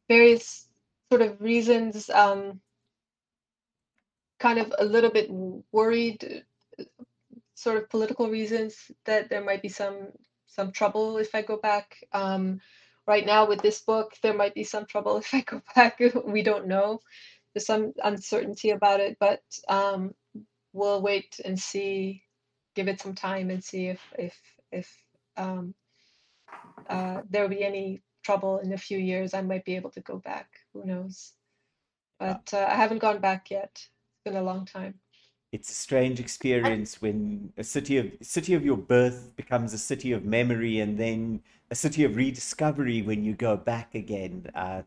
various 0.08 0.68
sort 1.12 1.22
of 1.22 1.42
reasons, 1.42 2.10
um, 2.10 2.62
kind 4.40 4.60
of 4.60 4.74
a 4.78 4.86
little 4.86 5.12
bit 5.12 5.30
worried, 5.72 6.44
sort 7.56 7.78
of 7.78 7.90
political 7.90 8.30
reasons 8.30 8.76
that 9.06 9.30
there 9.30 9.44
might 9.44 9.62
be 9.62 9.70
some 9.70 10.10
some 10.48 10.72
trouble 10.72 11.18
if 11.18 11.36
I 11.36 11.42
go 11.42 11.58
back. 11.58 12.04
Um, 12.12 12.60
right 13.06 13.26
now 13.26 13.48
with 13.48 13.62
this 13.62 13.82
book, 13.82 14.14
there 14.22 14.34
might 14.34 14.56
be 14.56 14.64
some 14.64 14.86
trouble 14.86 15.18
if 15.24 15.34
I 15.34 15.42
go 15.42 15.62
back. 15.76 16.00
We 16.26 16.44
don't 16.44 16.68
know. 16.68 17.02
There's 17.54 17.66
some 17.66 17.94
uncertainty 18.04 18.70
about 18.72 19.00
it, 19.00 19.18
but 19.20 19.42
um, 19.68 20.14
we'll 20.74 21.02
wait 21.02 21.40
and 21.44 21.60
see 21.60 22.24
give 22.76 22.88
it 22.88 23.02
some 23.02 23.16
time 23.16 23.50
and 23.50 23.64
see 23.64 23.88
if 23.88 24.02
if 24.18 24.38
if 24.72 24.88
um, 25.38 25.74
uh, 26.88 27.22
there 27.30 27.42
will 27.44 27.50
be 27.50 27.64
any 27.64 28.02
trouble 28.30 28.60
in 28.60 28.74
a 28.74 28.78
few 28.78 29.00
years. 29.00 29.34
I 29.34 29.42
might 29.42 29.66
be 29.66 29.76
able 29.76 29.90
to 29.92 30.02
go 30.02 30.18
back. 30.18 30.48
Who 30.74 30.86
knows? 30.86 31.34
But 32.20 32.54
uh, 32.54 32.68
I 32.70 32.76
haven't 32.76 33.00
gone 33.00 33.20
back 33.20 33.50
yet. 33.50 33.72
It's 33.74 34.24
been 34.24 34.36
a 34.36 34.44
long 34.44 34.66
time. 34.66 34.94
It's 35.52 35.72
a 35.72 35.74
strange 35.74 36.20
experience 36.20 37.02
when 37.02 37.52
a 37.58 37.64
city 37.64 37.98
of 37.98 38.06
city 38.22 38.54
of 38.54 38.64
your 38.64 38.78
birth 38.78 39.36
becomes 39.36 39.74
a 39.74 39.80
city 39.80 40.12
of 40.12 40.24
memory 40.24 40.80
and 40.80 40.96
then 40.96 41.42
a 41.72 41.76
city 41.76 42.04
of 42.04 42.16
rediscovery 42.16 43.02
when 43.02 43.24
you 43.24 43.34
go 43.34 43.58
back 43.58 43.96
again. 43.96 44.52
Uh, 44.54 44.84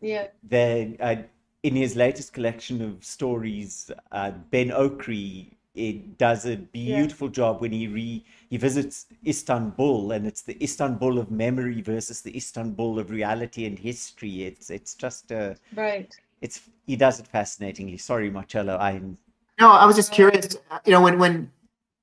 Yeah. 0.00 0.26
there, 0.42 0.94
uh, 1.00 1.16
in 1.62 1.74
his 1.76 1.94
latest 1.96 2.34
collection 2.34 2.82
of 2.82 3.04
stories, 3.04 3.90
uh, 4.10 4.32
Ben 4.50 4.68
Okri 4.68 5.54
it 5.74 6.18
does 6.18 6.44
a 6.46 6.56
beautiful 6.56 7.28
job 7.28 7.60
when 7.60 7.72
he 7.72 7.86
re 7.88 8.24
he 8.50 8.56
visits 8.58 9.06
Istanbul, 9.26 10.12
and 10.12 10.26
it's 10.26 10.42
the 10.42 10.62
Istanbul 10.62 11.18
of 11.18 11.30
memory 11.30 11.80
versus 11.80 12.20
the 12.20 12.36
Istanbul 12.36 12.98
of 12.98 13.10
reality 13.10 13.64
and 13.64 13.78
history. 13.78 14.44
It's 14.44 14.70
it's 14.70 14.94
just 14.94 15.30
a 15.30 15.56
Right. 15.74 16.14
it's 16.42 16.60
he 16.86 16.96
does 16.96 17.20
it 17.20 17.26
fascinatingly. 17.26 17.96
Sorry, 17.96 18.30
Marcello, 18.30 18.76
I'm 18.78 19.16
No, 19.60 19.70
I 19.70 19.86
was 19.86 19.96
just 19.96 20.12
curious. 20.12 20.56
uh, 20.70 20.78
You 20.84 20.92
know, 20.92 21.00
when 21.00 21.18
when 21.18 21.50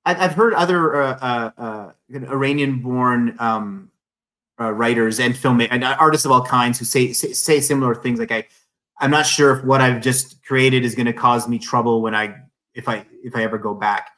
I- 0.06 0.16
I've 0.26 0.34
heard 0.34 0.54
other 0.54 0.96
uh, 0.96 1.18
uh, 1.22 1.52
uh, 1.58 1.92
Iranian-born 2.14 3.36
um, 3.40 3.92
uh, 4.60 4.72
writers 4.72 5.20
and 5.20 5.36
filmmakers 5.36 5.72
and 5.72 5.84
artists 5.84 6.26
of 6.26 6.32
all 6.32 6.44
kinds 6.44 6.80
who 6.80 6.86
say, 6.86 7.14
say 7.14 7.34
say 7.34 7.60
similar 7.62 7.94
things. 7.94 8.18
Like 8.20 8.32
I, 8.32 8.48
I'm 9.00 9.12
not 9.12 9.26
sure 9.28 9.56
if 9.58 9.64
what 9.64 9.82
I've 9.82 10.02
just 10.02 10.44
created 10.44 10.84
is 10.86 10.96
going 10.96 11.06
to 11.06 11.14
cause 11.14 11.48
me 11.48 11.60
trouble 11.60 12.02
when 12.02 12.16
I 12.16 12.36
if 12.80 12.88
I 12.88 13.06
if 13.24 13.36
I 13.36 13.44
ever 13.44 13.58
go 13.60 13.74
back. 13.76 14.10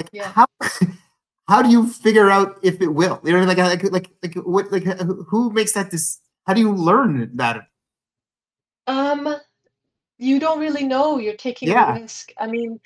Like, 0.00 0.10
Yeah. 0.12 0.32
How 0.32 0.46
how 1.52 1.60
do 1.62 1.68
you 1.68 1.86
figure 1.86 2.30
out 2.30 2.56
if 2.62 2.80
it 2.80 2.88
will? 2.88 3.20
You 3.24 3.32
know, 3.32 3.44
like 3.44 3.58
like 3.58 3.84
like 3.92 4.08
like 4.24 4.34
what 4.44 4.72
like 4.72 4.84
who 5.30 5.52
makes 5.52 5.72
that 5.76 5.90
this? 5.90 6.20
How 6.46 6.54
do 6.54 6.60
you 6.60 6.72
learn 6.72 7.30
that? 7.36 7.68
Um, 8.86 9.36
you 10.18 10.40
don't 10.40 10.60
really 10.60 10.86
know. 10.86 11.18
You're 11.18 11.36
taking 11.48 11.68
Yeah. 11.68 11.96
a 11.96 12.00
risk. 12.00 12.32
I 12.38 12.46
mean, 12.46 12.80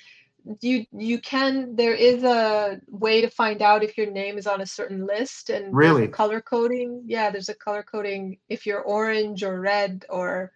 you 0.61 0.85
you 0.91 1.19
can. 1.19 1.75
There 1.75 1.93
is 1.95 2.23
a 2.23 2.79
way 2.87 3.21
to 3.21 3.29
find 3.29 3.61
out 3.61 3.83
if 3.83 3.97
your 3.97 4.11
name 4.11 4.37
is 4.37 4.47
on 4.47 4.61
a 4.61 4.65
certain 4.65 5.05
list, 5.05 5.49
and 5.49 5.75
Really? 5.75 6.07
color 6.07 6.41
coding. 6.41 7.03
Yeah, 7.05 7.31
there's 7.31 7.49
a 7.49 7.55
color 7.55 7.83
coding 7.83 8.39
if 8.49 8.65
you're 8.65 8.81
orange 8.81 9.43
or 9.43 9.59
red 9.59 10.05
or 10.09 10.51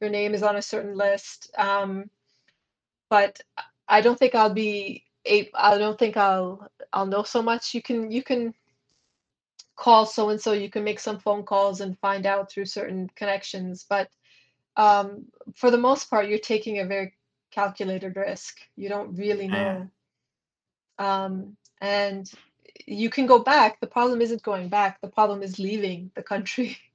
your 0.00 0.10
name 0.10 0.34
is 0.34 0.42
on 0.42 0.56
a 0.56 0.62
certain 0.62 0.94
list. 0.96 1.50
Um, 1.58 2.10
but 3.10 3.40
I 3.88 4.00
don't 4.00 4.18
think 4.18 4.34
I'll 4.34 4.52
be. 4.54 5.04
a- 5.26 5.50
I 5.54 5.78
don't 5.78 5.98
think 5.98 6.16
I'll 6.16 6.68
I'll 6.92 7.06
know 7.06 7.22
so 7.22 7.42
much. 7.42 7.74
You 7.74 7.82
can 7.82 8.10
you 8.10 8.22
can 8.22 8.54
call 9.76 10.06
so 10.06 10.30
and 10.30 10.40
so. 10.40 10.52
You 10.52 10.70
can 10.70 10.84
make 10.84 11.00
some 11.00 11.18
phone 11.18 11.44
calls 11.44 11.80
and 11.80 11.98
find 11.98 12.26
out 12.26 12.50
through 12.50 12.66
certain 12.66 13.08
connections, 13.16 13.84
but 13.88 14.08
um, 14.76 15.26
for 15.54 15.70
the 15.70 15.78
most 15.78 16.10
part, 16.10 16.28
you're 16.28 16.38
taking 16.38 16.78
a 16.80 16.86
very 16.86 17.14
calculated 17.52 18.16
risk. 18.16 18.58
You 18.76 18.88
don't 18.88 19.14
really 19.16 19.48
know. 19.48 19.90
Um, 20.98 21.56
and 21.80 22.30
you 22.86 23.10
can 23.10 23.26
go 23.26 23.38
back. 23.40 23.80
The 23.80 23.86
problem 23.86 24.20
isn't 24.20 24.42
going 24.42 24.68
back. 24.68 25.00
The 25.00 25.08
problem 25.08 25.42
is 25.42 25.58
leaving 25.58 26.10
the 26.14 26.22
country. 26.22 26.78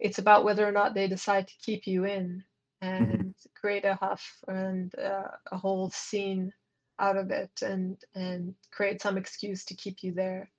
It's 0.00 0.18
about 0.18 0.44
whether 0.44 0.66
or 0.66 0.72
not 0.72 0.94
they 0.94 1.08
decide 1.08 1.48
to 1.48 1.54
keep 1.62 1.86
you 1.86 2.04
in. 2.04 2.44
And 2.84 3.34
create 3.60 3.84
a 3.84 3.94
huff 3.94 4.24
and 4.48 4.88
uh, 4.98 5.28
a 5.52 5.56
whole 5.56 5.90
scene 5.90 6.52
out 6.98 7.16
of 7.16 7.30
it 7.30 7.50
and 7.62 7.96
and 8.14 8.54
create 8.76 9.00
some 9.02 9.16
excuse 9.18 9.64
to 9.64 9.74
keep 9.82 9.96
you 10.04 10.12
there 10.12 10.50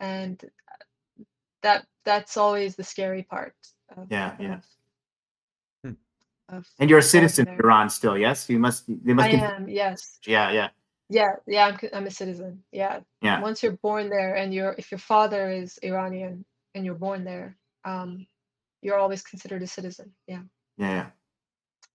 and 0.00 0.36
uh, 0.44 0.82
that 1.62 1.86
that's 2.04 2.36
always 2.36 2.76
the 2.76 2.84
scary 2.84 3.22
part 3.22 3.54
of, 3.96 4.06
Yeah, 4.10 4.32
yeah. 4.40 4.54
of, 4.54 4.64
Hmm. 5.84 5.96
of 6.56 6.66
And 6.78 6.90
you're 6.90 7.00
a 7.00 7.02
going 7.02 7.10
citizen 7.16 7.48
of. 7.48 7.60
Iran 7.64 7.90
still, 7.90 8.16
yes? 8.26 8.48
You 8.48 8.58
must. 8.58 8.84
They 8.88 9.14
must. 9.14 9.28
I 9.28 9.30
give- 9.32 9.40
am 9.40 9.68
yes 9.68 10.18
Yeah, 10.26 10.50
yeah, 10.58 10.68
yeah 11.08 11.32
yeah 11.46 11.66
I'm, 11.66 11.78
c- 11.78 11.94
I'm 11.96 12.06
a 12.06 12.10
citizen 12.10 12.62
yeah 12.72 13.00
yeah. 13.22 13.40
once 13.40 13.62
you're 13.62 13.78
born 13.88 14.08
there 14.10 14.34
and 14.40 14.54
you're 14.54 14.74
if 14.78 14.90
your 14.90 14.98
father 15.12 15.50
is 15.50 15.78
Iranian 15.82 16.44
and 16.74 16.84
you're 16.84 16.94
born 17.06 17.24
there 17.24 17.56
um 17.84 18.26
you're 18.82 18.98
always 18.98 19.22
considered 19.22 19.62
a 19.62 19.66
citizen 19.66 20.12
yeah 20.26 20.42
Yeah, 20.78 20.90
yeah. 20.98 21.06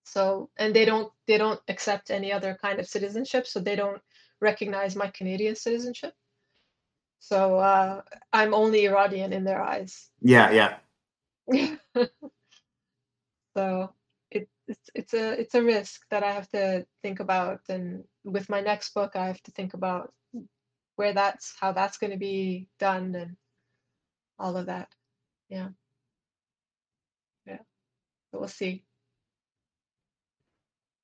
So 0.04 0.50
and 0.58 0.76
they 0.76 0.86
don't 0.86 1.12
they 1.28 1.38
don't 1.38 1.60
accept 1.68 2.12
any 2.12 2.32
other 2.32 2.58
kind 2.62 2.80
of 2.80 2.88
citizenship 2.88 3.48
so 3.48 3.60
they 3.60 3.76
don't 3.76 4.02
recognize 4.40 4.96
my 4.96 5.08
canadian 5.08 5.56
citizenship. 5.56 6.14
So 7.20 7.58
uh 7.58 8.02
i'm 8.34 8.54
only 8.54 8.86
iranian 8.86 9.34
in 9.34 9.44
their 9.44 9.62
eyes. 9.62 10.10
Yeah, 10.22 10.78
yeah. 11.48 11.76
so 13.58 13.94
it, 14.32 14.48
it's 14.68 14.90
it's 14.96 15.14
a 15.14 15.40
it's 15.40 15.56
a 15.56 15.64
risk 15.64 16.02
that 16.10 16.24
i 16.24 16.32
have 16.32 16.50
to 16.50 16.86
think 17.02 17.20
about 17.20 17.60
and 17.68 18.04
with 18.24 18.48
my 18.50 18.62
next 18.62 18.94
book 18.94 19.16
i 19.16 19.28
have 19.28 19.42
to 19.44 19.52
think 19.52 19.74
about 19.74 20.14
where 20.96 21.14
that's 21.14 21.56
how 21.60 21.72
that's 21.72 21.98
going 21.98 22.12
to 22.12 22.18
be 22.18 22.68
done 22.80 23.16
and 23.16 23.36
all 24.38 24.58
of 24.58 24.68
that. 24.68 24.90
Yeah. 25.50 25.70
Yeah. 27.46 27.60
But 28.32 28.40
we'll 28.40 28.50
see 28.50 28.84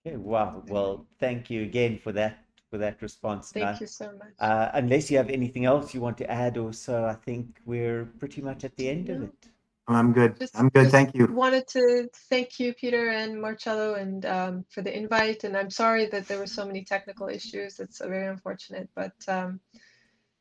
Okay, 0.07 0.15
wow. 0.17 0.63
Well, 0.69 1.05
thank 1.19 1.49
you 1.49 1.63
again 1.63 1.99
for 1.99 2.11
that 2.13 2.39
for 2.69 2.77
that 2.77 3.01
response. 3.01 3.51
thank 3.51 3.65
Now, 3.65 3.77
you 3.79 3.87
so 3.87 4.11
much 4.19 4.33
uh, 4.39 4.69
unless 4.73 5.09
you 5.09 5.17
have 5.17 5.29
anything 5.29 5.65
else 5.65 5.93
you 5.93 6.01
want 6.01 6.17
to 6.17 6.29
add 6.29 6.57
or 6.57 6.73
so, 6.73 7.05
I 7.05 7.13
think 7.13 7.61
we're 7.65 8.05
pretty 8.19 8.41
much 8.41 8.65
at 8.65 8.75
the 8.75 8.89
end 8.89 9.09
of 9.09 9.23
it. 9.23 9.49
I'm 9.87 10.11
good. 10.11 10.37
Just- 10.37 10.57
I'm 10.59 10.67
good. 10.69 10.83
just 10.83 10.91
Thank 10.91 11.15
you. 11.15 11.27
Wanted 11.27 11.67
to 11.69 12.09
thank 12.29 12.59
you, 12.59 12.73
Peter 12.73 13.09
and 13.09 13.41
Marcello, 13.41 13.93
and 13.95 14.25
um, 14.25 14.65
for 14.69 14.81
the 14.81 14.95
invite. 14.95 15.45
And 15.45 15.55
I'm 15.55 15.69
sorry 15.69 16.07
that 16.07 16.27
there 16.27 16.39
were 16.39 16.47
so 16.47 16.65
many 16.65 16.83
technical 16.83 17.29
issues. 17.29 17.79
It's 17.79 17.99
very 17.99 18.27
unfortunate, 18.27 18.89
but 18.95 19.15
um, 19.29 19.61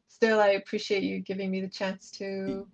still, 0.09 0.41
I 0.41 0.51
appreciate 0.61 1.05
you 1.05 1.21
giving 1.21 1.51
me 1.53 1.61
the 1.61 1.69
chance 1.69 2.11
to 2.19 2.67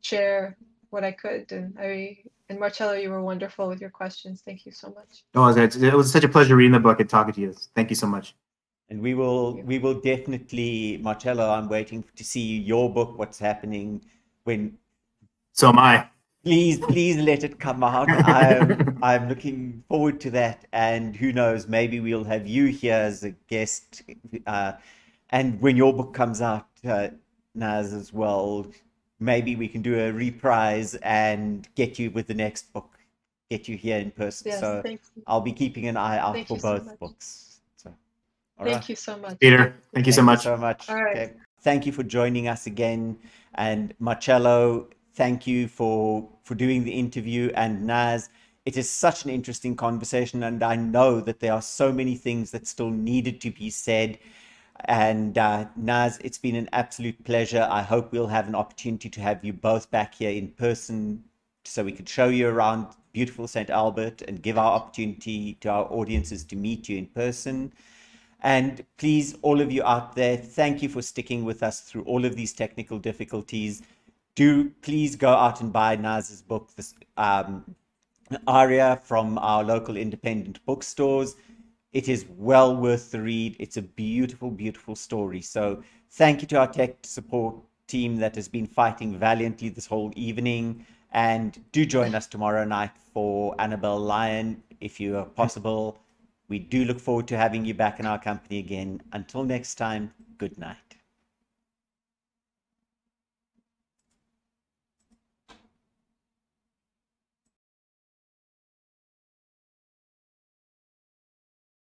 share 0.00 0.56
what 0.90 1.04
I 1.04 1.12
could. 1.12 1.52
And 1.52 1.76
I 1.78 2.18
and 2.50 2.58
Marcello, 2.58 2.94
you 2.94 3.10
were 3.10 3.22
wonderful 3.22 3.68
with 3.68 3.80
your 3.80 3.90
questions. 3.90 4.42
Thank 4.44 4.66
you 4.66 4.72
so 4.72 4.88
much. 4.88 5.24
Oh, 5.36 5.48
it 5.56 5.94
was, 5.94 6.10
such 6.12 6.24
a 6.24 6.28
pleasure 6.28 6.56
reading 6.56 6.72
the 6.72 6.80
book 6.80 6.98
and 6.98 7.08
talking 7.08 7.32
to 7.32 7.40
you. 7.40 7.54
Thank 7.76 7.90
you 7.90 7.96
so 7.96 8.08
much. 8.08 8.34
And 8.88 9.00
we 9.00 9.14
will 9.14 9.62
we 9.62 9.78
will 9.78 9.94
definitely, 9.94 10.98
Marcello, 11.00 11.48
I'm 11.48 11.68
waiting 11.68 12.04
to 12.16 12.24
see 12.24 12.58
your 12.58 12.92
book, 12.92 13.16
what's 13.16 13.38
happening 13.38 14.04
when 14.42 14.76
So 15.52 15.68
am 15.68 15.78
I. 15.78 16.08
please 16.42 16.80
please 16.80 17.16
let 17.18 17.44
it 17.44 17.60
come 17.60 17.84
out. 17.84 18.10
I'm 18.26 18.98
I'm 19.00 19.28
looking 19.28 19.84
forward 19.88 20.20
to 20.22 20.30
that. 20.32 20.66
And 20.72 21.14
who 21.14 21.32
knows, 21.32 21.68
maybe 21.68 22.00
we'll 22.00 22.24
have 22.24 22.48
you 22.48 22.66
here 22.66 22.94
as 22.94 23.22
a 23.22 23.30
guest. 23.46 24.02
Uh, 24.44 24.72
and 25.30 25.60
when 25.60 25.76
your 25.76 25.92
book 25.92 26.12
comes 26.12 26.42
out, 26.42 26.66
uh, 26.84 27.10
Naz, 27.54 27.92
as 27.92 28.12
well, 28.12 28.66
maybe 29.20 29.54
we 29.54 29.68
can 29.68 29.82
do 29.82 29.98
a 29.98 30.12
reprise 30.12 30.96
and 30.96 31.68
get 31.76 31.98
you 31.98 32.10
with 32.10 32.26
the 32.26 32.34
next 32.34 32.72
book, 32.72 32.98
get 33.50 33.68
you 33.68 33.76
here 33.76 33.98
in 33.98 34.10
person. 34.10 34.48
Yes, 34.48 34.60
so. 34.60 34.82
I'll 35.26 35.40
be 35.40 35.52
keeping 35.52 35.86
an 35.86 35.96
eye 35.96 36.18
out 36.18 36.34
Thank 36.34 36.48
for 36.48 36.54
you 36.54 36.60
so 36.60 36.78
both 36.78 36.98
books. 36.98 37.60
So, 37.76 37.94
Thank 38.58 38.76
right. 38.76 38.88
you 38.88 38.96
so 38.96 39.16
much. 39.18 39.38
Peter, 39.38 39.76
thank 39.94 40.06
you 40.06 40.12
so 40.12 40.22
much. 40.22 40.42
so 40.42 40.56
much. 40.56 40.88
All 40.88 41.02
right. 41.02 41.16
Okay. 41.16 41.32
Thank 41.62 41.84
you 41.84 41.92
for 41.92 42.02
joining 42.02 42.48
us 42.48 42.66
again. 42.66 43.18
And 43.54 43.92
Marcello, 43.98 44.88
thank 45.14 45.46
you 45.46 45.68
for 45.68 46.26
for 46.42 46.54
doing 46.54 46.82
the 46.84 46.92
interview. 46.92 47.52
And 47.54 47.86
Naz, 47.86 48.30
it 48.64 48.76
is 48.76 48.88
such 48.88 49.24
an 49.24 49.30
interesting 49.30 49.76
conversation, 49.76 50.42
and 50.44 50.62
I 50.62 50.76
know 50.76 51.20
that 51.20 51.40
there 51.40 51.52
are 51.52 51.62
so 51.62 51.92
many 51.92 52.14
things 52.14 52.50
that 52.52 52.66
still 52.66 52.90
needed 52.90 53.40
to 53.42 53.50
be 53.50 53.68
said. 53.70 54.18
And 54.86 55.36
uh, 55.36 55.66
Naz, 55.76 56.18
it's 56.22 56.38
been 56.38 56.56
an 56.56 56.68
absolute 56.72 57.22
pleasure. 57.24 57.66
I 57.70 57.82
hope 57.82 58.12
we'll 58.12 58.26
have 58.26 58.48
an 58.48 58.54
opportunity 58.54 59.08
to 59.10 59.20
have 59.20 59.44
you 59.44 59.52
both 59.52 59.90
back 59.90 60.14
here 60.14 60.30
in 60.30 60.48
person 60.48 61.24
so 61.64 61.84
we 61.84 61.92
could 61.92 62.08
show 62.08 62.28
you 62.28 62.48
around 62.48 62.86
beautiful 63.12 63.46
St. 63.46 63.70
Albert 63.70 64.22
and 64.22 64.42
give 64.42 64.56
our 64.56 64.72
opportunity 64.72 65.54
to 65.60 65.68
our 65.68 65.84
audiences 65.92 66.44
to 66.44 66.56
meet 66.56 66.88
you 66.88 66.98
in 66.98 67.06
person. 67.06 67.72
And 68.42 68.84
please, 68.96 69.36
all 69.42 69.60
of 69.60 69.70
you 69.70 69.82
out 69.82 70.14
there, 70.14 70.36
thank 70.36 70.82
you 70.82 70.88
for 70.88 71.02
sticking 71.02 71.44
with 71.44 71.62
us 71.62 71.80
through 71.80 72.02
all 72.02 72.24
of 72.24 72.36
these 72.36 72.52
technical 72.52 72.98
difficulties. 72.98 73.82
Do 74.34 74.70
please 74.82 75.16
go 75.16 75.30
out 75.30 75.60
and 75.60 75.72
buy 75.72 75.96
Naz's 75.96 76.40
book, 76.40 76.70
this 76.76 76.94
um, 77.18 77.64
Aria, 78.46 79.00
from 79.04 79.36
our 79.38 79.62
local 79.62 79.96
independent 79.96 80.64
bookstores. 80.64 81.36
It 81.92 82.08
is 82.08 82.26
well 82.36 82.76
worth 82.76 83.10
the 83.10 83.20
read. 83.20 83.56
It's 83.58 83.76
a 83.76 83.82
beautiful, 83.82 84.50
beautiful 84.50 84.94
story. 84.94 85.40
So, 85.42 85.82
thank 86.12 86.40
you 86.40 86.48
to 86.48 86.58
our 86.58 86.68
tech 86.68 86.98
support 87.02 87.56
team 87.88 88.16
that 88.16 88.36
has 88.36 88.48
been 88.48 88.66
fighting 88.66 89.18
valiantly 89.18 89.68
this 89.70 89.86
whole 89.86 90.12
evening. 90.14 90.86
And 91.12 91.58
do 91.72 91.84
join 91.84 92.14
us 92.14 92.28
tomorrow 92.28 92.64
night 92.64 92.92
for 93.12 93.56
Annabel 93.58 93.98
Lyon 93.98 94.62
if 94.80 95.00
you 95.00 95.16
are 95.18 95.24
possible. 95.24 95.98
We 96.48 96.60
do 96.60 96.84
look 96.84 97.00
forward 97.00 97.26
to 97.28 97.36
having 97.36 97.64
you 97.64 97.74
back 97.74 97.98
in 97.98 98.06
our 98.06 98.18
company 98.18 98.58
again. 98.58 99.02
Until 99.12 99.42
next 99.44 99.74
time, 99.74 100.12
good 100.38 100.56
night. 100.58 100.99